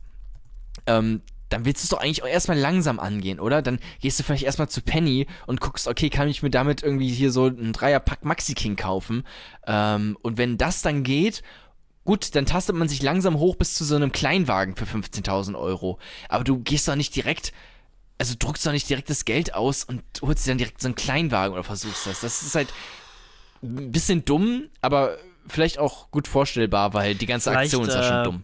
ähm, 0.97 1.21
dann 1.51 1.65
willst 1.65 1.83
du 1.83 1.85
es 1.85 1.89
doch 1.89 1.99
eigentlich 1.99 2.23
auch 2.23 2.27
erstmal 2.27 2.57
langsam 2.57 2.99
angehen, 2.99 3.39
oder? 3.39 3.61
Dann 3.61 3.79
gehst 3.99 4.19
du 4.19 4.23
vielleicht 4.23 4.43
erstmal 4.43 4.69
zu 4.69 4.81
Penny 4.81 5.27
und 5.47 5.59
guckst, 5.59 5.87
okay, 5.87 6.09
kann 6.09 6.29
ich 6.29 6.41
mir 6.41 6.49
damit 6.49 6.81
irgendwie 6.81 7.09
hier 7.09 7.31
so 7.31 7.45
einen 7.45 7.73
Dreierpack 7.73 8.23
Maxi 8.23 8.53
King 8.53 8.75
kaufen? 8.77 9.23
Ähm, 9.67 10.17
und 10.21 10.37
wenn 10.37 10.57
das 10.57 10.81
dann 10.81 11.03
geht, 11.03 11.43
gut, 12.05 12.35
dann 12.35 12.45
tastet 12.45 12.75
man 12.75 12.87
sich 12.87 13.01
langsam 13.01 13.37
hoch 13.37 13.55
bis 13.57 13.75
zu 13.75 13.83
so 13.83 13.95
einem 13.95 14.11
Kleinwagen 14.11 14.75
für 14.75 14.85
15.000 14.85 15.59
Euro. 15.59 15.99
Aber 16.29 16.43
du 16.43 16.59
gehst 16.59 16.87
doch 16.87 16.95
nicht 16.95 17.15
direkt, 17.15 17.51
also 18.17 18.35
druckst 18.39 18.65
doch 18.65 18.71
nicht 18.71 18.89
direkt 18.89 19.09
das 19.09 19.25
Geld 19.25 19.53
aus 19.53 19.83
und 19.83 20.03
holst 20.21 20.45
dir 20.45 20.51
dann 20.51 20.57
direkt 20.57 20.81
so 20.81 20.87
einen 20.87 20.95
Kleinwagen 20.95 21.53
oder 21.53 21.65
versuchst 21.65 22.07
das. 22.07 22.21
Das 22.21 22.43
ist 22.43 22.55
halt 22.55 22.69
ein 23.61 23.91
bisschen 23.91 24.23
dumm, 24.23 24.69
aber 24.79 25.17
vielleicht 25.47 25.79
auch 25.79 26.09
gut 26.11 26.29
vorstellbar, 26.29 26.93
weil 26.93 27.15
die 27.15 27.25
ganze 27.25 27.51
Vielleicht, 27.51 27.73
Aktion 27.73 27.87
ist 27.87 27.95
ja 27.95 28.03
schon 28.03 28.21
äh, 28.21 28.23
dumm. 28.23 28.43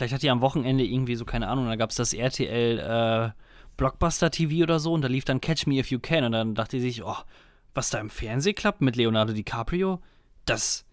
Vielleicht 0.00 0.14
hat 0.14 0.22
die 0.22 0.30
am 0.30 0.40
Wochenende 0.40 0.82
irgendwie 0.82 1.14
so, 1.14 1.26
keine 1.26 1.48
Ahnung, 1.48 1.66
da 1.66 1.76
gab 1.76 1.90
es 1.90 1.96
das 1.96 2.14
RTL 2.14 2.78
äh, 2.78 3.30
Blockbuster 3.76 4.30
TV 4.30 4.62
oder 4.62 4.80
so 4.80 4.94
und 4.94 5.02
da 5.02 5.08
lief 5.08 5.26
dann 5.26 5.42
Catch 5.42 5.66
Me 5.66 5.74
If 5.78 5.90
You 5.90 5.98
Can 5.98 6.24
und 6.24 6.32
dann 6.32 6.54
dachte 6.54 6.80
sie 6.80 6.88
sich, 6.90 7.04
oh, 7.04 7.16
was 7.74 7.90
da 7.90 7.98
im 7.98 8.08
Fernsehen 8.08 8.54
klappt 8.54 8.80
mit 8.80 8.96
Leonardo 8.96 9.34
DiCaprio, 9.34 10.00
das, 10.46 10.86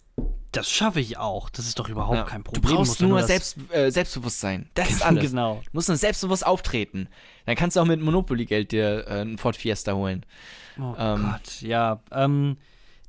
das 0.51 0.69
schaffe 0.69 0.99
ich 0.99 1.17
auch. 1.17 1.49
Das 1.49 1.65
ist 1.67 1.79
doch 1.79 1.87
überhaupt 1.87 2.17
Ja. 2.17 2.23
kein 2.25 2.43
Du 2.43 2.51
Problem. 2.51 2.75
brauchst 2.75 2.89
Muss 2.89 2.97
doch 2.97 3.07
nur 3.07 3.23
Selbst, 3.23 3.55
äh, 3.71 3.89
Selbstbewusstsein. 3.91 4.69
Das 4.73 4.89
ist 4.89 5.01
alles. 5.05 5.31
Genau. 5.31 5.61
Du 5.63 5.69
musst 5.71 5.87
nur 5.87 5.95
selbstbewusst 5.95 6.45
auftreten. 6.45 7.07
Dann 7.45 7.55
kannst 7.55 7.77
du 7.77 7.79
auch 7.79 7.85
mit 7.85 8.01
Monopoly-Geld 8.01 8.73
dir 8.73 9.07
äh, 9.07 9.21
einen 9.21 9.37
Ford 9.37 9.55
Fiesta 9.55 9.93
holen. 9.93 10.25
Oh 10.77 10.93
Ähm, 10.99 11.29
Gott, 11.31 11.61
ja. 11.61 12.01
Ähm, 12.11 12.57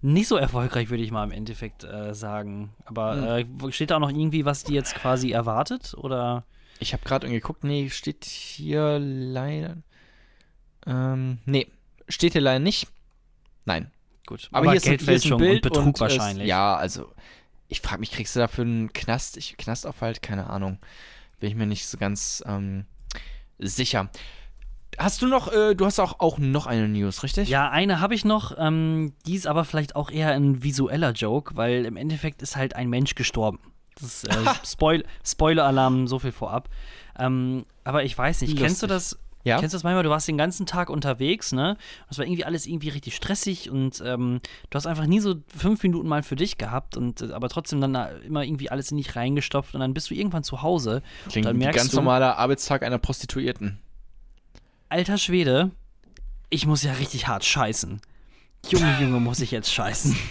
nicht 0.01 0.28
so 0.28 0.36
erfolgreich, 0.36 0.90
würde 0.90 1.03
ich 1.03 1.11
mal 1.11 1.24
im 1.24 1.32
Endeffekt 1.32 1.84
äh, 1.84 2.14
sagen. 2.14 2.70
Aber 2.84 3.38
Hm. 3.44 3.68
äh, 3.68 3.72
steht 3.72 3.90
da 3.90 3.96
auch 3.96 4.01
noch 4.01 4.11
irgendwie, 4.11 4.44
was 4.44 4.64
die 4.64 4.74
jetzt 4.74 4.94
quasi 4.94 5.30
erwartet? 5.32 5.94
Oder? 5.96 6.44
Ich 6.80 6.92
habe 6.92 7.03
gerade 7.05 7.26
irgendwie 7.26 7.40
geguckt, 7.40 7.64
nee, 7.64 7.90
steht 7.90 8.24
hier 8.24 8.99
leider. 9.01 9.76
Ähm, 10.86 11.38
nee, 11.44 11.66
steht 12.09 12.32
hier 12.32 12.40
leider 12.40 12.61
nicht. 12.61 12.86
Nein. 13.64 13.90
Gut. 14.26 14.49
Aber, 14.53 14.66
hier, 14.66 14.74
ist, 14.76 14.86
ein- 14.86 14.90
hier 14.90 14.94
ist 14.96 15.03
ein 15.03 15.07
Geldfälschung 15.07 15.38
Bild 15.38 15.66
und 15.66 15.72
Betrug 15.72 15.86
und, 15.86 16.01
wahrscheinlich. 16.01 16.44
Äh, 16.44 16.49
ja, 16.49 16.76
also, 16.76 17.11
ich 17.68 17.80
frage 17.80 18.01
mich, 18.01 18.12
kriegst 18.12 18.36
du 18.36 18.40
dafür 18.40 18.64
einen 18.64 18.92
Knast? 18.92 19.36
Ich, 19.36 19.57
Knastaufhalt? 19.57 20.22
Keine 20.22 20.49
Ahnung. 20.49 20.78
Bin 21.40 21.49
ich 21.51 21.57
mir 21.57 21.66
nicht 21.66 21.86
so 21.86 21.99
ganz 21.99 22.42
ähm, 22.46 22.84
sicher. 23.59 24.11
Hast 24.99 25.22
du 25.22 25.26
noch, 25.28 25.53
äh, 25.53 25.74
du 25.74 25.86
hast 25.86 26.01
auch, 26.01 26.18
auch 26.20 26.38
noch 26.38 26.66
eine 26.66 26.88
News, 26.88 27.22
richtig? 27.22 27.49
Ja, 27.49 27.70
eine 27.70 28.01
habe 28.01 28.14
ich 28.14 28.24
noch, 28.24 28.55
ähm, 28.59 29.12
die 29.26 29.34
ist 29.36 29.46
aber 29.46 29.64
vielleicht 29.64 29.94
auch 29.96 30.11
eher 30.11 30.32
ein 30.32 30.62
visueller 30.62 31.12
Joke, 31.12 31.57
weil 31.57 31.84
im 31.84 31.96
Endeffekt 31.96 32.42
ist 32.42 32.57
halt 32.57 32.74
ein 32.74 32.88
Mensch 32.90 33.14
gestorben. 33.14 33.61
Das 33.94 34.24
ist 34.24 34.24
äh, 34.24 34.36
Spoil 34.64 35.05
Spoiler-Alarm, 35.24 36.07
so 36.07 36.18
viel 36.18 36.32
vorab. 36.32 36.68
Ähm, 37.18 37.64
aber 37.84 38.05
ich 38.05 38.16
weiß 38.16 38.40
nicht, 38.42 38.57
kennst 38.57 38.82
du 38.82 38.86
Lustig. 38.86 38.88
das? 38.88 39.18
Ja? 39.44 39.61
Kennst 39.61 39.72
du 39.72 39.76
das 39.76 39.84
manchmal? 39.84 40.03
Du 40.03 40.11
warst 40.11 40.28
den 40.28 40.36
ganzen 40.36 40.66
Tag 40.66 40.90
unterwegs, 40.90 41.53
ne? 41.53 41.76
Das 42.09 42.18
war 42.18 42.26
irgendwie 42.26 42.44
alles 42.44 42.66
irgendwie 42.66 42.88
richtig 42.90 43.14
stressig 43.16 43.70
und 43.70 44.03
ähm, 44.05 44.40
du 44.68 44.76
hast 44.76 44.86
einfach 44.86 45.07
nie 45.07 45.20
so 45.20 45.36
fünf 45.46 45.82
Minuten 45.84 46.09
mal 46.09 46.22
für 46.22 46.36
dich 46.36 46.59
gehabt 46.59 46.96
und 46.96 47.22
äh, 47.22 47.32
aber 47.32 47.49
trotzdem 47.49 47.80
dann 47.80 47.94
da 47.94 48.07
immer 48.09 48.44
irgendwie 48.44 48.70
alles 48.70 48.90
in 48.90 48.96
dich 48.99 49.14
reingestopft 49.16 49.74
und 49.74 49.80
dann 49.80 49.94
bist 49.94 50.11
du 50.11 50.14
irgendwann 50.14 50.42
zu 50.42 50.62
Hause. 50.62 51.03
Klingt 51.30 51.46
dann 51.46 51.55
wie 51.57 51.61
merkst 51.61 51.78
ganz 51.78 51.90
du- 51.92 51.96
normaler 51.96 52.36
Arbeitstag 52.36 52.82
einer 52.82 52.99
Prostituierten. 52.99 53.78
Alter 54.89 55.18
Schwede, 55.18 55.70
ich 56.51 56.66
muss 56.66 56.82
ja 56.82 56.93
richtig 56.93 57.28
hart 57.28 57.45
scheißen. 57.45 58.01
Junge, 58.68 58.99
Junge, 59.01 59.20
muss 59.20 59.41
ich 59.41 59.51
jetzt 59.51 59.72
scheißen. 59.72 60.16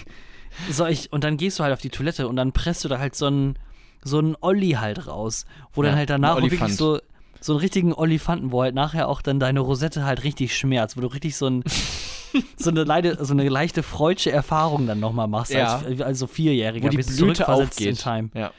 So, 0.71 0.87
ich, 0.87 1.13
und 1.13 1.23
dann 1.23 1.37
gehst 1.37 1.59
du 1.59 1.63
halt 1.63 1.71
auf 1.71 1.81
die 1.81 1.91
Toilette 1.91 2.27
und 2.27 2.35
dann 2.35 2.51
presst 2.51 2.83
du 2.83 2.87
da 2.87 2.97
halt 2.97 3.13
so 3.15 3.27
einen 3.27 3.59
so 4.03 4.17
einen 4.17 4.35
Olli 4.41 4.71
halt 4.71 5.05
raus, 5.05 5.45
wo 5.71 5.83
Ja, 5.83 5.89
dann 5.89 5.97
halt 5.99 6.09
danach 6.09 6.41
wirklich 6.41 6.75
so 6.75 6.99
so 7.39 7.53
einen 7.53 7.59
richtigen 7.59 7.93
Olifanten, 7.93 8.51
wo 8.51 8.63
halt 8.63 8.73
nachher 8.73 9.07
auch 9.07 9.21
dann 9.21 9.39
deine 9.39 9.59
Rosette 9.59 10.03
halt 10.03 10.23
richtig 10.23 10.57
schmerzt, 10.57 10.97
wo 10.97 11.01
du 11.01 11.07
richtig 11.07 11.35
so 11.37 11.45
ein 11.47 11.63
so 12.57 12.71
eine, 12.71 12.85
leide, 12.85 13.23
so 13.23 13.33
eine 13.33 13.47
leichte 13.47 13.83
freudsche 13.83 14.31
Erfahrung 14.31 14.87
dann 14.87 14.99
nochmal 14.99 15.27
machst, 15.27 15.53
Ja. 15.53 15.77
als, 15.77 16.01
also 16.01 16.25
Vierjähriger, 16.25 16.85
Wo 16.85 16.89
die 16.89 16.97
bist 16.97 17.09
Blüte 17.09 17.35
zurückversetzt 17.45 17.79
in 17.79 17.89
aufgeht. 17.91 18.01
Time. 18.03 18.29
Ja. 18.33 18.51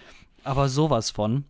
Aber 0.45 0.69
sowas 0.69 1.11
von. 1.11 1.47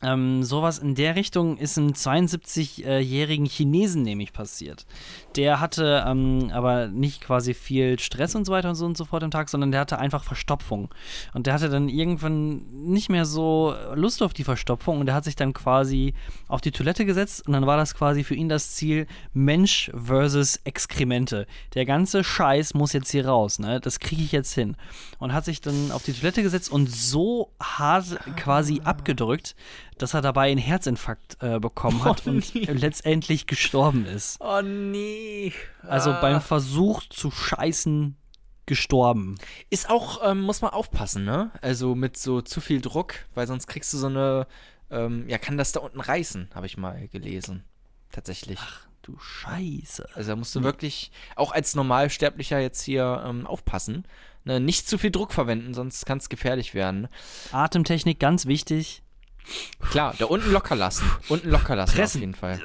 Ähm, 0.00 0.44
sowas 0.44 0.78
in 0.78 0.94
der 0.94 1.16
Richtung 1.16 1.56
ist 1.56 1.76
einem 1.76 1.90
72-jährigen 1.90 3.46
Chinesen 3.46 4.02
nämlich 4.02 4.32
passiert. 4.32 4.86
Der 5.34 5.60
hatte 5.60 6.04
ähm, 6.06 6.50
aber 6.52 6.86
nicht 6.86 7.20
quasi 7.20 7.52
viel 7.52 7.98
Stress 7.98 8.36
und 8.36 8.44
so 8.44 8.52
weiter 8.52 8.68
und 8.68 8.76
so 8.76 8.86
und 8.86 8.96
so 8.96 9.04
fort 9.04 9.24
am 9.24 9.32
Tag, 9.32 9.48
sondern 9.48 9.72
der 9.72 9.80
hatte 9.80 9.98
einfach 9.98 10.22
Verstopfung. 10.22 10.88
Und 11.34 11.46
der 11.46 11.54
hatte 11.54 11.68
dann 11.68 11.88
irgendwann 11.88 12.62
nicht 12.70 13.08
mehr 13.08 13.24
so 13.24 13.74
Lust 13.94 14.22
auf 14.22 14.34
die 14.34 14.44
Verstopfung 14.44 15.00
und 15.00 15.06
der 15.06 15.16
hat 15.16 15.24
sich 15.24 15.34
dann 15.34 15.52
quasi 15.52 16.14
auf 16.46 16.60
die 16.60 16.70
Toilette 16.70 17.04
gesetzt 17.04 17.46
und 17.46 17.52
dann 17.52 17.66
war 17.66 17.76
das 17.76 17.94
quasi 17.94 18.22
für 18.22 18.34
ihn 18.34 18.48
das 18.48 18.74
Ziel 18.74 19.06
Mensch 19.32 19.90
versus 19.94 20.60
Exkremente. 20.62 21.46
Der 21.74 21.86
ganze 21.86 22.22
Scheiß 22.22 22.74
muss 22.74 22.92
jetzt 22.92 23.10
hier 23.10 23.26
raus, 23.26 23.58
ne? 23.58 23.80
Das 23.80 23.98
kriege 23.98 24.22
ich 24.22 24.30
jetzt 24.30 24.54
hin. 24.54 24.76
Und 25.18 25.32
hat 25.32 25.44
sich 25.44 25.60
dann 25.60 25.90
auf 25.90 26.04
die 26.04 26.12
Toilette 26.12 26.42
gesetzt 26.44 26.70
und 26.70 26.88
so 26.88 27.50
hart 27.60 28.18
quasi 28.36 28.80
abgedrückt, 28.84 29.56
dass 30.02 30.14
er 30.14 30.22
dabei 30.22 30.50
einen 30.50 30.58
Herzinfarkt 30.60 31.36
äh, 31.42 31.58
bekommen 31.58 32.04
hat 32.04 32.22
Oh, 32.26 32.30
und 32.30 32.54
nee. 32.54 32.64
letztendlich 32.64 33.46
gestorben 33.46 34.06
ist. 34.06 34.38
Oh 34.40 34.60
nee. 34.62 35.52
Also 35.82 36.12
beim 36.20 36.40
Versuch 36.40 37.02
zu 37.10 37.30
scheißen 37.30 38.16
gestorben. 38.66 39.36
Ist 39.70 39.88
auch, 39.90 40.20
ähm, 40.30 40.42
muss 40.42 40.60
man 40.60 40.72
aufpassen, 40.72 41.24
ne? 41.24 41.50
Also 41.62 41.94
mit 41.94 42.16
so 42.18 42.42
zu 42.42 42.60
viel 42.60 42.80
Druck, 42.80 43.14
weil 43.34 43.46
sonst 43.46 43.66
kriegst 43.66 43.92
du 43.94 43.98
so 43.98 44.06
eine, 44.08 44.46
ähm, 44.90 45.26
ja, 45.28 45.38
kann 45.38 45.56
das 45.56 45.72
da 45.72 45.80
unten 45.80 46.00
reißen, 46.00 46.50
habe 46.54 46.66
ich 46.66 46.76
mal 46.76 47.08
gelesen. 47.08 47.64
Tatsächlich. 48.12 48.58
du 49.02 49.18
Scheiße. 49.18 50.06
Also 50.14 50.30
da 50.32 50.36
musst 50.36 50.54
du 50.54 50.62
wirklich 50.62 51.10
auch 51.34 51.52
als 51.52 51.74
Normalsterblicher 51.74 52.58
jetzt 52.60 52.82
hier 52.82 53.22
ähm, 53.26 53.46
aufpassen. 53.46 54.04
Ne? 54.44 54.60
Nicht 54.60 54.86
zu 54.88 54.98
viel 54.98 55.10
Druck 55.10 55.32
verwenden, 55.32 55.72
sonst 55.72 56.04
kann 56.04 56.18
es 56.18 56.28
gefährlich 56.28 56.74
werden. 56.74 57.08
Atemtechnik 57.52 58.18
ganz 58.20 58.44
wichtig. 58.46 59.02
Klar, 59.90 60.14
da 60.18 60.26
unten 60.26 60.50
locker 60.52 60.76
lassen. 60.76 61.10
Unten 61.28 61.50
locker 61.50 61.76
lassen 61.76 61.96
Pressen. 61.96 62.18
auf 62.18 62.20
jeden 62.20 62.34
Fall. 62.34 62.60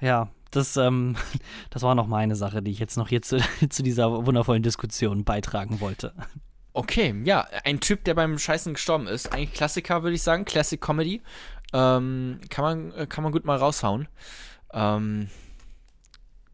Ja, 0.00 0.28
das, 0.50 0.76
ähm, 0.76 1.16
das 1.70 1.82
war 1.82 1.94
noch 1.94 2.06
meine 2.06 2.36
Sache, 2.36 2.62
die 2.62 2.70
ich 2.70 2.78
jetzt 2.78 2.96
noch 2.96 3.08
hier 3.08 3.22
zu, 3.22 3.38
zu 3.68 3.82
dieser 3.82 4.26
wundervollen 4.26 4.62
Diskussion 4.62 5.24
beitragen 5.24 5.80
wollte. 5.80 6.12
Okay, 6.72 7.14
ja, 7.24 7.46
ein 7.64 7.80
Typ, 7.80 8.04
der 8.04 8.14
beim 8.14 8.38
Scheißen 8.38 8.74
gestorben 8.74 9.06
ist. 9.06 9.32
Eigentlich 9.32 9.52
Klassiker, 9.52 10.02
würde 10.02 10.14
ich 10.14 10.22
sagen. 10.22 10.44
Classic 10.44 10.80
Comedy. 10.80 11.22
Ähm, 11.72 12.40
kann, 12.50 12.64
man, 12.64 12.92
äh, 12.92 13.06
kann 13.06 13.24
man 13.24 13.32
gut 13.32 13.44
mal 13.44 13.56
raushauen. 13.56 14.08
Ähm, 14.72 15.28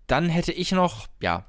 dann 0.07 0.29
hätte 0.29 0.53
ich 0.53 0.73
noch, 0.73 1.09
ja, 1.21 1.45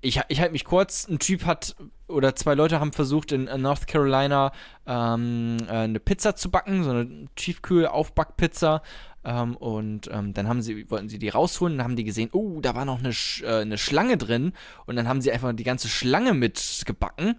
ich, 0.00 0.20
ich 0.28 0.40
halte 0.40 0.52
mich 0.52 0.64
kurz. 0.64 1.08
Ein 1.08 1.18
Typ 1.18 1.44
hat, 1.44 1.76
oder 2.12 2.34
zwei 2.34 2.54
Leute 2.54 2.80
haben 2.80 2.92
versucht, 2.92 3.32
in, 3.32 3.46
in 3.46 3.62
North 3.62 3.86
Carolina 3.86 4.52
ähm, 4.86 5.58
äh, 5.66 5.72
eine 5.72 6.00
Pizza 6.00 6.36
zu 6.36 6.50
backen, 6.50 6.84
so 6.84 6.90
eine 6.90 7.26
Tiefkühl-Aufbackpizza. 7.36 8.82
Ähm, 9.24 9.56
und 9.56 10.08
ähm, 10.12 10.34
dann 10.34 10.48
haben 10.48 10.62
sie, 10.62 10.90
wollten 10.90 11.08
sie 11.08 11.18
die 11.18 11.28
rausholen, 11.28 11.78
dann 11.78 11.84
haben 11.84 11.96
die 11.96 12.04
gesehen, 12.04 12.30
oh, 12.32 12.60
da 12.60 12.74
war 12.74 12.84
noch 12.84 12.98
eine, 12.98 13.12
Sch 13.12 13.42
äh, 13.42 13.60
eine 13.60 13.78
Schlange 13.78 14.16
drin. 14.16 14.52
Und 14.86 14.96
dann 14.96 15.08
haben 15.08 15.20
sie 15.20 15.32
einfach 15.32 15.52
die 15.52 15.64
ganze 15.64 15.88
Schlange 15.88 16.34
mitgebacken. 16.34 17.36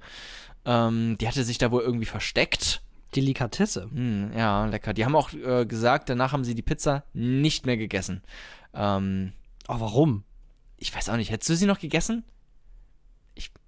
Ähm, 0.66 1.18
die 1.20 1.28
hatte 1.28 1.44
sich 1.44 1.58
da 1.58 1.72
wohl 1.72 1.84
irgendwie 1.84 2.06
versteckt. 2.06 2.82
Delikatesse. 3.16 3.90
Hm, 3.94 4.32
ja, 4.36 4.66
lecker. 4.66 4.94
Die 4.94 5.06
haben 5.06 5.16
auch 5.16 5.34
äh, 5.34 5.66
gesagt, 5.66 6.10
danach 6.10 6.32
haben 6.32 6.44
sie 6.44 6.56
die 6.56 6.62
Pizza 6.62 7.04
nicht 7.14 7.66
mehr 7.66 7.78
gegessen. 7.78 8.24
Ähm, 8.74 9.34
Oh, 9.68 9.80
warum? 9.80 10.24
ich 10.78 10.94
weiß 10.94 11.10
auch 11.10 11.16
nicht, 11.16 11.32
hättest 11.32 11.50
du 11.50 11.56
sie 11.56 11.66
noch 11.66 11.80
gegessen? 11.80 12.24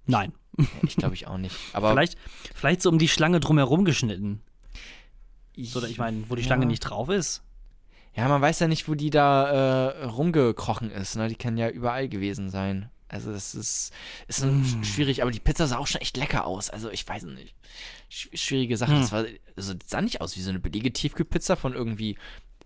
Nein. 0.04 0.32
Ich 0.82 0.96
glaube 0.96 1.14
ich 1.14 1.26
auch 1.26 1.38
nicht. 1.38 1.54
Aber 1.72 1.90
vielleicht, 1.90 2.16
vielleicht 2.54 2.82
so 2.82 2.88
um 2.90 2.98
die 2.98 3.08
Schlange 3.08 3.40
drumherum 3.40 3.84
geschnitten. 3.84 4.42
So, 5.58 5.82
ich 5.84 5.98
meine, 5.98 6.24
wo 6.28 6.34
die 6.34 6.42
Schlange 6.44 6.64
Ja. 6.64 6.68
nicht 6.68 6.80
drauf 6.80 7.08
ist. 7.08 7.42
Ja, 8.14 8.28
man 8.28 8.40
weiß 8.42 8.60
ja 8.60 8.68
nicht, 8.68 8.88
wo 8.88 8.94
die 8.94 9.10
da 9.10 9.90
äh, 9.90 10.04
rumgekrochen 10.04 10.90
ist. 10.90 11.16
Ne? 11.16 11.28
Die 11.28 11.34
kann 11.36 11.56
ja 11.56 11.68
überall 11.68 12.08
gewesen 12.08 12.50
sein. 12.50 12.90
Also 13.08 13.30
das 13.32 13.54
ist, 13.54 13.92
ist 14.26 14.44
Mm. 14.44 14.82
schwierig, 14.82 15.22
aber 15.22 15.30
die 15.30 15.38
Pizza 15.40 15.66
sah 15.66 15.78
auch 15.78 15.86
schon 15.86 16.00
echt 16.00 16.16
lecker 16.16 16.44
aus. 16.46 16.70
Also 16.70 16.90
ich 16.90 17.06
weiß 17.08 17.22
nicht. 17.24 17.54
Sch 18.10 18.28
schwierige 18.34 18.76
Sache. 18.76 18.92
Hm. 18.92 19.00
Das 19.00 19.12
war, 19.12 19.24
also 19.56 19.74
das 19.74 19.88
sah 19.88 20.00
nicht 20.00 20.20
aus 20.20 20.36
wie 20.36 20.40
so 20.40 20.50
eine 20.50 20.58
billige 20.58 20.92
Tiefkühlpizza 20.92 21.56
von 21.56 21.72
irgendwie 21.74 22.18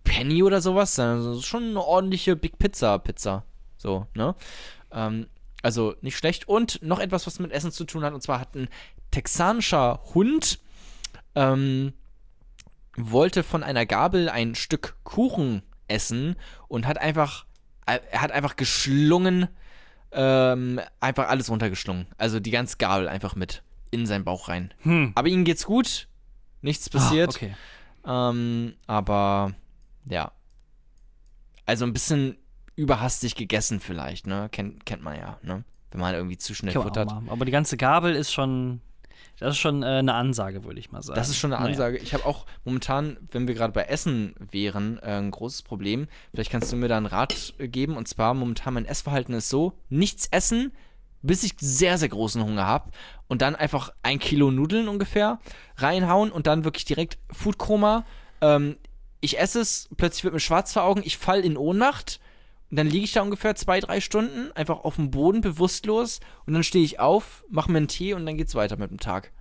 Penny 0.02 0.42
oder 0.42 0.60
sowas, 0.62 0.94
sondern 0.94 1.24
das 1.26 1.38
ist 1.38 1.46
schon 1.46 1.64
eine 1.70 1.82
ordentliche 1.82 2.36
Big 2.36 2.58
Pizza 2.58 2.98
Pizza. 2.98 3.44
So, 3.76 4.06
ne? 4.14 4.34
Ähm, 4.92 5.26
also 5.62 5.94
nicht 6.00 6.16
schlecht. 6.16 6.48
Und 6.48 6.82
noch 6.82 6.98
etwas, 6.98 7.26
was 7.26 7.38
mit 7.38 7.52
Essen 7.52 7.72
zu 7.72 7.84
tun 7.84 8.04
hat, 8.04 8.14
und 8.14 8.22
zwar 8.22 8.40
hat 8.40 8.54
ein 8.54 8.68
texanischer 9.10 10.00
Hund 10.14 10.60
ähm, 11.34 11.92
wollte 12.96 13.42
von 13.42 13.62
einer 13.62 13.86
Gabel 13.86 14.28
ein 14.28 14.54
Stück 14.54 14.96
Kuchen 15.04 15.62
essen 15.88 16.36
und 16.68 16.86
hat 16.86 16.98
einfach, 16.98 17.46
er 17.86 18.00
hat 18.20 18.32
einfach 18.32 18.56
geschlungen, 18.56 19.48
ähm, 20.12 20.80
einfach 21.00 21.28
alles 21.28 21.50
runtergeschlungen. 21.50 22.06
Also 22.18 22.40
die 22.40 22.50
ganze 22.50 22.76
Gabel 22.78 23.08
einfach 23.08 23.34
mit 23.36 23.62
in 23.90 24.06
seinen 24.06 24.24
Bauch 24.24 24.48
rein. 24.48 24.72
Hm. 24.82 25.12
Aber 25.14 25.28
ihm 25.28 25.44
geht's 25.44 25.66
gut, 25.66 26.08
nichts 26.62 26.88
passiert. 26.88 27.30
Ah, 27.30 27.36
okay. 27.36 27.54
Ähm, 28.06 28.74
aber 28.86 29.52
ja. 30.06 30.32
Also 31.66 31.84
ein 31.84 31.92
bisschen 31.92 32.36
überhastig 32.76 33.34
gegessen 33.34 33.80
vielleicht, 33.80 34.26
ne? 34.26 34.48
Kennt, 34.50 34.86
kennt 34.86 35.02
man 35.02 35.16
ja, 35.16 35.38
ne? 35.42 35.64
Wenn 35.90 36.00
man 36.00 36.14
irgendwie 36.14 36.36
zu 36.36 36.54
schnell 36.54 36.72
futtert. 36.72 37.10
Aber 37.28 37.44
die 37.44 37.50
ganze 37.50 37.76
Gabel 37.76 38.14
ist 38.14 38.32
schon, 38.32 38.80
das 39.40 39.54
ist 39.54 39.58
schon 39.58 39.82
äh, 39.82 39.86
eine 39.86 40.14
Ansage, 40.14 40.62
würde 40.64 40.78
ich 40.78 40.92
mal 40.92 41.02
sagen. 41.02 41.16
Das 41.16 41.28
ist 41.28 41.38
schon 41.38 41.52
eine 41.52 41.62
Naja. 41.62 41.72
Ansage. 41.72 41.98
Ich 41.98 42.14
habe 42.14 42.24
auch 42.26 42.46
momentan, 42.64 43.16
wenn 43.32 43.48
wir 43.48 43.54
gerade 43.54 43.72
bei 43.72 43.82
Essen 43.82 44.34
wären, 44.38 44.98
äh, 44.98 45.16
ein 45.18 45.32
großes 45.32 45.62
Problem. 45.62 46.06
Vielleicht 46.32 46.52
kannst 46.52 46.70
du 46.70 46.76
mir 46.76 46.86
da 46.86 46.96
einen 46.96 47.06
Rat 47.06 47.54
geben. 47.58 47.96
Und 47.96 48.06
zwar 48.06 48.34
momentan 48.34 48.74
mein 48.74 48.84
Essverhalten 48.84 49.34
ist 49.34 49.48
so: 49.48 49.72
nichts 49.88 50.28
essen, 50.30 50.72
bis 51.22 51.42
ich 51.42 51.54
sehr, 51.58 51.98
sehr 51.98 52.08
großen 52.08 52.42
Hunger 52.44 52.66
habe. 52.66 52.90
Und 53.26 53.42
dann 53.42 53.56
einfach 53.56 53.92
ein 54.04 54.20
Kilo 54.20 54.52
Nudeln 54.52 54.86
ungefähr 54.86 55.40
reinhauen 55.76 56.30
und 56.30 56.46
dann 56.46 56.62
wirklich 56.64 56.84
direkt 56.84 57.18
Foodkoma. 57.32 58.04
Ähm, 58.40 58.76
ich 59.20 59.40
esse 59.40 59.60
es, 59.60 59.88
plötzlich 59.96 60.22
wird 60.22 60.34
mir 60.34 60.40
schwarz 60.40 60.72
vor 60.72 60.84
Augen, 60.84 61.02
ich 61.04 61.18
fall 61.18 61.40
in 61.40 61.56
Ohnmacht. 61.56 62.19
Und 62.70 62.76
dann 62.78 62.86
liege 62.86 63.04
ich 63.04 63.12
da 63.12 63.22
ungefähr 63.22 63.54
zwei, 63.56 63.80
drei 63.80 64.00
Stunden 64.00 64.52
einfach 64.54 64.80
auf 64.84 64.96
dem 64.96 65.10
Boden 65.10 65.40
bewusstlos. 65.40 66.20
Und 66.46 66.54
dann 66.54 66.62
stehe 66.62 66.84
ich 66.84 67.00
auf, 67.00 67.44
mache 67.50 67.70
mir 67.70 67.78
einen 67.78 67.88
Tee 67.88 68.14
und 68.14 68.24
dann 68.26 68.36
geht's 68.36 68.54
weiter 68.54 68.76
mit 68.76 68.90
dem 68.90 69.00
Tag. 69.00 69.32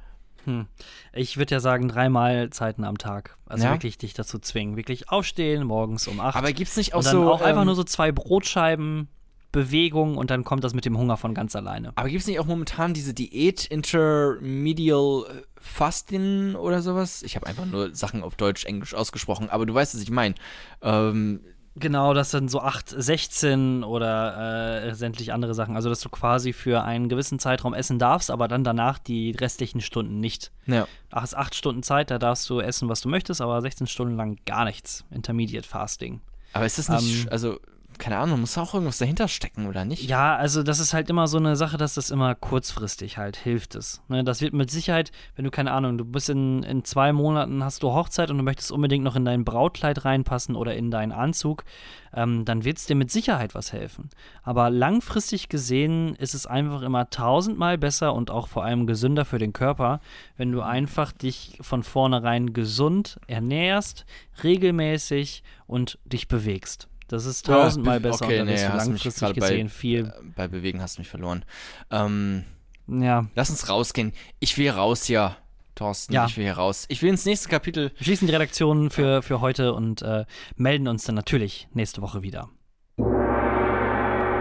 Ich 1.14 1.38
würde 1.38 1.54
ja 1.54 1.60
sagen, 1.60 1.90
drei 1.90 2.10
Mahlzeiten 2.10 2.84
am 2.84 2.98
Tag. 2.98 3.38
Also 3.46 3.66
Ja? 3.66 3.72
wirklich 3.74 3.98
dich 4.00 4.14
dazu 4.14 4.40
zwingen. 4.40 4.78
Wirklich 4.78 5.10
aufstehen, 5.10 5.64
morgens 5.66 6.08
um 6.08 6.20
acht. 6.20 6.36
Aber 6.36 6.52
gibt's 6.54 6.76
nicht 6.76 6.94
auch 6.94 7.00
und 7.00 7.06
dann 7.06 7.12
so. 7.14 7.32
auch 7.32 7.42
einfach 7.42 7.62
ähm, 7.62 7.68
nur 7.68 7.76
so 7.76 7.84
zwei 7.84 8.12
Brotscheiben, 8.12 9.10
Bewegung 9.52 10.16
und 10.18 10.30
dann 10.32 10.44
kommt 10.44 10.64
das 10.64 10.74
mit 10.74 10.86
dem 10.86 10.98
Hunger 10.98 11.18
von 11.18 11.34
ganz 11.34 11.56
alleine. 11.56 11.92
Aber 11.96 12.08
gibt 12.10 12.22
es 12.22 12.28
nicht 12.28 12.40
auch 12.40 12.46
momentan 12.46 12.94
diese 12.94 13.14
Diät 13.14 13.66
Intermedial 13.66 15.26
äh, 15.28 15.42
Fasting 15.60 16.56
oder 16.56 16.82
sowas? 16.82 17.24
Ich 17.24 17.36
habe 17.36 17.48
einfach 17.48 17.66
nur 17.66 17.94
Sachen 17.96 18.24
auf 18.24 18.36
Deutsch, 18.36 18.66
Englisch 18.66 18.94
ausgesprochen, 18.94 19.50
aber 19.50 19.66
du 19.66 19.74
weißt, 19.74 19.94
was 19.96 20.02
ich 20.02 20.12
meine. 20.12 20.36
Ähm, 20.82 21.42
Genau, 21.76 22.14
das 22.14 22.32
sind 22.32 22.50
so 22.50 22.62
8, 22.62 22.90
16 22.90 23.84
oder 23.84 24.84
äh, 24.86 24.96
sämtlich 24.96 25.32
andere 25.32 25.54
Sachen. 25.54 25.76
Also, 25.76 25.88
dass 25.90 26.02
du 26.02 26.10
quasi 26.10 26.52
für 26.52 26.84
einen 26.84 27.10
gewissen 27.10 27.40
Zeitraum 27.40 27.74
essen 27.74 28.00
darfst, 28.00 28.32
aber 28.32 28.48
dann 28.48 28.64
danach 28.64 28.98
die 29.00 29.32
restlichen 29.32 29.80
Stunden 29.82 30.20
nicht. 30.20 30.52
ja. 30.66 30.88
Du 31.10 31.16
hast 31.16 31.36
8 31.36 31.56
Stunden 31.56 31.82
Zeit, 31.84 32.12
da 32.12 32.20
darfst 32.20 32.50
du 32.50 32.60
essen, 32.60 32.90
was 32.90 33.02
du 33.02 33.10
möchtest, 33.10 33.42
aber 33.42 33.62
16 33.62 33.88
Stunden 33.88 34.16
lang 34.16 34.38
gar 34.46 34.66
nichts. 34.66 35.06
Intermediate 35.12 35.68
Fasting. 35.68 36.22
Aber 36.54 36.66
ist 36.66 36.78
das 36.80 36.90
nicht, 36.90 37.24
Ähm, 37.26 37.30
also, 37.32 37.60
keine 38.00 38.18
Ahnung, 38.18 38.40
muss 38.40 38.58
auch 38.58 38.74
irgendwas 38.74 38.98
dahinter 38.98 39.28
stecken, 39.28 39.68
oder 39.68 39.86
nicht? 39.86 40.04
Ja, 40.10 40.36
also 40.36 40.64
das 40.64 40.80
ist 40.80 40.94
halt 40.94 41.10
immer 41.10 41.28
so 41.28 41.38
eine 41.38 41.56
Sache, 41.56 41.78
dass 41.78 41.94
das 41.96 42.10
immer 42.10 42.34
kurzfristig 42.34 43.18
halt 43.18 43.36
hilft 43.36 43.76
es. 43.76 44.02
Ne, 44.08 44.24
das 44.24 44.42
wird 44.42 44.54
mit 44.54 44.72
Sicherheit, 44.72 45.12
wenn 45.36 45.46
du 45.46 45.52
keine 45.52 45.72
Ahnung, 45.72 45.98
du 45.98 46.06
bist 46.06 46.30
in, 46.30 46.64
in 46.64 46.84
zwei 46.86 47.14
Monaten, 47.14 47.64
hast 47.64 47.84
du 47.84 47.92
Hochzeit 47.92 48.32
und 48.32 48.38
du 48.38 48.44
möchtest 48.44 48.72
unbedingt 48.72 49.04
noch 49.04 49.16
in 49.16 49.26
dein 49.26 49.44
Brautkleid 49.44 50.06
reinpassen 50.06 50.56
oder 50.56 50.76
in 50.76 50.90
deinen 50.90 51.12
Anzug, 51.12 51.66
ähm, 52.14 52.46
dann 52.46 52.64
wird 52.64 52.78
es 52.78 52.86
dir 52.86 52.96
mit 52.96 53.12
Sicherheit 53.12 53.54
was 53.54 53.74
helfen. 53.74 54.10
Aber 54.44 54.70
langfristig 54.70 55.50
gesehen 55.50 56.16
ist 56.16 56.34
es 56.34 56.48
einfach 56.48 56.82
immer 56.82 57.10
tausendmal 57.10 57.78
besser 57.78 58.14
und 58.14 58.32
auch 58.32 58.48
vor 58.48 58.64
allem 58.64 58.88
gesünder 58.88 59.26
für 59.26 59.38
den 59.38 59.54
Körper, 59.54 60.00
wenn 60.38 60.52
du 60.52 60.62
einfach 60.62 61.12
dich 61.12 61.58
von 61.62 61.84
vornherein 61.84 62.54
gesund 62.54 63.20
ernährst, 63.28 64.06
regelmäßig 64.44 65.44
und 65.68 66.00
dich 66.06 66.28
bewegst. 66.28 66.88
Das 67.10 67.26
ist 67.26 67.46
tausendmal 67.46 68.00
be- 68.00 68.08
besser 68.10 68.26
okay, 68.26 68.40
und 68.40 68.48
dann 68.48 68.56
nee, 68.56 68.64
langfristig 68.66 69.20
gerade 69.20 69.34
bei- 69.40 69.50
gesehen 69.50 69.70
viel 69.70 70.14
Bei 70.36 70.48
Bewegen 70.48 70.82
hast 70.82 70.98
du 70.98 71.02
mich 71.02 71.10
verloren. 71.10 71.44
Ähm, 71.92 72.46
Ja. 72.88 73.26
lass 73.36 73.50
uns 73.50 73.68
rausgehen. 73.68 74.14
Ich 74.40 74.58
will 74.58 74.70
raus 74.70 75.04
hier, 75.06 75.36
Thorsten. 75.76 76.14
Ja. 76.14 76.26
Ich 76.28 76.38
will 76.38 76.46
hier 76.46 76.54
raus. 76.54 76.86
Ich 76.88 77.02
will 77.02 77.10
ins 77.10 77.26
nächste 77.26 77.50
Kapitel. 77.50 77.92
Wir 77.98 78.06
schließen 78.06 78.28
die 78.28 78.34
Redaktion 78.34 78.90
für, 78.90 79.22
für 79.22 79.42
heute 79.42 79.74
und 79.74 80.02
äh, 80.02 80.24
melden 80.56 80.88
uns 80.88 81.04
dann 81.04 81.16
natürlich 81.16 81.68
nächste 81.74 82.02
Woche 82.02 82.22
wieder. 82.22 82.48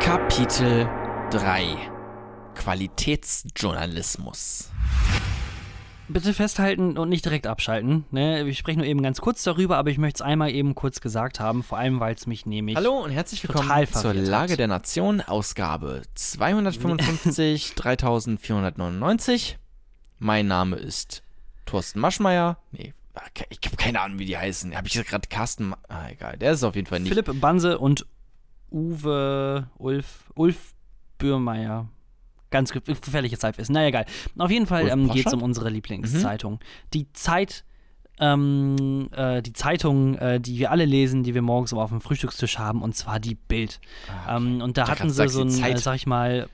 Kapitel 0.00 0.88
3. 1.30 1.76
Qualitätsjournalismus. 2.54 4.70
Bitte 6.10 6.32
festhalten 6.32 6.96
und 6.96 7.10
nicht 7.10 7.26
direkt 7.26 7.46
abschalten. 7.46 8.06
Ne? 8.10 8.48
Ich 8.48 8.56
spreche 8.56 8.78
nur 8.78 8.86
eben 8.86 9.02
ganz 9.02 9.20
kurz 9.20 9.42
darüber, 9.42 9.76
aber 9.76 9.90
ich 9.90 9.98
möchte 9.98 10.18
es 10.18 10.22
einmal 10.22 10.50
eben 10.50 10.74
kurz 10.74 11.02
gesagt 11.02 11.38
haben, 11.38 11.62
vor 11.62 11.76
allem 11.76 12.00
weil 12.00 12.14
es 12.14 12.26
mich 12.26 12.46
nämlich. 12.46 12.76
Hallo 12.76 13.04
und 13.04 13.10
herzlich 13.10 13.42
willkommen 13.42 13.70
zur 13.92 14.14
Lage 14.14 14.52
hat. 14.52 14.58
der 14.58 14.68
Nation, 14.68 15.20
Ausgabe 15.20 16.00
255 16.14 17.74
3499. 17.74 19.58
Mein 20.18 20.46
Name 20.46 20.76
ist 20.76 21.22
Thorsten 21.66 22.00
Maschmeyer. 22.00 22.56
Nee, 22.72 22.94
ich 23.50 23.60
habe 23.66 23.76
keine 23.76 24.00
Ahnung, 24.00 24.18
wie 24.18 24.24
die 24.24 24.38
heißen. 24.38 24.74
Habe 24.74 24.88
ich 24.88 24.94
gerade 24.94 25.28
Carsten. 25.28 25.74
Ah, 25.88 26.08
egal, 26.08 26.38
der 26.38 26.52
ist 26.52 26.58
es 26.58 26.64
auf 26.64 26.74
jeden 26.74 26.86
Fall 26.86 27.00
nicht. 27.00 27.10
Philipp 27.10 27.38
Banse 27.38 27.78
und 27.78 28.06
Uwe 28.70 29.68
Ulf, 29.76 30.30
Ulf 30.34 30.74
Bürmeier. 31.18 31.86
Ganz 32.50 32.72
ge- 32.72 32.82
gefährliches 32.82 33.40
Zeitwissen. 33.40 33.74
Na 33.74 33.86
egal. 33.86 34.06
Auf 34.38 34.50
jeden 34.50 34.66
Fall 34.66 34.88
ähm, 34.88 35.10
geht 35.10 35.26
es 35.26 35.32
um 35.34 35.42
unsere 35.42 35.68
Lieblingszeitung. 35.70 36.60
Die 36.94 37.12
Zeit, 37.12 37.64
ähm, 38.20 39.08
äh, 39.14 39.42
die 39.42 39.52
Zeitung, 39.52 40.14
äh, 40.16 40.40
die 40.40 40.58
wir 40.58 40.70
alle 40.70 40.84
lesen, 40.84 41.22
die 41.22 41.34
wir 41.34 41.42
morgens 41.42 41.72
auf 41.72 41.90
dem 41.90 42.00
Frühstückstisch 42.00 42.58
haben, 42.58 42.82
und 42.82 42.94
zwar 42.96 43.20
die 43.20 43.34
Bild. 43.34 43.80
Ähm, 44.28 44.60
und 44.62 44.76
da 44.78 44.84
dachte 44.84 45.00
hatten 45.00 45.10
sie 45.10 45.28
so 45.28 45.40
einen, 45.42 45.50
äh, 45.50 45.52
Zeit. 45.52 45.78
sag 45.80 45.94
ich 45.96 46.06
mal, 46.06 46.48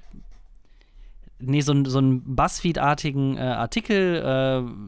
nee, 1.39 1.61
so, 1.61 1.73
einen- 1.73 1.85
so 1.85 1.99
einen 1.99 2.35
Buzzfeed-artigen 2.37 3.37
äh, 3.37 3.41
Artikel, 3.41 4.17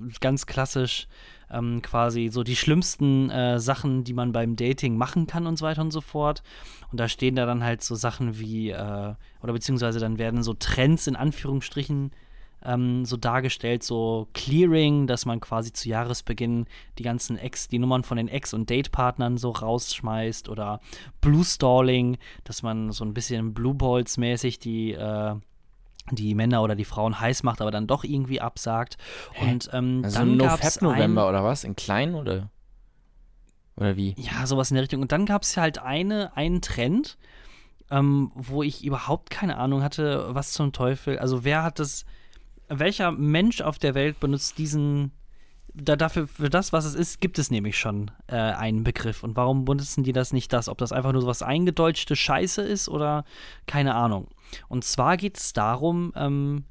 äh, 0.08 0.18
ganz 0.20 0.46
klassisch, 0.46 1.06
ähm, 1.50 1.80
quasi 1.82 2.28
so 2.32 2.42
die 2.42 2.56
schlimmsten 2.56 3.30
äh, 3.30 3.60
Sachen, 3.60 4.02
die 4.04 4.12
man 4.14 4.32
beim 4.32 4.56
Dating 4.56 4.96
machen 4.96 5.26
kann 5.28 5.46
und 5.46 5.56
so 5.56 5.64
weiter 5.64 5.80
und 5.82 5.92
so 5.92 6.00
fort. 6.00 6.42
Und 6.90 7.00
da 7.00 7.08
stehen 7.08 7.36
da 7.36 7.46
dann 7.46 7.64
halt 7.64 7.82
so 7.82 7.94
Sachen 7.94 8.38
wie, 8.38 8.70
äh, 8.70 9.14
oder 9.42 9.52
beziehungsweise 9.52 9.98
dann 9.98 10.18
werden 10.18 10.42
so 10.42 10.54
Trends 10.54 11.06
in 11.06 11.16
Anführungsstrichen 11.16 12.12
ähm, 12.64 13.04
so 13.04 13.16
dargestellt, 13.16 13.82
so 13.82 14.28
Clearing, 14.34 15.06
dass 15.06 15.26
man 15.26 15.40
quasi 15.40 15.72
zu 15.72 15.88
Jahresbeginn 15.88 16.66
die 16.98 17.02
ganzen 17.02 17.38
Ex, 17.38 17.68
die 17.68 17.78
Nummern 17.78 18.02
von 18.02 18.16
den 18.16 18.28
Ex- 18.28 18.54
und 18.54 18.70
Datepartnern 18.70 19.36
so 19.36 19.50
rausschmeißt 19.50 20.48
oder 20.48 20.80
Blue 21.20 21.44
Stalling, 21.44 22.18
dass 22.44 22.62
man 22.62 22.92
so 22.92 23.04
ein 23.04 23.14
bisschen 23.14 23.54
Blue 23.54 23.74
Balls 23.74 24.16
mäßig 24.16 24.58
die 24.58 24.92
äh, 24.92 25.34
die 26.12 26.36
Männer 26.36 26.62
oder 26.62 26.76
die 26.76 26.84
Frauen 26.84 27.18
heiß 27.18 27.42
macht, 27.42 27.60
aber 27.60 27.72
dann 27.72 27.88
doch 27.88 28.04
irgendwie 28.04 28.40
absagt. 28.40 28.96
Und 29.40 29.68
ähm, 29.72 30.02
Also 30.04 30.20
dann 30.20 30.36
No 30.36 30.44
gab's 30.44 30.74
Fab 30.74 30.82
November 30.82 31.28
oder 31.28 31.42
was? 31.42 31.64
In 31.64 31.74
klein 31.74 32.14
oder? 32.14 32.48
Oder 33.76 33.96
wie? 33.96 34.14
Ja, 34.18 34.46
sowas 34.46 34.70
in 34.70 34.74
der 34.74 34.82
Richtung. 34.82 35.02
Und 35.02 35.12
dann 35.12 35.26
gab 35.26 35.42
es 35.42 35.56
halt 35.56 35.78
eine, 35.78 36.36
einen 36.36 36.62
Trend, 36.62 37.18
ähm, 37.90 38.32
wo 38.34 38.62
ich 38.62 38.84
überhaupt 38.84 39.30
keine 39.30 39.58
Ahnung 39.58 39.82
hatte, 39.82 40.34
was 40.34 40.52
zum 40.52 40.72
Teufel. 40.72 41.18
Also 41.18 41.44
wer 41.44 41.62
hat 41.62 41.78
das, 41.78 42.04
welcher 42.68 43.12
Mensch 43.12 43.60
auf 43.60 43.78
der 43.78 43.94
Welt 43.94 44.18
benutzt 44.18 44.58
diesen, 44.58 45.12
da, 45.74 45.94
dafür, 45.94 46.26
für 46.26 46.48
das, 46.48 46.72
was 46.72 46.84
es 46.86 46.94
ist, 46.94 47.20
gibt 47.20 47.38
es 47.38 47.50
nämlich 47.50 47.78
schon 47.78 48.10
äh, 48.28 48.36
einen 48.36 48.82
Begriff. 48.82 49.22
Und 49.22 49.36
warum 49.36 49.64
benutzen 49.66 50.04
die 50.04 50.12
das 50.12 50.32
nicht 50.32 50.52
das? 50.52 50.68
Ob 50.68 50.78
das 50.78 50.92
einfach 50.92 51.12
nur 51.12 51.20
so 51.20 51.28
was 51.28 51.42
eingedeutschte 51.42 52.16
Scheiße 52.16 52.62
ist 52.62 52.88
oder 52.88 53.24
keine 53.66 53.94
Ahnung. 53.94 54.28
Und 54.68 54.84
zwar 54.84 55.16
geht 55.16 55.36
es 55.36 55.52
darum, 55.52 56.12
ähm, 56.16 56.64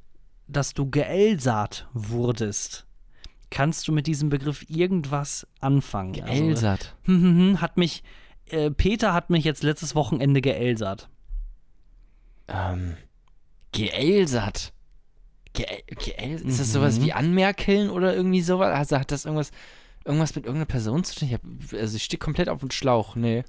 dass 0.47 0.73
du 0.73 0.89
geelsat 0.89 1.87
wurdest. 1.93 2.84
Kannst 3.55 3.87
du 3.87 3.93
mit 3.93 4.05
diesem 4.05 4.27
Begriff 4.27 4.69
irgendwas 4.69 5.47
anfangen? 5.61 6.21
Also, 6.21 6.67
hm, 6.67 6.77
hm, 7.05 7.37
hm, 7.37 7.61
hat 7.61 7.77
mich, 7.77 8.03
äh, 8.47 8.69
Peter 8.69 9.13
hat 9.13 9.29
mich 9.29 9.45
jetzt 9.45 9.63
letztes 9.63 9.95
Wochenende 9.95 10.41
geelsat. 10.41 11.07
Ähm, 12.49 12.97
Geelsat. 13.71 14.73
Ge 15.53 15.65
ist 15.87 16.59
das 16.59 16.73
sowas 16.73 16.99
wie 16.99 17.13
Anmerkeln 17.13 17.91
oder 17.91 18.13
irgendwie 18.13 18.41
sowas? 18.41 18.75
Also 18.75 18.99
hat 18.99 19.11
das 19.13 19.23
irgendwas, 19.23 19.51
irgendwas 20.03 20.35
mit 20.35 20.43
irgendeiner 20.43 20.65
Person 20.65 21.05
zu 21.05 21.17
tun? 21.17 21.29
Ich 21.29 21.33
hab, 21.33 21.79
also 21.79 21.95
ich 21.95 22.03
stehe 22.03 22.19
komplett 22.19 22.49
auf 22.49 22.59
dem 22.59 22.71
Schlauch. 22.71 23.15
Nee. 23.15 23.45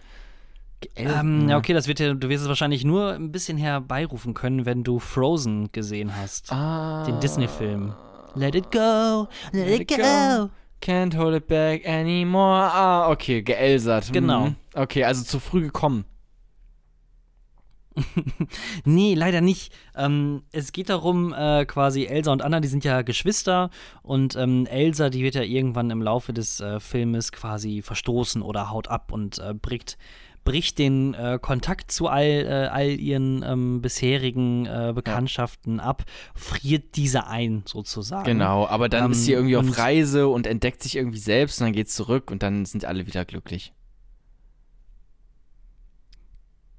Ähm, 0.94 1.48
ja, 1.48 1.58
okay, 1.58 1.72
das 1.72 1.88
wird 1.88 1.98
ja, 1.98 2.14
du 2.14 2.28
wirst 2.28 2.42
es 2.44 2.48
wahrscheinlich 2.48 2.84
nur 2.84 3.14
ein 3.14 3.32
bisschen 3.32 3.58
herbeirufen 3.58 4.34
können, 4.34 4.66
wenn 4.66 4.84
du 4.84 5.00
Frozen 5.00 5.72
gesehen 5.72 6.14
hast. 6.14 6.52
Ah. 6.52 7.02
Den 7.06 7.18
Disney-Film. 7.18 7.92
Let 8.36 8.54
it 8.54 8.70
go, 8.70 9.28
let, 9.52 9.66
Let 9.66 9.80
it 9.80 9.88
go. 9.88 9.96
go. 9.96 10.50
Can't 10.82 11.14
hold 11.14 11.34
it 11.34 11.48
back 11.48 11.86
anymore. 11.86 12.68
Ah, 12.70 13.08
okay, 13.10 13.40
geelsat. 13.42 14.12
Genau. 14.12 14.46
Mhm. 14.48 14.56
Okay, 14.74 15.04
also 15.04 15.24
zu 15.24 15.40
früh 15.40 15.62
gekommen. 15.62 16.04
Nee, 18.84 19.14
leider 19.14 19.40
nicht. 19.40 19.72
Ähm, 19.96 20.42
es 20.52 20.72
geht 20.72 20.90
darum, 20.90 21.32
äh, 21.32 21.64
quasi 21.64 22.04
Elsa 22.04 22.30
und 22.32 22.42
Anna, 22.42 22.60
die 22.60 22.68
sind 22.68 22.84
ja 22.84 23.02
Geschwister 23.02 23.70
und 24.02 24.36
ähm, 24.36 24.66
Elsa, 24.66 25.08
die 25.08 25.22
wird 25.22 25.34
ja 25.34 25.42
irgendwann 25.42 25.90
im 25.90 26.02
Laufe 26.02 26.32
des 26.32 26.60
äh, 26.60 26.78
Filmes 26.78 27.32
quasi 27.32 27.80
verstoßen 27.82 28.42
oder 28.42 28.70
haut 28.70 28.88
ab 28.88 29.12
und 29.12 29.38
äh, 29.38 29.54
bricht, 29.54 29.96
bricht 30.46 30.78
den 30.78 31.12
äh, 31.12 31.38
Kontakt 31.42 31.92
zu 31.92 32.08
all, 32.08 32.24
äh, 32.24 32.68
all 32.72 32.88
ihren 32.88 33.42
ähm, 33.42 33.82
bisherigen 33.82 34.64
äh, 34.64 34.92
Bekanntschaften 34.94 35.80
ab, 35.80 36.04
friert 36.34 36.96
diese 36.96 37.26
ein 37.26 37.64
sozusagen. 37.66 38.24
Genau, 38.24 38.66
aber 38.66 38.88
dann 38.88 39.04
Ähm, 39.06 39.10
ist 39.12 39.26
sie 39.26 39.32
irgendwie 39.32 39.58
auf 39.58 39.76
Reise 39.76 40.28
und 40.28 40.46
entdeckt 40.46 40.82
sich 40.82 40.96
irgendwie 40.96 41.18
selbst 41.18 41.60
und 41.60 41.66
dann 41.66 41.74
geht's 41.74 41.94
zurück 41.94 42.30
und 42.30 42.42
dann 42.42 42.64
sind 42.64 42.86
alle 42.86 43.06
wieder 43.06 43.26
glücklich. 43.26 43.74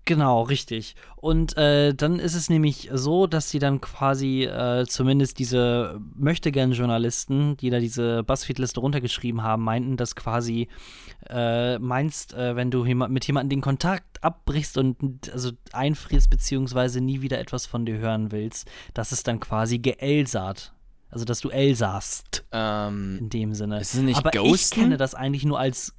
Genau, 0.07 0.43
richtig. 0.43 0.95
Und 1.17 1.57
äh, 1.57 1.93
dann 1.93 2.17
ist 2.17 2.33
es 2.33 2.49
nämlich 2.49 2.89
so, 2.93 3.27
dass 3.27 3.49
sie 3.49 3.59
dann 3.59 3.81
quasi 3.81 4.45
äh, 4.45 4.85
zumindest 4.87 5.37
diese 5.37 5.99
Möchtegern-Journalisten, 6.15 7.57
die 7.57 7.69
da 7.69 7.79
diese 7.79 8.23
Buzzfeed-Liste 8.23 8.79
runtergeschrieben 8.79 9.43
haben, 9.43 9.63
meinten, 9.63 9.97
dass 9.97 10.15
quasi 10.15 10.69
äh, 11.29 11.77
meinst, 11.79 12.33
äh, 12.33 12.55
wenn 12.55 12.71
du 12.71 12.85
mit 12.85 13.27
jemandem 13.27 13.49
den 13.49 13.61
Kontakt 13.61 14.23
abbrichst 14.23 14.77
und 14.77 15.29
also 15.33 15.51
einfrierst, 15.73 16.29
beziehungsweise 16.29 17.01
nie 17.01 17.21
wieder 17.21 17.37
etwas 17.39 17.65
von 17.65 17.85
dir 17.85 17.97
hören 17.97 18.31
willst, 18.31 18.65
dass 18.93 19.11
es 19.11 19.23
dann 19.23 19.41
quasi 19.41 19.79
geelsat. 19.79 20.71
Also, 21.09 21.23
dass 21.25 21.39
du 21.39 21.49
elsast 21.49 22.45
Ähm, 22.51 23.17
in 23.19 23.29
dem 23.29 23.53
Sinne. 23.53 23.79
Ist 23.79 23.93
es 23.93 24.01
nicht 24.01 24.17
Aber 24.17 24.33
ich 24.33 24.39
Ghosten? 24.41 24.79
kenne 24.81 24.97
das 24.97 25.15
eigentlich 25.15 25.45
nur 25.45 25.57
als 25.59 25.96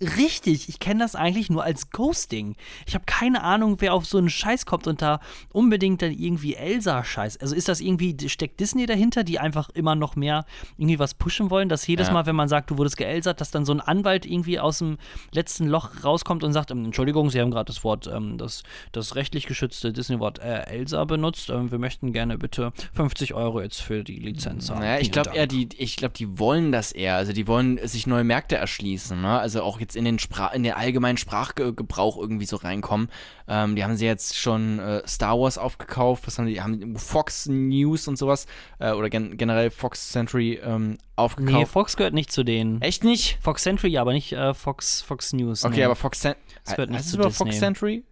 Richtig, 0.00 0.68
ich 0.68 0.78
kenne 0.78 1.00
das 1.00 1.14
eigentlich 1.14 1.50
nur 1.50 1.64
als 1.64 1.90
Ghosting. 1.90 2.56
Ich 2.86 2.94
habe 2.94 3.04
keine 3.06 3.42
Ahnung, 3.42 3.76
wer 3.80 3.94
auf 3.94 4.06
so 4.06 4.18
einen 4.18 4.30
Scheiß 4.30 4.66
kommt 4.66 4.86
und 4.86 5.02
da 5.02 5.20
unbedingt 5.52 6.02
dann 6.02 6.12
irgendwie 6.12 6.54
Elsa-Scheiß. 6.54 7.38
Also 7.38 7.54
ist 7.54 7.68
das 7.68 7.80
irgendwie, 7.80 8.16
steckt 8.28 8.60
Disney 8.60 8.86
dahinter, 8.86 9.24
die 9.24 9.38
einfach 9.38 9.70
immer 9.70 9.94
noch 9.94 10.16
mehr 10.16 10.44
irgendwie 10.76 10.98
was 10.98 11.14
pushen 11.14 11.50
wollen, 11.50 11.68
dass 11.68 11.86
jedes 11.86 12.08
Ja. 12.08 12.14
Mal, 12.14 12.26
wenn 12.26 12.36
man 12.36 12.48
sagt, 12.48 12.70
du 12.70 12.78
wurdest 12.78 12.96
geelsert, 12.96 13.40
dass 13.40 13.50
dann 13.50 13.64
so 13.64 13.72
ein 13.72 13.80
Anwalt 13.80 14.26
irgendwie 14.26 14.58
aus 14.58 14.78
dem 14.78 14.98
letzten 15.32 15.66
Loch 15.66 15.90
rauskommt 16.04 16.44
und 16.44 16.52
sagt, 16.52 16.70
ähm, 16.70 16.84
Entschuldigung, 16.84 17.30
Sie 17.30 17.40
haben 17.40 17.50
gerade 17.50 17.66
das 17.66 17.84
Wort, 17.84 18.06
ähm, 18.12 18.38
das, 18.38 18.62
das 18.92 19.14
rechtlich 19.16 19.46
geschützte 19.46 19.92
Disney-Wort 19.92 20.38
äh, 20.38 20.66
Elsa 20.66 21.04
benutzt. 21.04 21.50
Ähm, 21.50 21.70
wir 21.70 21.78
möchten 21.78 22.12
gerne 22.12 22.38
bitte 22.38 22.72
50 22.94 23.34
Euro 23.34 23.60
jetzt 23.60 23.82
für 23.82 24.04
die 24.04 24.16
Lizenz 24.16 24.70
haben. 24.70 24.80
Naja, 24.80 25.00
ich 25.00 25.12
glaube 25.12 25.30
eher, 25.34 25.46
die, 25.46 25.68
ich 25.76 25.96
glaube, 25.96 26.14
die 26.16 26.38
wollen 26.38 26.72
das 26.72 26.92
eher. 26.92 27.16
Also 27.16 27.32
die 27.32 27.46
wollen 27.46 27.78
sich 27.86 28.06
neue 28.06 28.24
Märkte 28.24 28.56
erschließen, 28.56 29.20
ne? 29.20 29.38
Also 29.38 29.62
auch 29.62 29.79
jetzt 29.80 29.96
in 29.96 30.04
den 30.04 30.18
Sprach, 30.18 30.52
in 30.52 30.62
den 30.62 30.72
allgemeinen 30.72 31.16
Sprachgebrauch 31.18 32.16
irgendwie 32.18 32.46
so 32.46 32.56
reinkommen. 32.56 33.08
Ähm, 33.48 33.76
die 33.76 33.84
haben 33.84 33.96
sie 33.96 34.06
jetzt 34.06 34.36
schon 34.36 34.78
äh, 34.78 35.02
Star 35.06 35.38
Wars 35.38 35.58
aufgekauft, 35.58 36.26
was 36.26 36.38
haben 36.38 36.46
die, 36.46 36.60
haben 36.60 36.96
Fox 36.96 37.46
News 37.46 38.06
und 38.08 38.16
sowas, 38.16 38.46
äh, 38.78 38.92
oder 38.92 39.10
gen 39.10 39.36
generell 39.36 39.70
Fox 39.70 40.10
Century 40.10 40.60
ähm, 40.62 40.90
Nee, 40.90 40.96
aufgekauft. 41.16 41.72
Fox 41.72 41.96
gehört 41.96 42.14
nicht 42.14 42.32
zu 42.32 42.44
denen. 42.44 42.80
Echt 42.80 43.04
nicht? 43.04 43.38
Fox 43.42 43.62
Century, 43.62 43.88
ja, 43.90 44.00
aber 44.00 44.12
nicht 44.12 44.32
äh, 44.32 44.54
Fox, 44.54 45.02
Fox 45.02 45.32
News. 45.32 45.64
Okay, 45.64 45.76
nee. 45.76 45.84
aber 45.84 45.96
Fox 45.96 46.20
Century. 46.20 46.40
Nicht 46.86 46.94
Heißt 46.94 47.08
es 47.08 47.14
überhaupt 47.14 47.34
Fox. 47.34 47.58
Century? 47.58 48.04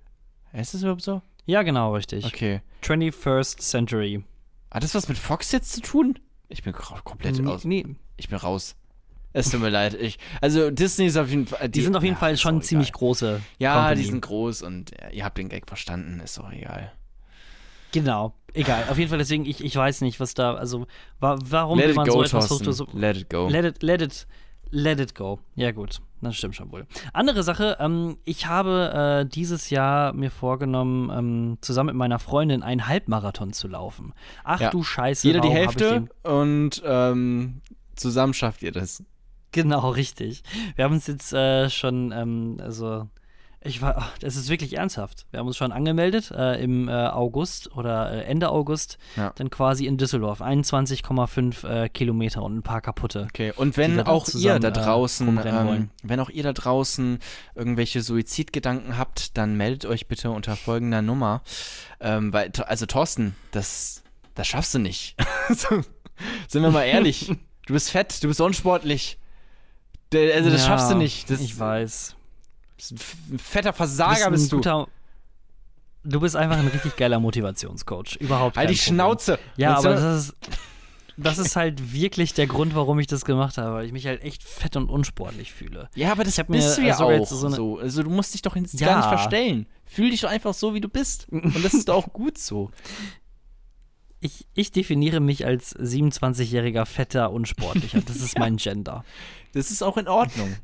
Heißt 0.53 0.75
es 0.75 0.83
überhaupt 0.83 1.03
so? 1.03 1.23
Ja, 1.47 1.63
genau, 1.63 1.95
richtig. 1.95 2.27
Okay. 2.27 2.61
21st 2.83 3.59
Century. 3.61 4.23
Hat 4.71 4.83
das 4.83 4.95
was 4.95 5.09
mit 5.09 5.17
Fox 5.17 5.53
jetzt 5.53 5.73
zu 5.73 5.81
tun? 5.81 6.19
Ich 6.49 6.63
bin 6.63 6.73
komplett 6.73 7.39
Nee, 7.39 7.49
aus. 7.49 7.65
nee. 7.65 7.87
Ich 8.17 8.29
bin 8.29 8.39
raus. 8.39 8.77
Es 9.33 9.51
tut 9.51 9.61
mir 9.61 9.69
leid. 9.69 9.95
Ich, 9.95 10.19
also 10.41 10.71
Disney 10.71 11.07
ist 11.07 11.17
auf 11.17 11.29
jeden 11.29 11.47
Fall. 11.47 11.69
Die, 11.69 11.83
sind 11.83 11.95
auf 11.97 12.03
jeden 12.03 12.15
ja, 12.15 12.21
Fall 12.21 12.37
schon 12.37 12.63
ziemlich 12.63 12.89
egal. 12.89 12.99
große. 12.99 13.41
Ja, 13.59 13.75
Company. 13.75 14.01
die 14.01 14.07
sind 14.09 14.21
groß 14.23 14.63
und 14.63 14.91
ja, 15.01 15.11
ihr 15.11 15.25
habt 15.25 15.39
den 15.39 15.49
Gag 15.49 15.67
verstanden, 15.69 16.21
ist 16.21 16.39
doch 16.39 16.51
egal. 16.51 16.93
Genau, 17.93 18.35
egal. 18.53 18.85
Auf 18.91 18.99
jeden 18.99 19.09
Fall, 19.09 19.19
deswegen, 19.19 19.47
ich, 19.47 19.65
ich 19.65 19.75
weiß 19.75 20.03
nicht, 20.03 20.21
was 20.21 20.35
da, 20.35 20.55
also, 20.55 20.87
wa 21.21 21.39
warum 21.43 21.79
Let 21.79 21.89
will 21.89 21.95
man 21.95 22.07
go, 22.07 22.13
so 22.13 22.23
etwas 22.23 22.47
versuchen? 22.49 22.73
So, 22.73 22.87
Let 22.93 23.17
it 23.17 23.31
go. 23.31 23.49
let 23.49 23.65
it, 23.65 23.83
let 23.83 24.03
it, 24.03 24.27
let 24.71 25.01
it 25.01 25.15
go. 25.15 25.39
Ja, 25.55 25.73
gut, 25.73 26.01
das 26.21 26.37
stimmt 26.37 26.55
schon 26.55 26.71
wohl. 26.71 26.87
Andere 27.15 27.43
Sache, 27.43 27.79
ähm, 27.81 28.19
ich 28.25 28.47
habe 28.47 29.25
äh, 29.25 29.29
dieses 29.29 29.71
Jahr 29.71 30.13
mir 30.13 30.31
vorgenommen, 30.31 31.11
ähm, 31.11 31.59
zusammen 31.63 31.89
mit 31.89 31.97
meiner 31.97 32.19
Freundin 32.19 32.63
einen 32.63 32.87
Halbmarathon 32.89 33.53
zu 33.55 33.69
laufen. 33.69 34.13
Ach 34.45 34.61
Ja. 34.61 34.71
du 34.71 34.83
Scheiße. 34.83 35.27
Jeder 35.27 35.41
die 35.41 35.49
Hälfte 35.49 36.09
und 36.25 36.83
ähm, 36.85 37.63
zusammen 37.97 38.35
schafft 38.35 38.63
ihr 38.63 38.73
das. 38.73 39.03
Genau, 39.53 39.91
richtig. 39.91 40.43
Wir 40.77 40.85
haben 40.85 40.95
uns 40.95 41.07
jetzt 41.07 41.33
äh, 41.33 41.71
schon, 41.71 42.13
ähm, 42.13 42.59
also 42.63 43.09
ich 43.61 43.83
war, 43.83 43.97
ach, 43.99 44.19
das 44.19 44.37
ist 44.37 44.51
wirklich 44.51 44.77
ernsthaft. 44.77 45.27
Wir 45.31 45.41
haben 45.41 45.47
uns 45.49 45.57
schon 45.57 45.73
angemeldet 45.73 46.31
äh, 46.31 46.63
im 46.63 46.89
äh, 46.89 46.93
August 46.93 47.75
oder 47.77 48.13
äh, 48.13 48.23
Ende 48.23 48.51
August, 48.51 48.99
Ja. 49.17 49.33
dann 49.35 49.51
quasi 49.51 49.87
in 49.87 49.97
Düsseldorf. 49.99 50.41
21,5 50.41 51.67
äh, 51.67 51.89
Kilometer 51.89 52.43
und 52.43 52.59
ein 52.59 52.63
paar 52.63 52.81
kaputte. 52.81 53.27
Okay, 53.29 53.53
und 53.57 53.77
wenn 53.77 54.01
auch 54.01 54.27
ihr 54.27 54.33
zusammen, 54.33 54.61
da 54.61 54.69
äh, 54.69 54.73
draußen, 54.73 55.41
ähm, 55.45 55.91
wenn 56.05 56.21
auch 56.21 56.31
ihr 56.31 56.45
da 56.45 56.53
draußen 56.53 57.19
irgendwelche 57.57 58.01
Suizidgedanken 58.01 58.97
habt, 58.97 59.37
dann 59.37 59.57
meldet 59.57 59.87
euch 59.87 60.07
bitte 60.07 60.31
unter 60.31 60.55
folgender 60.55 61.03
Nummer. 61.03 61.43
Ähm, 62.01 62.33
weil, 62.33 62.53
also 62.67 62.87
Thorsten, 62.87 63.35
das, 63.51 64.05
das 64.35 64.47
schaffst 64.47 64.73
du 64.75 64.79
nicht. 64.79 65.17
sind 66.47 66.63
wir 66.63 66.71
mal 66.71 66.85
ehrlich. 66.85 67.33
Du 67.67 67.75
bist 67.75 67.91
fett, 67.91 68.25
du 68.25 68.29
bist 68.29 68.41
unsportlich. 68.41 69.19
Also 70.15 70.51
das 70.51 70.63
Ja, 70.63 70.67
schaffst 70.69 70.91
du 70.91 70.95
nicht. 70.95 71.29
Das, 71.31 71.41
ich 71.41 71.59
weiß. 71.59 72.17
bist 72.77 72.93
ein 73.33 73.39
fetter 73.39 73.71
Du 73.73 73.77
Versager 73.77 74.27
ein 74.27 74.33
bist 74.33 74.51
du. 74.53 74.57
guter- 74.57 74.89
Du 76.05 76.21
bist 76.21 76.37
einfach 76.37 76.57
ein 76.59 76.69
richtig 76.69 76.97
geiler 76.97 77.19
Motivationscoach. 77.21 78.17
Überhaupt 78.21 78.57
Halt 78.57 78.71
die 78.71 78.75
Problem. 78.75 78.95
Schnauze. 78.95 79.39
Ja, 79.57 79.77
aber 79.77 79.95
du- 79.97 80.01
das 80.01 80.19
ist, 80.29 80.37
das 81.19 81.39
ist 81.39 81.57
halt 81.57 81.93
wirklich 81.93 82.33
der 82.33 82.47
Grund, 82.47 82.75
warum 82.75 82.99
ich 83.01 83.09
das 83.09 83.25
gemacht 83.25 83.59
habe, 83.59 83.75
weil 83.75 83.85
ich 83.87 83.93
mich 83.93 84.07
halt 84.07 84.23
echt 84.23 84.43
fett 84.45 84.77
und 84.77 84.89
unsportlich 84.89 85.53
fühle. 85.53 85.91
Ja, 85.97 86.13
aber 86.13 86.25
das 86.25 86.39
hab 86.39 86.49
mir, 86.49 86.59
bist 86.59 86.79
du 86.79 86.83
ja 86.83 86.95
sogar 86.95 87.09
auch 87.17 87.19
jetzt 87.19 87.29
so 87.31 87.49
so, 87.51 87.79
Also 87.79 88.03
du 88.05 88.11
musst 88.11 88.33
dich 88.33 88.41
doch 88.43 88.57
jetzt 88.57 88.79
Ja. 88.81 88.87
gar 88.87 88.97
nicht 88.99 89.09
verstellen. 89.09 89.67
Fühl 89.85 90.11
dich 90.11 90.21
doch 90.21 90.31
einfach 90.31 90.55
so, 90.55 90.73
wie 90.75 90.81
du 90.81 90.89
bist. 90.89 91.29
Und 91.31 91.63
das 91.65 91.75
ist 91.75 91.89
doch 91.89 91.97
auch 91.97 92.13
gut 92.13 92.39
so. 92.39 92.71
Ich, 94.21 94.49
ich 94.55 94.73
definiere 94.73 95.21
mich 95.21 95.47
als 95.47 95.77
27-jähriger 95.77 96.85
fetter 96.87 97.31
Unsportlicher. 97.31 98.01
Das 98.01 98.17
ist 98.17 98.37
mein 98.41 98.57
Gender. 98.57 99.05
Das 99.53 99.71
ist 99.71 99.83
auch 99.83 99.97
in 99.97 100.09
Ordnung. 100.09 100.55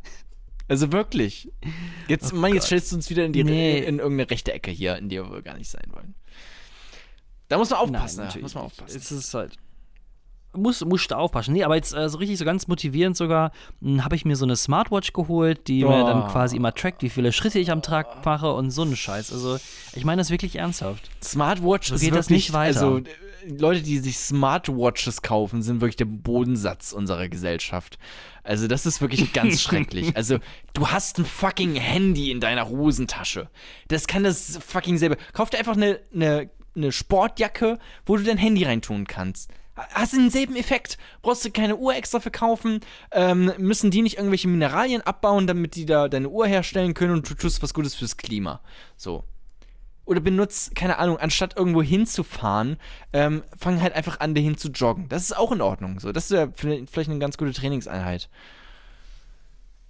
Also 0.69 0.93
wirklich. 0.93 1.53
Jetzt, 2.09 2.33
Oh 2.33 2.37
Mann, 2.37 2.55
jetzt 2.55 2.67
stellst 2.67 2.91
du 2.93 2.97
uns 2.97 3.11
wieder 3.11 3.25
in, 3.25 3.33
die, 3.33 3.45
Nee. 3.45 3.79
in 3.79 3.99
irgendeine 3.99 4.31
rechte 4.31 4.53
Ecke 4.53 4.71
hier, 4.71 4.97
in 4.97 5.09
der 5.09 5.31
wir 5.31 5.43
gar 5.43 5.59
nicht 5.59 5.71
sein 5.71 5.85
wollen. 5.91 6.15
Da 7.49 7.59
muss 7.59 7.71
man 7.71 7.81
aufpassen. 7.81 8.17
Nein, 8.17 8.17
da 8.17 8.25
natürlich 8.25 8.43
muss 8.43 8.55
man 8.55 8.65
aufpassen. 8.65 8.97
Es 8.97 9.13
ist 9.13 9.35
halt. 9.35 9.59
Muss, 10.57 10.85
musst 10.85 11.11
du 11.11 11.17
aufpassen. 11.17 11.53
Nee, 11.55 11.65
aber 11.65 11.77
jetzt 11.77 11.95
äh, 11.95 12.09
so 12.09 12.19
richtig, 12.19 12.39
so 12.39 12.45
ganz 12.45 12.69
motivierend 12.69 13.17
sogar, 13.17 13.53
habe 13.99 14.17
ich 14.17 14.25
mir 14.25 14.37
so 14.37 14.45
eine 14.45 14.57
Smartwatch 14.57 15.13
geholt, 15.13 15.69
die 15.69 15.85
mir 15.85 16.05
dann 16.05 16.23
Oh. 16.25 16.29
quasi 16.29 16.57
immer 16.57 16.73
trackt, 16.75 17.03
wie 17.03 17.11
viele 17.11 17.33
Schritte 17.33 17.59
ich 17.59 17.71
am 17.71 17.83
Tag 17.83 18.25
mache 18.25 18.53
und 18.53 18.71
so 18.71 18.83
einen 18.83 18.97
Scheiß. 18.97 19.33
Also, 19.33 19.59
ich 19.95 20.05
meine 20.05 20.21
das 20.21 20.31
wirklich 20.31 20.57
ernsthaft. 20.57 21.11
Smartwatch 21.23 21.89
So 21.89 21.95
geht 21.97 22.11
das 22.15 22.29
wirklich, 22.31 22.49
nicht 22.49 22.53
weiter. 22.53 22.81
Also, 22.81 22.99
äh, 22.99 23.05
Leute, 23.59 23.83
die 23.83 23.99
sich 23.99 24.17
Smartwatches 24.19 25.21
kaufen, 25.23 25.63
sind 25.63 25.81
wirklich 25.81 25.97
der 25.97 26.07
Bodensatz 26.07 26.93
unserer 26.93 27.29
Gesellschaft. 27.29 27.99
Also, 28.43 28.69
das 28.69 28.87
ist 28.87 29.01
wirklich 29.01 29.33
ganz 29.35 29.61
schrecklich. 29.63 30.17
Also, 30.17 30.39
du 30.73 30.89
hast 30.89 31.19
ein 31.19 31.25
fucking 31.25 31.75
Handy 31.77 32.31
in 32.31 32.41
deiner 32.41 32.69
Hosentasche. 32.69 33.49
Das 33.89 34.07
kann 34.07 34.25
das 34.25 34.59
fucking 34.67 34.97
selber. 34.99 35.17
Kauf 35.33 35.51
dir 35.51 35.59
einfach 35.59 35.77
eine, 35.77 36.01
eine, 36.15 36.51
eine 36.77 36.91
Sportjacke, 36.93 37.79
wo 38.07 38.17
du 38.17 38.23
dein 38.23 38.39
Handy 38.39 38.65
reintun 38.65 39.07
kannst. 39.07 39.51
Hast 39.77 40.13
du 40.13 40.19
denselben 40.19 40.57
Effekt. 40.57 40.99
Brauchst 41.23 41.45
du 41.45 41.51
keine 41.51 41.77
Uhr 41.77 41.95
extra 41.95 42.21
verkaufen. 42.21 42.81
Ähm, 43.11 43.53
müssen 43.59 43.91
die 43.91 44.03
nicht 44.03 44.17
irgendwelche 44.17 44.49
Mineralien 44.49 45.03
abbauen, 45.03 45.47
damit 45.47 45.75
die 45.75 45.87
da 45.87 46.09
deine 46.09 46.29
Uhr 46.29 46.47
herstellen 46.47 46.95
können 46.95 47.13
und 47.13 47.29
du 47.29 47.35
tust 47.35 47.63
was 47.63 47.75
Gutes 47.75 47.95
fürs 47.95 48.17
Klima. 48.17 48.61
So 48.97 49.25
oder 50.07 50.21
benutzt, 50.21 50.75
keine 50.75 50.99
Ahnung, 50.99 51.19
anstatt 51.19 51.57
irgendwo 51.57 51.83
hinzufahren, 51.83 52.77
ähm, 53.13 53.43
fang 53.59 53.81
halt 53.81 53.95
einfach 53.95 54.21
an, 54.21 54.35
dahin 54.35 54.57
zu 54.57 54.69
joggen. 54.69 55.09
Das 55.09 55.23
ist 55.23 55.37
auch 55.37 55.53
in 55.53 55.61
Ordnung. 55.61 55.99
So, 55.99 56.13
das 56.13 56.25
ist 56.25 56.33
ja 56.33 56.49
vielleicht 56.55 57.11
eine 57.11 57.19
ganz 57.19 57.39
gute 57.39 57.53
Trainingseinheit. 57.53 58.29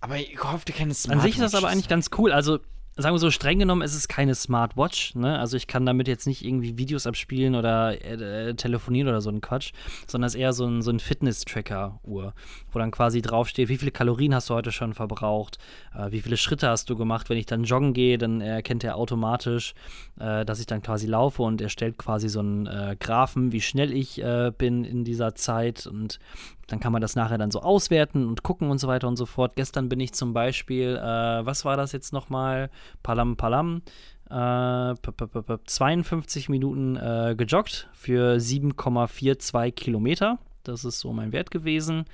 Aber 0.01 0.17
ich 0.17 0.39
hoffe, 0.43 0.65
keine 0.67 0.91
An 0.91 0.95
Smartwatches. 0.95 1.35
sich 1.35 1.43
ist 1.43 1.53
das 1.53 1.55
aber 1.55 1.69
eigentlich 1.69 1.89
ganz 1.89 2.11
cool. 2.19 2.31
Also, 2.31 2.61
sagen 2.97 3.15
wir 3.15 3.19
so, 3.19 3.31
streng 3.31 3.59
genommen 3.59 3.83
ist 3.83 3.95
es 3.95 4.07
keine 4.07 4.35
Smartwatch. 4.35 5.15
Ne? 5.15 5.39
Also, 5.39 5.57
ich 5.57 5.67
kann 5.67 5.85
damit 5.85 6.07
jetzt 6.07 6.27
nicht 6.27 6.45
irgendwie 6.45 6.79
Videos 6.79 7.07
abspielen 7.07 7.55
oder 7.55 8.01
äh, 8.05 8.51
äh, 8.51 8.55
telefonieren 8.55 9.09
oder 9.09 9.21
so 9.21 9.31
ein 9.31 9.41
Quatsch, 9.41 9.73
sondern 10.07 10.29
es 10.29 10.35
ist 10.35 10.41
eher 10.41 10.53
so 10.53 10.67
ein, 10.67 10.83
so 10.83 10.91
ein 10.91 11.01
Fitness-Tracker-Uhr, 11.01 12.35
wo 12.73 12.79
dann 12.79 12.91
quasi 12.91 13.21
draufsteht, 13.21 13.69
wie 13.69 13.79
viele 13.79 13.91
Kalorien 13.91 14.35
hast 14.35 14.51
du 14.51 14.55
heute 14.55 14.71
schon 14.71 14.95
verbraucht, 14.95 15.59
äh, 15.95 16.13
wie 16.13 16.21
viele 16.21 16.37
Schritte 16.37 16.69
hast 16.69 16.89
du 16.89 16.97
gemacht. 16.97 17.29
Wenn 17.29 17.39
ich 17.39 17.47
dann 17.47 17.65
joggen 17.65 17.95
gehe, 17.95 18.19
dann 18.19 18.41
erkennt 18.41 18.85
er 18.85 18.97
automatisch, 18.97 19.75
äh, 20.21 20.45
dass 20.45 20.61
ich 20.61 20.67
dann 20.67 20.83
quasi 20.83 21.07
laufe 21.07 21.43
und 21.43 21.61
er 21.61 21.69
stellt 21.69 21.99
quasi 21.99 22.29
so 22.29 22.41
einen 22.41 22.67
äh, 22.67 22.97
Graphen, 22.99 23.53
wie 23.53 23.61
schnell 23.61 23.93
ich 23.93 24.23
äh, 24.23 24.53
bin 24.57 24.85
in 24.85 25.05
dieser 25.05 25.35
Zeit 25.35 25.87
und 25.87 26.21
dann 26.67 26.81
kann 26.81 26.93
man 26.93 27.03
das 27.03 27.17
nachher 27.17 27.39
dann 27.39 27.51
so 27.51 27.61
auswerten 27.61 28.27
und 28.27 28.43
gucken 28.43 28.71
und 28.71 28.79
so 28.79 28.89
weiter 28.89 29.09
und 29.09 29.17
so 29.17 29.27
fort. 29.27 29.57
Gestern 29.57 29.89
bin 29.89 30.01
ich 30.01 30.13
zum 30.13 30.33
Beispiel, 30.33 30.97
äh, 30.97 31.47
was 31.47 31.65
war 31.65 31.77
das 31.77 31.93
jetzt 31.93 32.13
nochmal? 32.13 32.71
Palam 33.03 33.37
Palam. 33.37 33.83
Äh, 34.31 34.95
p- 34.95 35.13
p- 35.13 35.27
p- 35.27 35.43
p- 35.43 35.59
52 35.65 36.49
Minuten 36.49 36.97
äh, 36.97 37.35
gejoggt 37.37 37.89
für 37.93 38.37
7,42 38.39 39.73
Kilometer. 39.73 40.39
Das 40.69 40.85
ist 40.85 41.01
so 41.01 41.13
mein 41.13 41.33
Wert 41.33 41.51
gewesen. 41.51 42.05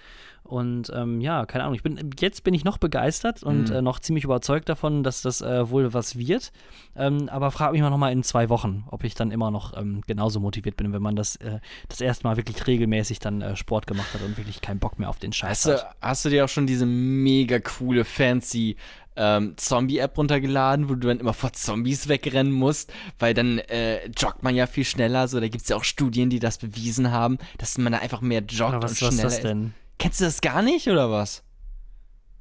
Und 0.43 0.91
ähm, 0.95 1.21
ja, 1.21 1.45
keine 1.47 1.65
Ahnung, 1.65 1.75
ich 1.77 1.83
bin, 1.83 2.11
jetzt 2.19 2.43
bin 2.45 2.55
ich 2.55 2.65
noch 2.65 2.79
begeistert 2.79 3.43
und 3.43 3.69
Mhm. 3.71 3.77
äh, 3.77 3.83
noch 3.83 4.01
ziemlich 4.01 4.25
überzeugt 4.25 4.69
davon, 4.69 5.03
dass 5.03 5.23
das 5.23 5.43
äh, 5.43 5.71
wohl 5.71 5.93
was 5.95 6.17
wird. 6.19 6.51
Ähm, 6.97 7.29
aber 7.29 7.51
frage 7.51 7.73
mich 7.73 7.83
mal 7.83 7.91
nochmal 7.91 8.11
in 8.13 8.23
zwei 8.23 8.49
Wochen, 8.49 8.85
ob 8.91 9.05
ich 9.05 9.15
dann 9.15 9.31
immer 9.31 9.51
noch 9.51 9.77
ähm, 9.77 10.01
genauso 10.07 10.41
motiviert 10.41 10.77
bin, 10.77 10.93
wenn 10.93 11.03
man 11.03 11.15
das 11.15 11.37
äh, 11.37 11.61
das 11.89 12.01
erste 12.01 12.27
Mal 12.27 12.37
wirklich 12.37 12.67
regelmäßig 12.67 13.19
dann 13.21 13.43
äh, 13.43 13.55
Sport 13.55 13.87
gemacht 13.87 14.13
hat 14.15 14.23
und 14.23 14.39
wirklich 14.39 14.61
keinen 14.63 14.81
Bock 14.81 14.99
mehr 14.99 15.11
auf 15.11 15.19
den 15.19 15.33
Scheiß 15.33 15.51
Hast 15.51 15.67
du, 15.67 15.73
hat. 15.73 15.95
hast 16.01 16.25
du 16.25 16.31
dir 16.31 16.45
auch 16.47 16.49
schon 16.49 16.67
diese 16.67 16.87
mega 16.87 17.61
coole, 17.61 18.05
fancy 18.05 18.77
ähm, 19.17 19.55
Zombie-App 19.57 20.17
runtergeladen, 20.17 20.89
wo 20.89 20.95
du 20.95 21.09
dann 21.09 21.21
immer 21.21 21.35
vor 21.35 21.53
Zombies 21.53 22.09
wegrennen 22.09 22.53
musst, 22.53 22.93
weil 23.19 23.35
dann 23.35 23.59
äh, 23.59 24.07
joggt 24.09 24.43
man 24.43 24.55
ja 24.55 24.67
viel 24.67 24.85
schneller. 24.85 25.29
So, 25.29 25.41
da 25.41 25.49
gibt 25.49 25.63
es 25.63 25.69
ja 25.69 25.77
auch 25.77 25.85
Studien, 25.85 26.31
die 26.31 26.39
das 26.39 26.59
bewiesen 26.59 27.11
haben, 27.11 27.39
dass 27.59 27.77
man 27.79 27.93
da 27.93 27.99
einfach 27.99 28.21
mehr 28.21 28.41
joggt 28.41 28.73
was, 28.73 28.75
und 28.75 28.83
was 28.83 28.93
ist 28.93 28.99
schneller 28.99 29.23
das 29.23 29.41
denn? 29.41 29.75
Kennst 29.99 30.21
du 30.21 30.25
das 30.25 30.41
gar 30.41 30.63
nicht 30.63 30.89
oder 30.89 31.11
was? 31.11 31.43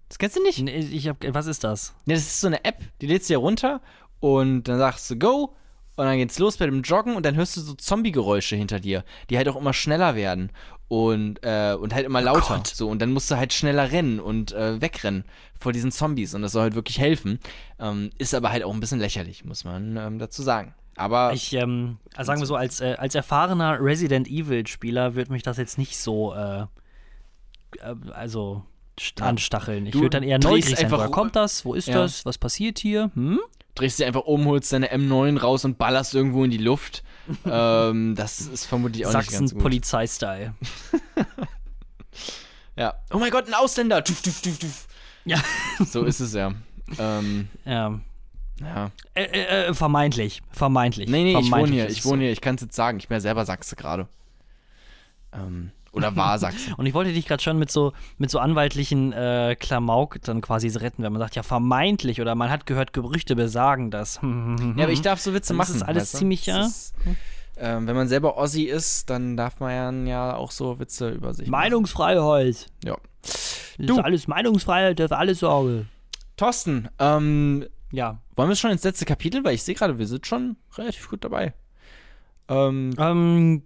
Das 0.07 0.17
kennst 0.17 0.37
du 0.37 0.43
nicht? 0.43 0.59
Nee, 0.59 0.77
ich 0.79 1.07
hab, 1.07 1.17
was 1.33 1.45
ist 1.45 1.63
das? 1.63 1.93
Ja, 2.05 2.15
das 2.15 2.23
ist 2.23 2.41
so 2.41 2.47
eine 2.47 2.63
App, 2.65 2.81
die 3.01 3.07
lädst 3.07 3.29
du 3.29 3.33
dir 3.33 3.39
runter 3.39 3.81
und 4.19 4.63
dann 4.63 4.79
sagst 4.79 5.09
du 5.09 5.17
Go 5.17 5.55
und 5.99 6.05
dann 6.05 6.17
geht's 6.17 6.39
los 6.39 6.55
bei 6.55 6.65
dem 6.65 6.81
Joggen 6.81 7.15
und 7.15 7.25
dann 7.25 7.35
hörst 7.35 7.57
du 7.57 7.61
so 7.61 7.73
Zombie-Geräusche 7.73 8.55
hinter 8.55 8.79
dir, 8.79 9.03
die 9.29 9.37
halt 9.37 9.49
auch 9.49 9.57
immer 9.57 9.73
schneller 9.73 10.15
werden 10.15 10.49
und, 10.87 11.39
äh, 11.43 11.75
und 11.79 11.93
halt 11.93 12.05
immer 12.05 12.21
lauter. 12.21 12.55
Gott. 12.55 12.67
So, 12.67 12.89
und 12.89 13.01
dann 13.01 13.11
musst 13.11 13.29
du 13.29 13.35
halt 13.35 13.51
schneller 13.51 13.91
rennen 13.91 14.21
und 14.21 14.53
äh, 14.53 14.79
wegrennen 14.79 15.25
vor 15.59 15.73
diesen 15.73 15.91
Zombies 15.91 16.33
und 16.33 16.41
das 16.41 16.53
soll 16.53 16.63
halt 16.63 16.75
wirklich 16.75 16.99
helfen. 16.99 17.39
Ähm, 17.79 18.11
ist 18.17 18.33
aber 18.33 18.51
halt 18.51 18.63
auch 18.63 18.73
ein 18.73 18.79
bisschen 18.79 18.99
lächerlich, 18.99 19.43
muss 19.43 19.65
man 19.65 19.97
ähm, 19.97 20.19
dazu 20.19 20.41
sagen. 20.41 20.73
Aber 20.95 21.33
Ich, 21.33 21.53
ähm, 21.53 21.97
also 22.15 22.27
sagen 22.27 22.41
wir 22.41 22.47
so, 22.47 22.55
als, 22.55 22.79
äh, 22.79 22.95
als 22.97 23.13
erfahrener 23.15 23.79
Resident 23.81 24.27
Evil-Spieler 24.27 25.15
würde 25.15 25.33
mich 25.33 25.43
das 25.43 25.57
jetzt 25.57 25.77
nicht 25.77 25.97
so, 25.97 26.33
äh, 26.33 26.61
äh, 27.81 27.95
also. 28.11 28.63
Anstacheln. 29.21 29.85
Ich 29.85 29.93
würde 29.95 30.09
dann 30.09 30.23
eher 30.23 30.39
neugierig 30.39 30.75
sein. 30.75 30.85
einfach 30.85 30.99
Woher 30.99 31.09
kommt 31.09 31.35
das? 31.35 31.65
Wo 31.65 31.73
ist 31.73 31.87
Ja. 31.87 31.95
das? 31.95 32.25
Was 32.25 32.37
passiert 32.37 32.79
hier? 32.79 33.11
Hm? 33.15 33.39
drehst 33.75 33.97
dir 33.99 34.07
einfach 34.07 34.23
um, 34.23 34.45
holst 34.45 34.73
deine 34.73 34.91
M9 34.93 35.39
raus 35.39 35.63
und 35.63 35.77
ballerst 35.77 36.13
irgendwo 36.13 36.43
in 36.43 36.51
die 36.51 36.57
Luft. 36.57 37.01
ähm, 37.45 38.13
das 38.15 38.41
ist 38.41 38.65
vermutlich 38.65 39.05
auch 39.05 39.13
nicht 39.13 39.29
ganz 39.31 39.31
Sachsen 39.31 39.49
gut. 39.51 39.61
Polizei-Style. 39.61 40.53
Ja. 42.75 42.93
Oh 43.13 43.17
mein 43.17 43.29
Gott, 43.29 43.45
ein 43.47 43.53
Ausländer. 43.53 44.01
Tuf, 44.05 44.21
tuf, 44.21 44.41
tuf, 44.41 44.57
tuf. 44.57 44.87
Ja. 45.25 45.41
So 45.85 46.05
ist 46.05 46.21
es 46.21 46.33
ja. 46.33 46.53
ähm, 46.97 47.49
Ja. 47.65 47.99
ja. 48.61 48.91
Äh, 49.15 49.23
äh, 49.23 49.65
äh, 49.67 49.73
vermeintlich. 49.73 50.41
Vermeintlich. 50.51 51.09
Nee, 51.09 51.23
nee, 51.23 51.29
ich 51.31 51.35
wohne 51.35 51.49
Vermeintlich 51.49 51.75
hier. 51.81 51.89
Ich 51.89 52.05
wohne 52.05 52.19
so. 52.19 52.23
hier. 52.23 52.31
Ich 52.31 52.39
kann 52.39 52.55
es 52.55 52.61
jetzt 52.61 52.75
sagen. 52.75 52.99
Ich 52.99 53.09
bin 53.09 53.15
ja 53.15 53.19
selber 53.19 53.45
Sachse 53.45 53.75
gerade. 53.75 54.07
Ähm, 55.33 55.71
oder 55.91 56.15
war 56.15 56.37
Sachse. 56.39 56.75
Und 56.77 56.85
ich 56.85 56.93
wollte 56.93 57.13
dich 57.13 57.25
gerade 57.27 57.41
schon 57.43 57.57
mit 57.59 57.71
so, 57.71 57.93
mit 58.17 58.29
so 58.29 58.39
anwaltlichen 58.39 59.13
äh, 59.13 59.55
Klamauk 59.59 60.21
dann 60.23 60.41
quasi 60.41 60.67
retten, 60.69 61.03
wenn 61.03 61.11
man 61.13 61.19
sagt, 61.21 61.35
ja, 61.35 61.43
vermeintlich 61.43 62.21
oder 62.21 62.35
man 62.35 62.49
hat 62.49 62.65
gehört, 62.65 62.93
Gerüchte 62.93 63.35
besagen 63.35 63.91
das. 63.91 64.15
ja, 64.23 64.83
aber 64.83 64.91
ich 64.91 65.01
darf 65.01 65.19
so 65.19 65.33
Witze 65.33 65.53
machen. 65.53 65.71
ist 65.73 65.81
das 65.81 65.87
alles 65.87 66.03
weißt 66.03 66.13
du? 66.13 66.17
ziemlich, 66.19 66.45
ja? 66.45 66.57
Das 66.59 66.67
Ist, 66.69 66.95
ähm, 67.57 67.87
wenn 67.87 67.95
man 67.95 68.07
selber 68.07 68.37
Ossi 68.37 68.63
ist, 68.63 69.09
dann 69.09 69.35
darf 69.35 69.59
man 69.59 70.07
ja 70.07 70.35
auch 70.35 70.51
so 70.51 70.79
Witze 70.79 71.09
über 71.09 71.33
sich 71.33 71.47
machen. 71.49 71.61
Meinungsfreiheit. 71.61 72.67
Ja. 72.85 72.95
Das 73.21 73.65
Du. 73.77 73.93
ist 73.97 74.03
alles 74.03 74.27
Meinungsfreiheit, 74.27 74.99
dürfen 74.99 75.13
alles 75.13 75.39
Sorge. 75.39 75.85
Thorsten, 76.37 76.87
ähm, 76.99 77.65
Ja. 77.91 78.19
wollen 78.35 78.47
wir 78.49 78.55
schon 78.55 78.71
ins 78.71 78.83
letzte 78.83 79.03
Kapitel? 79.05 79.43
Weil 79.43 79.55
ich 79.55 79.63
sehe 79.63 79.75
gerade, 79.75 79.97
wir 79.99 80.07
sind 80.07 80.25
schon 80.25 80.55
relativ 80.77 81.09
gut 81.09 81.23
dabei. 81.25 81.53
Ähm, 82.47 82.91
Ähm, 82.97 83.63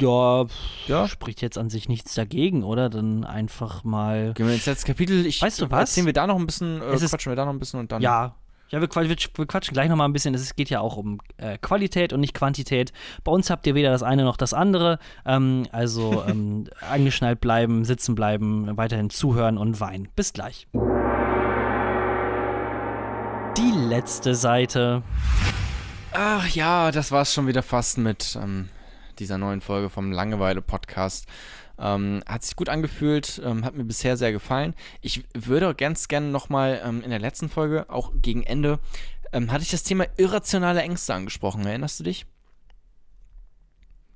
ja, 0.00 0.46
Ja. 0.86 1.08
spricht 1.08 1.42
jetzt 1.42 1.58
an 1.58 1.70
sich 1.70 1.88
nichts 1.88 2.14
dagegen, 2.14 2.62
oder? 2.64 2.88
Dann 2.90 3.24
einfach 3.24 3.84
mal. 3.84 4.32
gehen 4.34 4.46
wir 4.46 4.54
ins 4.54 4.66
letzte 4.66 4.86
Kapitel. 4.86 5.26
Ich, 5.26 5.42
Weißt 5.42 5.60
du 5.60 5.70
was? 5.70 5.80
Erzählen 5.90 6.06
wir 6.06 6.12
da 6.12 6.26
noch 6.26 6.36
ein 6.38 6.46
bisschen, 6.46 6.80
äh, 6.82 6.94
ist- 6.94 7.08
quatschen 7.10 7.30
wir 7.32 7.36
da 7.36 7.44
noch 7.44 7.52
ein 7.52 7.58
bisschen 7.58 7.80
und 7.80 7.92
dann. 7.92 8.02
Ja. 8.02 8.34
Ja, 8.70 8.82
wir, 8.82 8.88
wir, 8.94 9.16
wir 9.34 9.46
quatschen 9.46 9.72
gleich 9.72 9.88
nochmal 9.88 10.06
ein 10.06 10.12
bisschen. 10.12 10.34
Es 10.34 10.54
geht 10.54 10.68
ja 10.68 10.80
auch 10.80 10.98
um 10.98 11.20
äh, 11.38 11.56
Qualität 11.56 12.12
und 12.12 12.20
nicht 12.20 12.34
Quantität. 12.34 12.92
Bei 13.24 13.32
uns 13.32 13.48
habt 13.48 13.66
ihr 13.66 13.74
weder 13.74 13.90
das 13.90 14.02
eine 14.02 14.24
noch 14.24 14.36
das 14.36 14.52
andere. 14.52 14.98
Ähm, 15.24 15.66
also 15.72 16.22
ähm, 16.28 16.64
angeschnallt 16.90 17.40
bleiben, 17.40 17.86
sitzen 17.86 18.14
bleiben, 18.14 18.76
weiterhin 18.76 19.08
zuhören 19.08 19.56
und 19.56 19.80
weinen. 19.80 20.08
Bis 20.16 20.34
gleich. 20.34 20.66
Die 23.56 23.72
letzte 23.88 24.34
Seite. 24.34 25.02
Ach 26.12 26.46
ja, 26.48 26.90
das 26.90 27.10
war's 27.10 27.32
schon 27.34 27.46
wieder 27.46 27.62
fast 27.62 27.98
mit 27.98 28.38
ähm, 28.40 28.68
dieser 29.18 29.38
neuen 29.38 29.60
Folge 29.60 29.90
vom 29.90 30.12
Langeweile-Podcast. 30.12 31.26
Ähm, 31.78 32.22
hat 32.26 32.42
sich 32.42 32.56
gut 32.56 32.68
angefühlt, 32.68 33.40
ähm, 33.44 33.64
hat 33.64 33.74
mir 33.74 33.84
bisher 33.84 34.16
sehr 34.16 34.32
gefallen. 34.32 34.74
Ich 35.00 35.24
würde 35.34 35.74
ganz 35.74 36.08
gerne 36.08 36.28
nochmal 36.28 36.80
ähm, 36.84 37.02
in 37.02 37.10
der 37.10 37.20
letzten 37.20 37.48
Folge, 37.48 37.88
auch 37.88 38.12
gegen 38.20 38.42
Ende, 38.42 38.80
ähm, 39.32 39.52
hatte 39.52 39.62
ich 39.62 39.70
das 39.70 39.84
Thema 39.84 40.06
irrationale 40.16 40.82
Ängste 40.82 41.14
angesprochen. 41.14 41.64
Erinnerst 41.66 42.00
du 42.00 42.04
dich? 42.04 42.26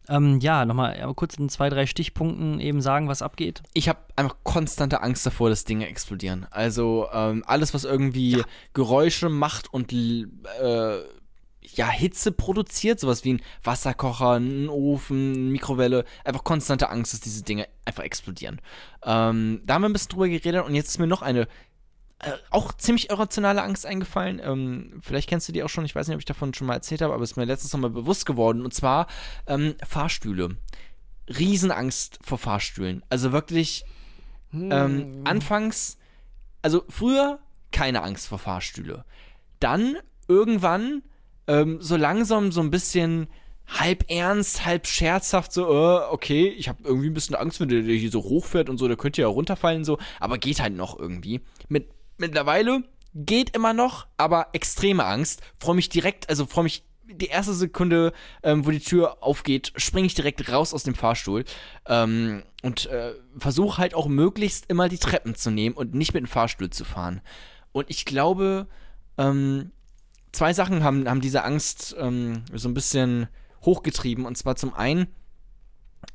Ähm, 0.08 0.40
ja, 0.40 0.64
nochmal 0.64 0.98
ja, 0.98 1.12
kurz 1.14 1.34
in 1.34 1.48
zwei, 1.48 1.68
drei 1.68 1.86
Stichpunkten 1.86 2.58
eben 2.58 2.80
sagen, 2.80 3.08
was 3.08 3.22
abgeht. 3.22 3.62
Ich 3.72 3.88
habe 3.88 4.00
einfach 4.16 4.36
konstante 4.42 5.00
Angst 5.00 5.24
davor, 5.24 5.48
dass 5.48 5.64
Dinge 5.64 5.86
explodieren. 5.86 6.46
Also 6.50 7.08
ähm, 7.12 7.44
alles, 7.46 7.72
was 7.72 7.84
irgendwie 7.84 8.42
Geräusche 8.74 9.28
macht 9.28 9.72
und 9.72 9.92
äh, 9.92 10.96
ja, 11.62 11.88
Hitze 11.88 12.32
produziert, 12.32 13.00
sowas 13.00 13.24
wie 13.24 13.34
ein 13.34 13.42
Wasserkocher, 13.62 14.32
ein 14.32 14.68
Ofen, 14.68 15.32
eine 15.32 15.50
Mikrowelle, 15.50 16.04
einfach 16.24 16.44
konstante 16.44 16.90
Angst, 16.90 17.12
dass 17.12 17.20
diese 17.20 17.42
Dinge 17.42 17.68
einfach 17.84 18.02
explodieren. 18.02 18.60
Ähm, 19.04 19.62
da 19.64 19.74
haben 19.74 19.82
wir 19.82 19.88
ein 19.88 19.92
bisschen 19.92 20.10
drüber 20.10 20.28
geredet 20.28 20.64
und 20.64 20.74
jetzt 20.74 20.88
ist 20.88 20.98
mir 20.98 21.06
noch 21.06 21.22
eine 21.22 21.48
äh, 22.22 22.32
auch 22.50 22.72
ziemlich 22.72 23.10
irrationale 23.10 23.62
Angst 23.62 23.84
eingefallen. 23.86 24.40
Ähm, 24.42 25.00
vielleicht 25.00 25.28
kennst 25.28 25.48
du 25.48 25.52
die 25.52 25.62
auch 25.62 25.68
schon, 25.68 25.84
ich 25.84 25.94
weiß 25.94 26.06
nicht, 26.06 26.14
ob 26.14 26.20
ich 26.20 26.26
davon 26.26 26.54
schon 26.54 26.66
mal 26.66 26.74
erzählt 26.74 27.02
habe, 27.02 27.14
aber 27.14 27.22
es 27.22 27.32
ist 27.32 27.36
mir 27.36 27.44
letztens 27.44 27.72
nochmal 27.72 27.90
bewusst 27.90 28.26
geworden. 28.26 28.64
Und 28.64 28.72
zwar 28.72 29.06
ähm, 29.46 29.74
Fahrstühle. 29.86 30.56
Riesenangst 31.28 32.18
vor 32.22 32.38
Fahrstühlen. 32.38 33.04
Also 33.08 33.32
wirklich 33.32 33.84
ähm, 34.52 35.22
anfangs, 35.24 35.98
also 36.60 36.84
früher 36.88 37.40
keine 37.72 38.02
Angst 38.02 38.28
vor 38.28 38.38
Fahrstühle. 38.38 39.04
Dann 39.58 39.96
irgendwann 40.28 41.02
ähm, 41.52 41.78
so 41.80 41.96
langsam 41.96 42.50
so 42.50 42.60
ein 42.60 42.70
bisschen 42.70 43.28
halb 43.66 44.10
ernst, 44.10 44.64
halb 44.64 44.86
scherzhaft, 44.86 45.52
so, 45.52 45.64
äh, 45.66 46.10
okay, 46.10 46.48
ich 46.48 46.68
habe 46.68 46.82
irgendwie 46.84 47.08
ein 47.08 47.14
bisschen 47.14 47.36
Angst, 47.36 47.60
wenn 47.60 47.68
der 47.68 47.82
hier 47.82 48.10
so 48.10 48.22
hochfährt 48.22 48.68
und 48.68 48.78
so, 48.78 48.88
der 48.88 48.96
könnte 48.96 49.22
ja 49.22 49.28
runterfallen, 49.28 49.84
so, 49.84 49.98
aber 50.18 50.38
geht 50.38 50.60
halt 50.60 50.74
noch 50.74 50.98
irgendwie. 50.98 51.40
Mit, 51.68 51.88
mittlerweile 52.16 52.84
geht 53.14 53.54
immer 53.54 53.74
noch, 53.74 54.06
aber 54.16 54.48
extreme 54.52 55.04
Angst. 55.04 55.42
Freue 55.58 55.76
mich 55.76 55.90
direkt, 55.90 56.28
also 56.28 56.46
freue 56.46 56.64
mich 56.64 56.84
die 57.04 57.26
erste 57.26 57.52
Sekunde, 57.52 58.14
ähm, 58.42 58.64
wo 58.64 58.70
die 58.70 58.80
Tür 58.80 59.22
aufgeht, 59.22 59.72
springe 59.76 60.06
ich 60.06 60.14
direkt 60.14 60.50
raus 60.50 60.72
aus 60.72 60.82
dem 60.82 60.94
Fahrstuhl 60.94 61.44
ähm, 61.86 62.42
und 62.62 62.86
äh, 62.86 63.12
versuche 63.36 63.78
halt 63.78 63.94
auch 63.94 64.06
möglichst 64.06 64.70
immer 64.70 64.88
die 64.88 64.98
Treppen 64.98 65.34
zu 65.34 65.50
nehmen 65.50 65.76
und 65.76 65.94
nicht 65.94 66.14
mit 66.14 66.22
dem 66.22 66.28
Fahrstuhl 66.28 66.70
zu 66.70 66.84
fahren. 66.84 67.20
Und 67.72 67.90
ich 67.90 68.06
glaube, 68.06 68.66
ähm, 69.18 69.72
zwei 70.32 70.52
Sachen 70.52 70.82
haben, 70.82 71.08
haben 71.08 71.20
diese 71.20 71.44
Angst 71.44 71.94
ähm, 71.98 72.44
so 72.52 72.68
ein 72.68 72.74
bisschen 72.74 73.28
hochgetrieben. 73.64 74.24
Und 74.24 74.36
zwar 74.36 74.56
zum 74.56 74.74
einen 74.74 75.06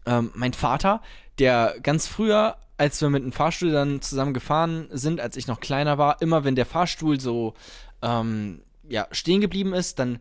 ähm, 0.06 0.32
mein 0.34 0.54
Vater, 0.54 1.02
der 1.40 1.76
ganz 1.82 2.08
früher, 2.08 2.58
als 2.78 3.02
wir 3.02 3.10
mit 3.10 3.24
dem 3.24 3.32
Fahrstuhl 3.32 3.72
dann 3.72 4.02
zusammen 4.02 4.34
gefahren 4.34 4.88
sind, 4.92 5.22
als 5.22 5.38
ich 5.38 5.48
noch 5.48 5.60
kleiner 5.60 5.98
war, 5.98 6.22
immer 6.22 6.44
wenn 6.44 6.56
der 6.56 6.66
Fahrstuhl 6.66 7.20
so 7.20 7.54
ähm, 8.02 8.62
ja, 8.88 9.08
stehen 9.12 9.42
geblieben 9.42 9.74
ist, 9.74 10.00
dann 10.00 10.20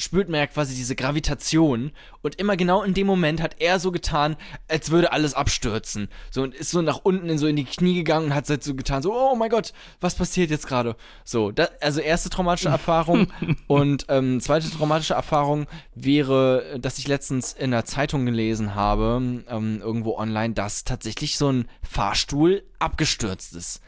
spürt 0.00 0.28
man 0.28 0.40
ja 0.40 0.46
quasi 0.46 0.74
diese 0.74 0.96
Gravitation 0.96 1.92
und 2.22 2.36
immer 2.36 2.56
genau 2.56 2.82
in 2.82 2.94
dem 2.94 3.06
Moment 3.06 3.40
hat 3.40 3.56
er 3.58 3.78
so 3.78 3.92
getan, 3.92 4.36
als 4.68 4.90
würde 4.90 5.12
alles 5.12 5.34
abstürzen. 5.34 6.08
So 6.30 6.42
und 6.42 6.54
ist 6.54 6.70
so 6.70 6.82
nach 6.82 7.00
unten 7.02 7.28
in 7.28 7.38
so 7.38 7.46
in 7.46 7.56
die 7.56 7.64
Knie 7.64 7.94
gegangen 7.94 8.26
und 8.26 8.34
hat 8.34 8.48
halt 8.48 8.64
so 8.64 8.74
getan, 8.74 9.02
so, 9.02 9.14
oh 9.14 9.34
mein 9.36 9.50
Gott, 9.50 9.72
was 10.00 10.14
passiert 10.14 10.50
jetzt 10.50 10.66
gerade? 10.66 10.96
So, 11.24 11.52
da, 11.52 11.68
also 11.80 12.00
erste 12.00 12.30
traumatische 12.30 12.68
Erfahrung 12.80 13.32
und 13.66 14.06
ähm, 14.08 14.40
zweite 14.40 14.70
traumatische 14.70 15.14
Erfahrung 15.14 15.66
wäre, 15.94 16.78
dass 16.80 16.98
ich 16.98 17.06
letztens 17.06 17.52
in 17.52 17.70
der 17.70 17.84
Zeitung 17.84 18.24
gelesen 18.24 18.74
habe, 18.74 19.42
ähm, 19.48 19.80
irgendwo 19.82 20.16
online, 20.16 20.54
dass 20.54 20.84
tatsächlich 20.84 21.36
so 21.36 21.50
ein 21.50 21.68
Fahrstuhl 21.82 22.62
abgestürzt 22.78 23.54
ist. 23.54 23.82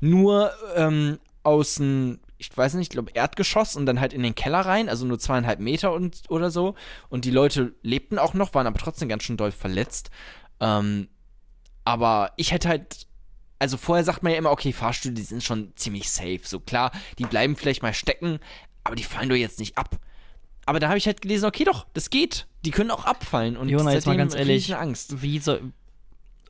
Nur 0.00 0.50
ähm, 0.74 1.18
aus 1.44 1.76
dem 1.76 2.18
ich 2.42 2.56
weiß 2.56 2.74
nicht, 2.74 2.86
ich 2.86 2.90
glaube 2.90 3.12
Erdgeschoss 3.14 3.76
und 3.76 3.86
dann 3.86 4.00
halt 4.00 4.12
in 4.12 4.22
den 4.22 4.34
Keller 4.34 4.60
rein, 4.60 4.88
also 4.88 5.06
nur 5.06 5.18
zweieinhalb 5.18 5.60
Meter 5.60 5.92
und, 5.92 6.22
oder 6.28 6.50
so. 6.50 6.74
Und 7.08 7.24
die 7.24 7.30
Leute 7.30 7.74
lebten 7.82 8.18
auch 8.18 8.34
noch, 8.34 8.52
waren 8.54 8.66
aber 8.66 8.78
trotzdem 8.78 9.08
ganz 9.08 9.22
schön 9.22 9.36
doll 9.36 9.52
verletzt. 9.52 10.10
Ähm, 10.60 11.08
aber 11.84 12.32
ich 12.36 12.50
hätte 12.52 12.68
halt, 12.68 13.06
also 13.60 13.76
vorher 13.76 14.04
sagt 14.04 14.24
man 14.24 14.32
ja 14.32 14.38
immer, 14.38 14.50
okay, 14.50 14.72
Fahrstühle, 14.72 15.14
die 15.14 15.22
sind 15.22 15.44
schon 15.44 15.72
ziemlich 15.76 16.10
safe. 16.10 16.40
So 16.42 16.58
klar, 16.58 16.90
die 17.18 17.24
bleiben 17.24 17.54
vielleicht 17.54 17.82
mal 17.82 17.94
stecken, 17.94 18.40
aber 18.82 18.96
die 18.96 19.04
fallen 19.04 19.28
doch 19.28 19.36
jetzt 19.36 19.60
nicht 19.60 19.78
ab. 19.78 19.98
Aber 20.66 20.80
da 20.80 20.88
habe 20.88 20.98
ich 20.98 21.06
halt 21.06 21.22
gelesen, 21.22 21.46
okay, 21.46 21.64
doch, 21.64 21.86
das 21.94 22.10
geht. 22.10 22.46
Die 22.64 22.70
können 22.70 22.90
auch 22.90 23.04
abfallen. 23.04 23.56
Und 23.56 23.68
Jona, 23.68 23.92
jetzt 23.92 24.06
mal 24.06 24.16
ganz 24.16 24.34
ehrlich, 24.34 24.76
Angst. 24.76 25.22
Wie 25.22 25.38
soll, 25.38 25.72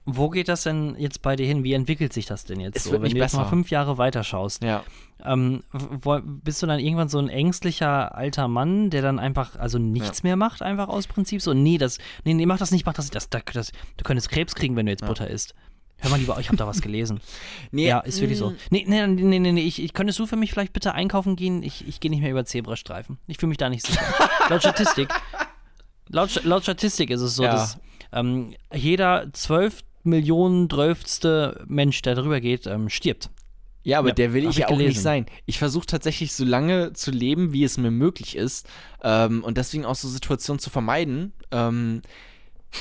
wo 0.05 0.31
geht 0.31 0.49
das 0.49 0.65
denn 0.65 0.97
jetzt 0.99 1.23
bei 1.23 1.37
dir 1.37 1.47
hin? 1.47 1.63
Wie 1.63 1.75
entwickelt 1.75 2.13
sich 2.13 2.27
das 2.27 2.45
denn 2.45 2.61
jetzt 2.61 2.77
es 2.77 2.85
so? 2.85 2.93
Wenn 2.93 3.11
du 3.11 3.17
jetzt 3.17 3.35
mal 3.35 3.45
fünf 3.45 3.71
Jahre 3.71 3.99
weiterschaust, 3.99 4.63
ja. 4.63 4.83
Ähm, 5.25 5.63
wo, 5.71 6.19
bist 6.21 6.61
du 6.63 6.67
dann 6.67 6.81
irgendwann 6.81 7.09
so 7.09 7.19
ein 7.19 7.29
ängstlicher 7.29 8.17
alter 8.17 8.49
Mann, 8.49 8.91
der 8.91 9.03
dann 9.03 9.21
einfach 9.21 9.57
also 9.57 9.79
nichts 9.79 10.19
ja. 10.19 10.29
mehr 10.29 10.37
macht, 10.37 10.63
einfach 10.63 10.89
aus 10.89 11.07
Prinzip? 11.07 11.41
So, 11.41 11.55
nee, 11.55 11.79
das, 11.79 11.99
nee, 12.25 12.35
nee, 12.35 12.47
mach 12.47 12.59
das 12.59 12.73
nicht, 12.73 12.85
mach 12.85 12.95
das 12.95 13.07
nicht. 13.07 13.15
Das, 13.15 13.31
das, 13.31 13.43
das, 13.53 13.73
du 13.97 14.05
könntest 14.05 14.31
Krebs 14.31 14.57
kriegen, 14.57 14.75
wenn 14.75 14.87
du 14.87 14.93
jetzt 14.93 15.03
ja. 15.03 15.09
Butter 15.09 15.29
isst. 15.29 15.55
Hör 15.99 16.11
mal 16.11 16.19
lieber, 16.19 16.37
ich 16.41 16.49
habe 16.49 16.57
da 16.57 16.67
was 16.67 16.83
gelesen. 16.83 17.21
nee, 17.71 17.87
ja, 17.87 18.01
ist 18.01 18.21
wirklich 18.21 18.39
so. 18.39 18.55
Nee, 18.71 18.85
nee, 18.89 19.07
nee, 19.07 19.39
nee, 19.39 19.53
nee. 19.53 19.63
Ich, 19.63 19.81
ich, 19.81 19.95
könntest 19.95 20.19
du 20.19 20.27
für 20.27 20.35
mich 20.35 20.51
vielleicht 20.51 20.73
bitte 20.73 20.95
einkaufen 20.95 21.37
gehen? 21.37 21.63
Ich, 21.63 21.87
ich 21.87 22.01
gehe 22.01 22.11
nicht 22.11 22.23
mehr 22.23 22.31
über 22.33 22.45
Zebrastreifen. 22.45 23.19
Ich 23.29 23.39
fühle 23.39 23.51
mich 23.51 23.59
da 23.59 23.69
nicht 23.69 23.87
sicher. 23.87 24.03
laut 24.49 24.63
Statistik. 24.63 25.09
Laut, 26.09 26.43
laut 26.43 26.65
Statistik 26.65 27.11
ist 27.11 27.21
es 27.21 27.37
so, 27.37 27.45
ja. 27.45 27.53
dass 27.53 27.79
ähm, 28.13 28.55
jeder 28.75 29.33
12, 29.33 29.83
Millionendrölfste 30.03 31.65
Mensch, 31.67 32.03
der 32.03 32.15
drüber 32.15 32.41
geht, 32.41 32.67
ähm, 32.67 32.89
stirbt. 32.89 33.31
Ja, 33.85 33.99
aber 33.99 34.09
ja, 34.09 34.15
der 34.15 34.33
will 34.33 34.49
ich 34.49 34.59
ja 34.59 34.67
auch 34.67 34.71
gelesen. 34.71 34.89
nicht 34.89 35.01
sein. 35.01 35.27
Ich 35.45 35.59
versuche 35.59 35.87
tatsächlich 35.87 36.33
so 36.33 36.45
lange 36.45 36.93
zu 36.93 37.11
leben, 37.11 37.53
wie 37.53 37.65
es 37.65 37.79
mir 37.79 37.91
möglich 37.91 38.37
ist 38.37 38.69
ähm, 39.03 39.43
und 39.43 39.59
deswegen 39.59 39.85
auch 39.85 39.97
so 39.97 40.09
Situationen 40.09 40.61
zu 40.61 40.71
vermeiden. 40.71 41.33
Ähm, 41.51 42.03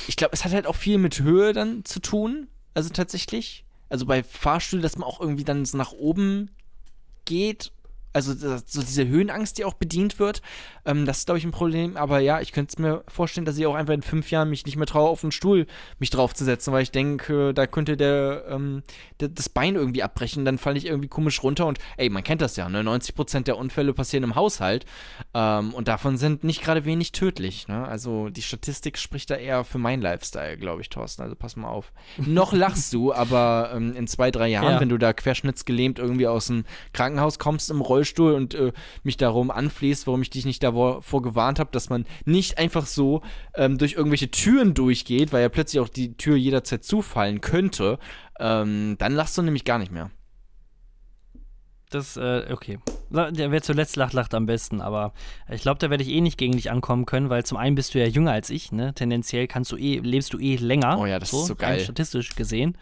ich 0.06 0.16
glaube, 0.16 0.32
es 0.32 0.44
hat 0.44 0.52
halt 0.52 0.66
auch 0.66 0.76
viel 0.76 0.98
mit 0.98 1.20
Höhe 1.20 1.52
dann 1.52 1.84
zu 1.84 2.00
tun, 2.00 2.46
also 2.74 2.88
tatsächlich. 2.90 3.64
Also 3.88 4.06
bei 4.06 4.22
Fahrstühlen, 4.22 4.82
dass 4.82 4.96
man 4.96 5.06
auch 5.06 5.20
irgendwie 5.20 5.44
dann 5.44 5.64
so 5.64 5.76
nach 5.76 5.92
oben 5.92 6.50
geht 7.24 7.72
also 8.12 8.34
das- 8.34 8.64
so 8.66 8.80
diese 8.82 9.06
Höhenangst, 9.08 9.56
die 9.58 9.64
auch 9.64 9.74
bedient 9.74 10.18
wird, 10.18 10.42
ähm, 10.84 11.06
das 11.06 11.18
ist, 11.18 11.26
glaube 11.26 11.38
ich, 11.38 11.44
ein 11.44 11.50
Problem. 11.50 11.96
Aber 11.96 12.18
ja, 12.18 12.40
ich 12.40 12.52
könnte 12.52 12.72
es 12.72 12.78
mir 12.78 13.02
vorstellen, 13.08 13.44
dass 13.46 13.56
ich 13.56 13.66
auch 13.66 13.74
einfach 13.74 13.94
in 13.94 14.02
fünf 14.02 14.30
Jahren 14.30 14.50
mich 14.50 14.66
nicht 14.66 14.76
mehr 14.76 14.86
traue, 14.86 15.08
auf 15.08 15.22
einen 15.24 15.32
Stuhl 15.32 15.66
mich 15.98 16.10
draufzusetzen, 16.10 16.72
weil 16.72 16.82
ich 16.82 16.90
denke, 16.90 17.54
da 17.54 17.66
könnte 17.66 17.96
der, 17.96 18.44
ähm, 18.50 18.82
der 19.20 19.28
das 19.28 19.48
Bein 19.48 19.76
irgendwie 19.76 20.02
abbrechen, 20.02 20.44
dann 20.44 20.58
falle 20.58 20.76
ich 20.78 20.86
irgendwie 20.86 21.08
komisch 21.08 21.42
runter 21.42 21.66
und 21.66 21.78
ey, 21.96 22.10
man 22.10 22.22
kennt 22.24 22.42
das 22.42 22.56
ja, 22.56 22.68
ne? 22.68 22.82
90% 22.82 23.44
der 23.46 23.56
Unfälle 23.56 23.94
passieren 23.94 24.24
im 24.24 24.34
Haushalt 24.34 24.84
ähm, 25.34 25.72
und 25.72 25.88
davon 25.88 26.16
sind 26.18 26.44
nicht 26.44 26.62
gerade 26.62 26.84
wenig 26.84 27.12
tödlich, 27.12 27.68
ne? 27.68 27.86
Also 27.88 28.28
die 28.28 28.42
Statistik 28.42 28.98
spricht 28.98 29.30
da 29.30 29.36
eher 29.36 29.64
für 29.64 29.78
meinen 29.78 30.02
Lifestyle, 30.02 30.56
glaube 30.58 30.82
ich, 30.82 30.90
Thorsten, 30.90 31.22
also 31.22 31.34
pass 31.34 31.56
mal 31.56 31.68
auf. 31.68 31.92
Noch 32.18 32.52
lachst 32.52 32.92
du, 32.92 33.12
aber 33.14 33.70
ähm, 33.74 33.94
in 33.94 34.06
zwei, 34.06 34.30
drei 34.30 34.48
Jahren, 34.48 34.72
Ja. 34.74 34.80
wenn 34.80 34.88
du 34.88 34.98
da 34.98 35.12
querschnittsgelähmt 35.12 35.98
irgendwie 35.98 36.26
aus 36.26 36.48
dem 36.48 36.64
Krankenhaus 36.92 37.38
kommst 37.38 37.70
im 37.70 37.80
Rollstuhl 37.80 38.01
und 38.34 38.54
äh, 38.54 38.72
mich 39.02 39.16
darum 39.16 39.50
anflehst, 39.50 40.06
warum 40.06 40.22
ich 40.22 40.30
dich 40.30 40.44
nicht 40.44 40.62
davor 40.62 41.02
gewarnt 41.22 41.58
habe, 41.58 41.70
dass 41.72 41.90
man 41.90 42.06
nicht 42.24 42.58
einfach 42.58 42.86
so 42.86 43.22
ähm, 43.54 43.78
durch 43.78 43.94
irgendwelche 43.94 44.30
Türen 44.30 44.74
durchgeht, 44.74 45.32
weil 45.32 45.42
ja 45.42 45.48
plötzlich 45.48 45.80
auch 45.80 45.88
die 45.88 46.16
Tür 46.16 46.36
jederzeit 46.36 46.84
zufallen 46.84 47.40
könnte, 47.40 47.98
ähm, 48.38 48.96
dann 48.98 49.12
lachst 49.14 49.38
du 49.38 49.42
nämlich 49.42 49.64
gar 49.64 49.78
nicht 49.78 49.92
mehr. 49.92 50.10
Das, 51.90 52.16
äh, 52.16 52.46
okay. 52.50 52.78
Wer 53.10 53.62
zuletzt 53.62 53.96
lacht, 53.96 54.14
lacht 54.14 54.32
am 54.32 54.46
besten, 54.46 54.80
aber 54.80 55.12
ich 55.50 55.60
glaube, 55.60 55.78
da 55.78 55.90
werde 55.90 56.02
ich 56.02 56.08
eh 56.08 56.22
nicht 56.22 56.38
gegen 56.38 56.54
dich 56.54 56.70
ankommen 56.70 57.04
können, 57.04 57.28
weil 57.28 57.44
zum 57.44 57.58
einen 57.58 57.74
bist 57.74 57.94
du 57.94 57.98
ja 57.98 58.06
jünger 58.06 58.32
als 58.32 58.48
ich, 58.48 58.72
ne? 58.72 58.94
Tendenziell 58.94 59.46
kannst 59.46 59.72
du 59.72 59.76
eh, 59.76 59.98
lebst 59.98 60.32
du 60.32 60.38
eh 60.38 60.56
länger. 60.56 60.98
Oh 60.98 61.04
ja, 61.04 61.18
das 61.18 61.32
ist 61.32 61.46
so 61.46 61.54
geil. 61.54 61.80
Statistisch 61.80 62.34
gesehen. 62.34 62.78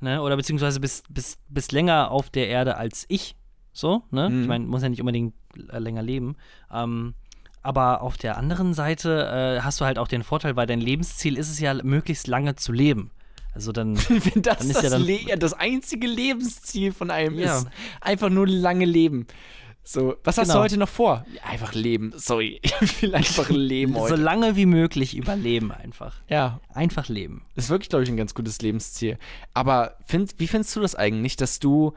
Ne? 0.00 0.20
Oder 0.20 0.36
beziehungsweise 0.36 0.80
bist, 0.80 1.06
bist, 1.12 1.38
bist 1.48 1.72
länger 1.72 2.10
auf 2.10 2.30
der 2.30 2.48
Erde 2.48 2.76
als 2.76 3.06
ich. 3.08 3.36
So, 3.72 4.02
ne? 4.10 4.28
Mhm. 4.28 4.42
Ich 4.42 4.48
meine, 4.48 4.64
muss 4.66 4.82
ja 4.82 4.88
nicht 4.88 5.00
unbedingt 5.00 5.34
äh, 5.72 5.78
länger 5.78 6.02
leben. 6.02 6.36
Ähm, 6.72 7.14
aber 7.62 8.00
auf 8.02 8.16
der 8.16 8.38
anderen 8.38 8.72
Seite 8.74 9.58
äh, 9.58 9.62
hast 9.62 9.80
du 9.80 9.84
halt 9.84 9.98
auch 9.98 10.08
den 10.08 10.22
Vorteil, 10.22 10.56
weil 10.56 10.66
dein 10.66 10.80
Lebensziel 10.80 11.36
ist 11.36 11.50
es 11.50 11.60
ja, 11.60 11.74
möglichst 11.74 12.26
lange 12.26 12.56
zu 12.56 12.72
leben. 12.72 13.10
Also 13.54 13.72
dann. 13.72 13.96
Wenn 14.08 14.42
das 14.42 14.58
Dann 14.58 14.66
ist 14.68 14.76
das, 14.76 14.82
ja 14.84 14.90
dann- 14.90 15.02
Le 15.04 15.36
das 15.38 15.52
einzige 15.52 16.06
Lebensziel 16.06 16.92
von 16.92 17.10
einem 17.10 17.38
Ja. 17.38 17.58
ist, 17.58 17.68
einfach 18.00 18.30
nur 18.30 18.46
lange 18.46 18.84
leben. 18.86 19.26
So, 19.82 20.14
was 20.24 20.36
hast 20.38 20.48
du 20.48 20.52
Genau. 20.52 20.62
heute 20.64 20.76
noch 20.76 20.88
vor? 20.88 21.24
Einfach 21.42 21.72
leben. 21.74 22.12
Sorry, 22.16 22.60
ich 22.80 23.02
will 23.02 23.14
einfach 23.14 23.48
leben 23.50 23.92
so 23.94 24.00
heute. 24.00 24.16
lange 24.16 24.54
wie 24.54 24.66
möglich 24.66 25.16
überleben 25.16 25.72
einfach. 25.72 26.16
Ja, 26.28 26.60
Einfach 26.72 27.08
leben. 27.08 27.44
ist 27.56 27.70
wirklich, 27.70 27.88
glaube 27.88 28.04
ich, 28.04 28.10
ein 28.10 28.16
ganz 28.16 28.34
gutes 28.34 28.60
Lebensziel. 28.62 29.18
Aber 29.54 29.96
find, 30.06 30.34
wie 30.38 30.46
findest 30.48 30.76
du 30.76 30.80
das 30.80 30.94
eigentlich, 30.94 31.36
dass 31.36 31.58
du, 31.60 31.94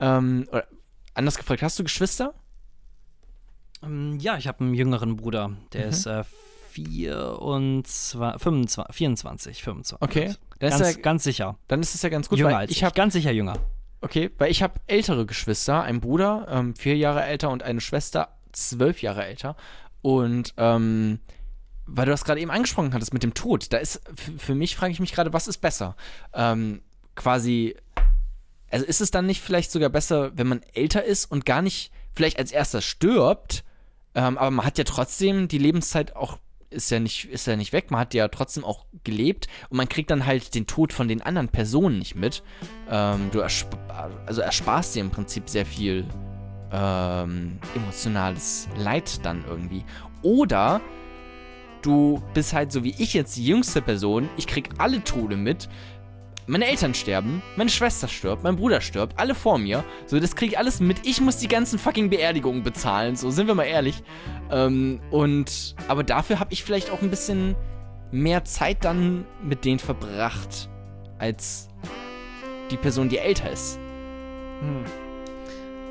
ähm, 0.00 0.46
oder 0.52 0.66
anders 1.14 1.36
gefragt, 1.36 1.62
hast 1.62 1.78
du 1.78 1.84
Geschwister? 1.84 2.34
Ähm, 3.82 4.18
ja, 4.18 4.36
ich 4.36 4.46
habe 4.48 4.60
einen 4.64 4.74
jüngeren 4.74 5.16
Bruder, 5.16 5.52
der 5.72 5.84
Mhm. 5.86 5.88
ist 5.90 6.06
äh, 6.06 6.24
24, 6.70 8.20
25, 8.42 8.94
24, 8.94 9.62
25. 9.62 10.02
Okay. 10.02 10.34
Dann 10.58 10.70
ist, 10.72 10.78
Ganz, 10.78 10.96
ja, 10.96 11.00
ganz 11.02 11.24
sicher. 11.24 11.58
dann 11.68 11.80
ist 11.80 11.94
es 11.94 12.02
ja 12.02 12.08
ganz 12.08 12.28
gut, 12.28 12.38
jünger 12.38 12.56
als 12.58 12.70
ich 12.70 12.78
ich. 12.78 12.84
habe 12.84 12.94
Ganz 12.94 13.12
sicher 13.12 13.30
jünger. 13.32 13.54
Okay, 14.00 14.30
weil 14.38 14.50
ich 14.50 14.62
habe 14.62 14.74
ältere 14.86 15.24
Geschwister, 15.26 15.82
einen 15.82 16.00
Bruder, 16.00 16.46
ähm, 16.50 16.74
vier 16.76 16.96
Jahre 16.96 17.22
älter 17.24 17.50
und 17.50 17.62
eine 17.62 17.80
Schwester, 17.80 18.36
zwölf 18.52 19.00
Jahre 19.02 19.24
älter. 19.24 19.56
Und 20.02 20.52
ähm, 20.58 21.20
weil 21.86 22.04
du 22.06 22.10
das 22.12 22.24
gerade 22.24 22.40
eben 22.40 22.50
angesprochen 22.50 22.92
hattest 22.92 23.12
mit 23.14 23.22
dem 23.22 23.34
Tod, 23.34 23.72
da 23.72 23.78
ist 23.78 24.00
für 24.38 24.54
mich 24.54 24.76
frage 24.76 24.92
ich 24.92 25.00
mich 25.00 25.12
gerade, 25.12 25.32
was 25.32 25.48
ist 25.48 25.58
besser? 25.58 25.96
Ähm, 26.34 26.82
quasi, 27.14 27.76
also 28.74 28.86
ist 28.86 29.00
es 29.00 29.12
dann 29.12 29.26
nicht 29.26 29.40
vielleicht 29.40 29.70
sogar 29.70 29.88
besser, 29.88 30.36
wenn 30.36 30.48
man 30.48 30.60
älter 30.74 31.04
ist 31.04 31.30
und 31.30 31.46
gar 31.46 31.62
nicht 31.62 31.92
vielleicht 32.12 32.40
als 32.40 32.50
erster 32.50 32.80
stirbt, 32.80 33.62
ähm, 34.16 34.36
aber 34.36 34.50
man 34.50 34.66
hat 34.66 34.78
ja 34.78 34.84
trotzdem 34.84 35.46
die 35.46 35.58
Lebenszeit 35.58 36.16
auch 36.16 36.38
ist 36.70 36.90
ja 36.90 36.98
nicht, 36.98 37.26
ist 37.26 37.46
ja 37.46 37.54
nicht 37.54 37.72
weg. 37.72 37.92
Man 37.92 38.00
hat 38.00 38.14
ja 38.14 38.26
trotzdem 38.26 38.64
auch 38.64 38.86
gelebt 39.04 39.46
und 39.68 39.76
man 39.76 39.88
kriegt 39.88 40.10
dann 40.10 40.26
halt 40.26 40.56
den 40.56 40.66
Tod 40.66 40.92
von 40.92 41.06
den 41.06 41.22
anderen 41.22 41.48
Personen 41.48 42.00
nicht 42.00 42.16
mit. 42.16 42.42
Ähm, 42.90 43.30
du 43.30 43.38
ersp 43.38 43.68
also 44.26 44.40
ersparst 44.40 44.96
dir 44.96 45.02
im 45.02 45.10
Prinzip 45.10 45.48
sehr 45.48 45.66
viel 45.66 46.04
ähm, 46.72 47.60
emotionales 47.76 48.66
Leid 48.76 49.24
dann 49.24 49.44
irgendwie. 49.48 49.84
Oder 50.22 50.80
du 51.80 52.20
bist 52.34 52.52
halt 52.52 52.72
so 52.72 52.82
wie 52.82 52.94
ich 52.98 53.14
jetzt 53.14 53.36
die 53.36 53.46
jüngste 53.46 53.80
Person, 53.80 54.28
ich 54.36 54.48
krieg 54.48 54.70
alle 54.78 55.04
Tode 55.04 55.36
mit. 55.36 55.68
Meine 56.46 56.66
Eltern 56.66 56.92
sterben, 56.92 57.42
meine 57.56 57.70
Schwester 57.70 58.06
stirbt, 58.06 58.42
mein 58.42 58.56
Bruder 58.56 58.82
stirbt, 58.82 59.18
alle 59.18 59.34
vor 59.34 59.58
mir. 59.58 59.82
So, 60.06 60.20
das 60.20 60.36
krieg 60.36 60.52
ich 60.52 60.58
alles 60.58 60.78
mit. 60.78 61.06
Ich 61.06 61.20
muss 61.22 61.38
die 61.38 61.48
ganzen 61.48 61.78
fucking 61.78 62.10
Beerdigungen 62.10 62.62
bezahlen, 62.62 63.16
so 63.16 63.30
sind 63.30 63.46
wir 63.46 63.54
mal 63.54 63.64
ehrlich. 63.64 64.02
Ähm, 64.50 65.00
und 65.10 65.74
aber 65.88 66.02
dafür 66.04 66.40
habe 66.40 66.52
ich 66.52 66.62
vielleicht 66.62 66.90
auch 66.90 67.00
ein 67.00 67.08
bisschen 67.08 67.56
mehr 68.10 68.44
Zeit 68.44 68.84
dann 68.84 69.24
mit 69.42 69.64
denen 69.64 69.78
verbracht, 69.78 70.68
als 71.18 71.68
die 72.70 72.76
Person, 72.76 73.08
die 73.08 73.18
älter 73.18 73.50
ist. 73.50 73.78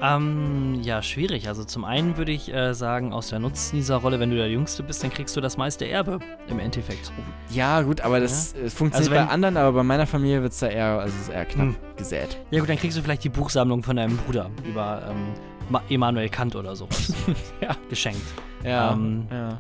Ähm, 0.03 0.81
ja, 0.83 1.01
schwierig. 1.01 1.47
Also 1.47 1.63
zum 1.63 1.85
einen 1.85 2.17
würde 2.17 2.33
ich 2.33 2.53
äh, 2.53 2.73
sagen, 2.73 3.13
aus 3.13 3.29
der 3.29 3.39
Nutznießerrolle, 3.39 4.19
wenn 4.19 4.29
du 4.31 4.35
der 4.35 4.49
Jüngste 4.49 4.83
bist, 4.83 5.01
dann 5.03 5.09
kriegst 5.11 5.35
du 5.37 5.41
das 5.41 5.55
meiste 5.55 5.87
Erbe 5.87 6.19
im 6.49 6.59
Endeffekt. 6.59 7.11
Ja, 7.51 7.81
gut, 7.81 8.01
aber 8.01 8.19
das 8.19 8.53
äh, 8.53 8.69
funktioniert 8.69 8.95
Also 8.95 9.11
wenn- 9.11 9.25
bei 9.27 9.31
anderen, 9.33 9.55
aber 9.57 9.71
bei 9.71 9.83
meiner 9.83 10.05
Familie 10.05 10.41
wird 10.41 10.51
es 10.51 10.59
da 10.59 10.67
eher, 10.67 10.99
also 10.99 11.15
ist 11.17 11.29
eher 11.29 11.45
knapp 11.45 11.67
Hm. 11.67 11.75
gesät. 11.95 12.37
Ja 12.51 12.59
gut, 12.59 12.67
dann 12.69 12.77
kriegst 12.77 12.97
du 12.97 13.01
vielleicht 13.01 13.23
die 13.23 13.29
Buchsammlung 13.29 13.81
von 13.81 13.95
deinem 13.95 14.17
Bruder 14.17 14.49
über 14.69 15.03
ähm, 15.09 15.33
Ma- 15.69 15.81
Immanuel 15.87 16.27
Kant 16.27 16.55
oder 16.57 16.75
sowas 16.75 17.13
Ja. 17.61 17.69
geschenkt. 17.89 18.21
Ja, 18.63 18.91
Ähm, 18.91 19.25
ja. 19.31 19.59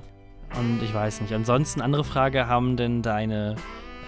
Und 0.59 0.83
ich 0.83 0.93
weiß 0.93 1.21
nicht. 1.21 1.33
Ansonsten, 1.33 1.81
andere 1.81 2.03
Frage, 2.03 2.47
haben 2.47 2.75
denn 2.77 3.01
deine 3.01 3.55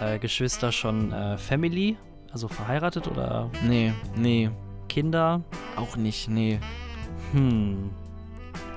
äh, 0.01 0.19
Geschwister 0.19 0.71
schon 0.73 1.11
äh, 1.13 1.37
Family? 1.37 1.95
Also 2.31 2.49
verheiratet 2.49 3.07
oder 3.07 3.49
Nee, 3.65 3.93
nee, 4.17 4.49
Kinder? 4.95 5.41
auch 5.75 5.97
nicht, 5.97 6.29
nee. 6.29 6.57
Hm. 7.33 7.89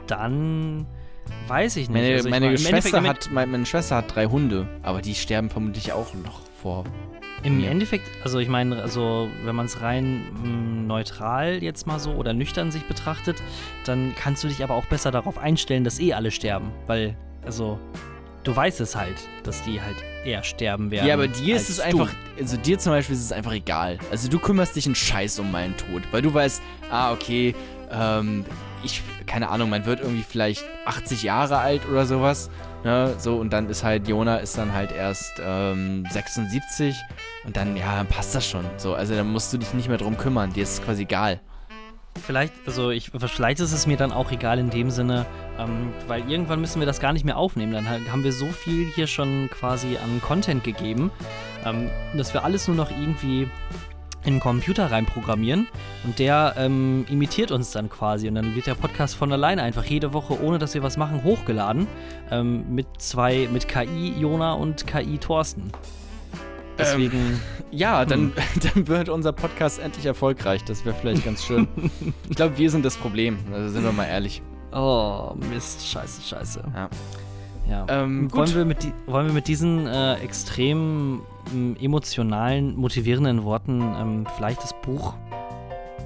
Dann 0.09 0.85
weiß 1.47 1.77
ich 1.77 1.89
nicht. 1.89 1.95
Meine, 1.95 2.15
Also 2.15 2.27
ich 2.27 2.31
meine, 2.33 2.47
mein, 2.47 2.57
im 2.57 2.61
Schwester 2.61 3.03
hat, 3.05 3.31
meine, 3.31 3.53
meine 3.53 3.67
Schwester 3.67 3.97
hat 3.99 4.13
drei 4.13 4.27
Hunde, 4.27 4.67
aber 4.83 5.01
die 5.01 5.15
sterben 5.15 5.49
vermutlich 5.49 5.93
auch 5.93 6.13
noch 6.15 6.41
vor. 6.61 6.83
Im 7.45 7.59
mir. 7.59 7.71
Endeffekt, 7.71 8.05
also 8.25 8.41
ich 8.41 8.49
meine, 8.49 8.83
also 8.83 9.29
wenn 9.45 9.55
man 9.55 9.67
es 9.67 9.81
rein 9.81 10.25
mh, 10.43 10.87
neutral 10.89 11.63
jetzt 11.63 11.87
mal 11.87 12.01
so 12.01 12.11
oder 12.15 12.33
nüchtern 12.33 12.73
sich 12.73 12.83
betrachtet, 12.89 13.41
dann 13.85 14.13
kannst 14.17 14.43
du 14.43 14.49
dich 14.49 14.65
aber 14.65 14.75
auch 14.75 14.87
besser 14.87 15.13
darauf 15.13 15.39
einstellen, 15.39 15.85
dass 15.85 16.01
eh 16.01 16.15
alle 16.15 16.33
sterben. 16.33 16.73
Weil, 16.89 17.17
also, 17.47 17.79
du 18.49 18.57
weißt 18.57 18.81
es 18.81 18.97
halt, 18.97 19.17
dass 19.43 19.63
die 19.63 19.81
halt 19.81 19.97
eher 20.25 20.43
sterben 20.43 20.91
werden. 20.91 21.07
Ja, 21.07 21.15
aber 21.15 21.29
dir 21.29 21.55
ist 21.55 21.69
es 21.69 21.77
du. 21.77 21.83
einfach, 21.83 22.11
also 22.39 22.57
dir 22.57 22.79
zum 22.79 22.93
Beispiel 22.93 23.15
ist 23.15 23.25
es 23.25 23.33
einfach 23.33 23.53
egal. 23.53 23.99
Also 24.11 24.31
du 24.31 24.39
kümmerst 24.39 24.75
dich 24.75 24.87
einen 24.87 24.95
Scheiß 24.95 25.39
um 25.39 25.53
meinen 25.53 25.77
Tod, 25.77 26.03
weil 26.13 26.23
du 26.23 26.33
weißt, 26.33 26.63
ah, 26.91 27.13
okay, 27.13 27.55
ähm, 27.91 28.47
ich, 28.83 29.03
keine 29.27 29.51
Ahnung, 29.51 29.69
man 29.69 29.85
wird 29.85 30.01
irgendwie 30.01 30.23
vielleicht 30.23 30.65
80 30.87 31.25
Jahre 31.25 31.59
alt 31.59 31.87
oder 31.91 32.07
sowas, 32.07 32.49
ne, 32.85 33.15
so, 33.19 33.37
und 33.37 33.53
dann 33.53 33.69
ist 33.69 33.85
halt, 33.85 34.09
Jona 34.09 34.39
ist 34.39 34.57
dann 34.57 34.73
halt 34.73 34.93
erst 34.93 35.35
ähm, 35.45 36.07
76 36.11 36.97
und 37.45 37.55
dann, 37.55 37.77
ja, 37.77 37.97
dann 37.97 38.07
passt 38.07 38.35
das 38.35 38.47
schon, 38.47 38.65
so, 38.79 38.95
also 38.95 39.15
dann 39.15 39.31
musst 39.31 39.53
du 39.53 39.59
dich 39.59 39.75
nicht 39.75 39.89
mehr 39.89 39.99
drum 39.99 40.17
kümmern, 40.17 40.55
dir 40.55 40.63
ist 40.63 40.79
es 40.79 40.83
quasi 40.83 41.03
egal. 41.03 41.41
Vielleicht, 42.25 42.53
also 42.67 42.91
ich, 42.91 43.11
vielleicht 43.13 43.61
ist 43.61 43.73
es 43.73 43.87
mir 43.87 43.97
dann 43.97 44.13
auch 44.13 44.31
egal 44.31 44.59
in 44.59 44.71
dem 44.71 44.91
Sinne, 44.91 45.27
ähm, 45.59 45.93
weil 46.07 46.29
irgendwann 46.31 46.61
müssen 46.61 46.81
wir 46.81 46.87
das 46.87 47.01
gar 47.01 47.13
nicht 47.13 47.25
mehr 47.25 47.37
aufnehmen. 47.37 47.73
Dann 47.73 47.89
ha- 47.89 47.99
haben 48.11 48.25
wir 48.25 48.33
so 48.33 48.47
viel 48.47 48.87
hier 48.95 49.07
schon 49.07 49.49
quasi 49.51 49.97
an 49.97 50.21
Content 50.23 50.65
gegeben, 50.65 51.11
ähm, 51.65 51.91
dass 52.17 52.35
wir 52.35 52.45
alles 52.45 52.69
nur 52.69 52.77
noch 52.77 52.91
irgendwie 52.91 53.49
in 54.25 54.35
den 54.35 54.41
Computer 54.41 54.91
reinprogrammieren 54.91 55.69
und 56.05 56.19
der 56.19 56.55
ähm, 56.59 57.07
imitiert 57.09 57.53
uns 57.53 57.71
dann 57.71 57.89
quasi 57.89 58.29
und 58.29 58.35
dann 58.35 58.55
wird 58.57 58.67
der 58.67 58.75
Podcast 58.75 59.15
von 59.15 59.33
alleine 59.33 59.63
einfach 59.63 59.85
jede 59.85 60.13
Woche, 60.13 60.43
ohne 60.43 60.59
dass 60.59 60.75
wir 60.75 60.83
was 60.83 60.97
machen, 60.97 61.23
hochgeladen 61.23 61.87
ähm, 62.31 62.65
mit 62.75 62.87
zwei, 62.99 63.49
mit 63.53 63.69
KI 63.69 64.15
Jona 64.19 64.55
und 64.55 64.87
KI 64.89 65.19
Thorsten. 65.19 65.71
Deswegen, 66.79 67.41
Ja, 67.71 68.05
dann, 68.05 68.33
dann 68.75 68.89
wird 68.89 69.09
unser 69.09 69.33
Podcast 69.33 69.79
endlich 69.81 70.07
erfolgreich, 70.07 70.65
das 70.65 70.85
wäre 70.85 70.95
vielleicht 70.95 71.25
ganz 71.25 71.45
schön. 71.45 71.69
ich 72.29 72.37
glaube, 72.37 72.57
wir 72.57 72.71
sind 72.71 72.85
das 72.85 72.97
Problem, 72.97 73.39
also 73.53 73.69
sind 73.69 73.85
wir 73.85 73.93
mal 73.93 74.07
ehrlich. 74.07 74.43
oh 74.73 75.35
Mist, 75.53 75.87
scheiße, 75.87 76.23
scheiße. 76.23 76.63
Ja. 76.75 76.89
Ja. 77.69 77.85
Ähm, 77.89 78.33
wollen, 78.33 78.55
wir 78.55 78.65
mit 78.65 78.83
die, 78.83 78.93
wollen 79.07 79.27
wir 79.27 79.35
mit 79.35 79.47
diesen 79.47 79.87
äh, 79.87 80.15
extrem 80.15 81.21
ähm, 81.53 81.77
emotionalen, 81.79 82.75
motivierenden 82.77 83.45
Worten 83.45 83.83
ähm, 83.83 84.27
vielleicht 84.37 84.63
das 84.63 84.73
Buch 84.81 85.15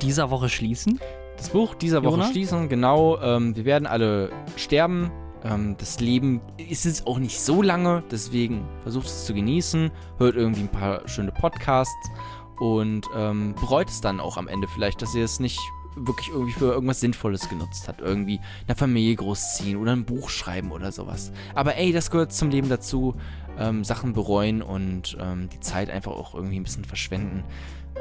dieser 0.01 0.31
Woche 0.31 0.49
schließen? 0.49 0.99
Das 1.37 1.51
Buch 1.51 1.75
dieser 1.75 2.03
Woche 2.03 2.15
Jona? 2.15 2.31
schließen, 2.31 2.69
genau. 2.69 3.19
Ähm, 3.21 3.55
wir 3.55 3.65
werden 3.65 3.87
alle 3.87 4.31
sterben. 4.57 5.11
Ähm, 5.45 5.77
das 5.79 6.01
Leben 6.01 6.41
ist 6.57 6.85
jetzt 6.85 7.07
auch 7.07 7.19
nicht 7.19 7.41
so 7.41 7.63
lange, 7.63 8.03
deswegen 8.11 8.67
versucht 8.83 9.07
es 9.07 9.27
zu 9.27 9.35
genießen, 9.35 9.91
hört 10.19 10.37
irgendwie 10.37 10.63
ein 10.63 10.69
paar 10.69 11.07
schöne 11.09 11.33
Podcasts 11.33 12.11
und 12.59 13.07
ähm, 13.17 13.55
bereut 13.61 13.89
es 13.89 14.01
dann 14.01 14.21
auch 14.21 14.37
am 14.37 14.49
Ende 14.49 14.69
vielleicht, 14.69 15.03
dass 15.03 15.15
ihr 15.15 15.25
es 15.25 15.41
nicht 15.41 15.59
wirklich 15.97 16.29
irgendwie 16.29 16.53
für 16.53 16.73
irgendwas 16.73 17.01
Sinnvolles 17.01 17.49
genutzt 17.49 17.89
habt. 17.89 18.01
Irgendwie 18.01 18.41
eine 18.67 18.77
Familie 18.77 19.17
großziehen 19.17 19.77
oder 19.77 19.93
ein 19.93 20.05
Buch 20.05 20.31
schreiben 20.31 20.73
oder 20.73 20.93
sowas. 20.93 21.33
Aber 21.55 21.77
ey, 21.77 21.93
das 21.93 22.11
gehört 22.11 22.33
zum 22.33 22.51
Leben 22.51 22.69
dazu. 22.69 23.15
Ähm, 23.59 23.85
Sachen 23.85 24.15
bereuen 24.15 24.63
und 24.63 25.19
ähm, 25.21 25.51
die 25.51 25.61
Zeit 25.61 25.91
einfach 25.91 26.13
auch 26.13 26.35
irgendwie 26.35 26.59
ein 26.59 26.63
bisschen 26.63 26.87
verschwenden. 26.87 27.45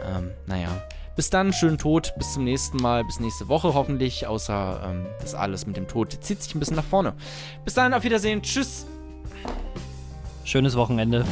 Ähm, 0.02 0.32
naja. 0.48 0.70
Bis 1.22 1.30
dann, 1.30 1.54
schönen 1.54 1.78
Tod, 1.78 2.16
bis 2.18 2.34
zum 2.34 2.46
nächsten 2.46 2.78
Mal, 2.78 3.04
bis 3.06 3.20
nächste 3.20 3.48
Woche 3.48 3.76
hoffentlich, 3.76 4.26
außer 4.26 4.82
ähm, 4.84 5.06
das 5.20 5.36
alles 5.36 5.68
mit 5.68 5.78
dem 5.78 5.88
Tod 5.88 6.18
zieht 6.20 6.42
sich 6.42 6.56
ein 6.56 6.60
bisschen 6.60 6.78
nach 6.78 6.84
vorne. 6.84 7.14
Bis 7.64 7.76
dann, 7.76 7.94
auf 7.94 8.04
Wiedersehen, 8.04 8.42
tschüss. 8.42 8.88
Schönes 10.44 10.76
Wochenende. 10.76 11.24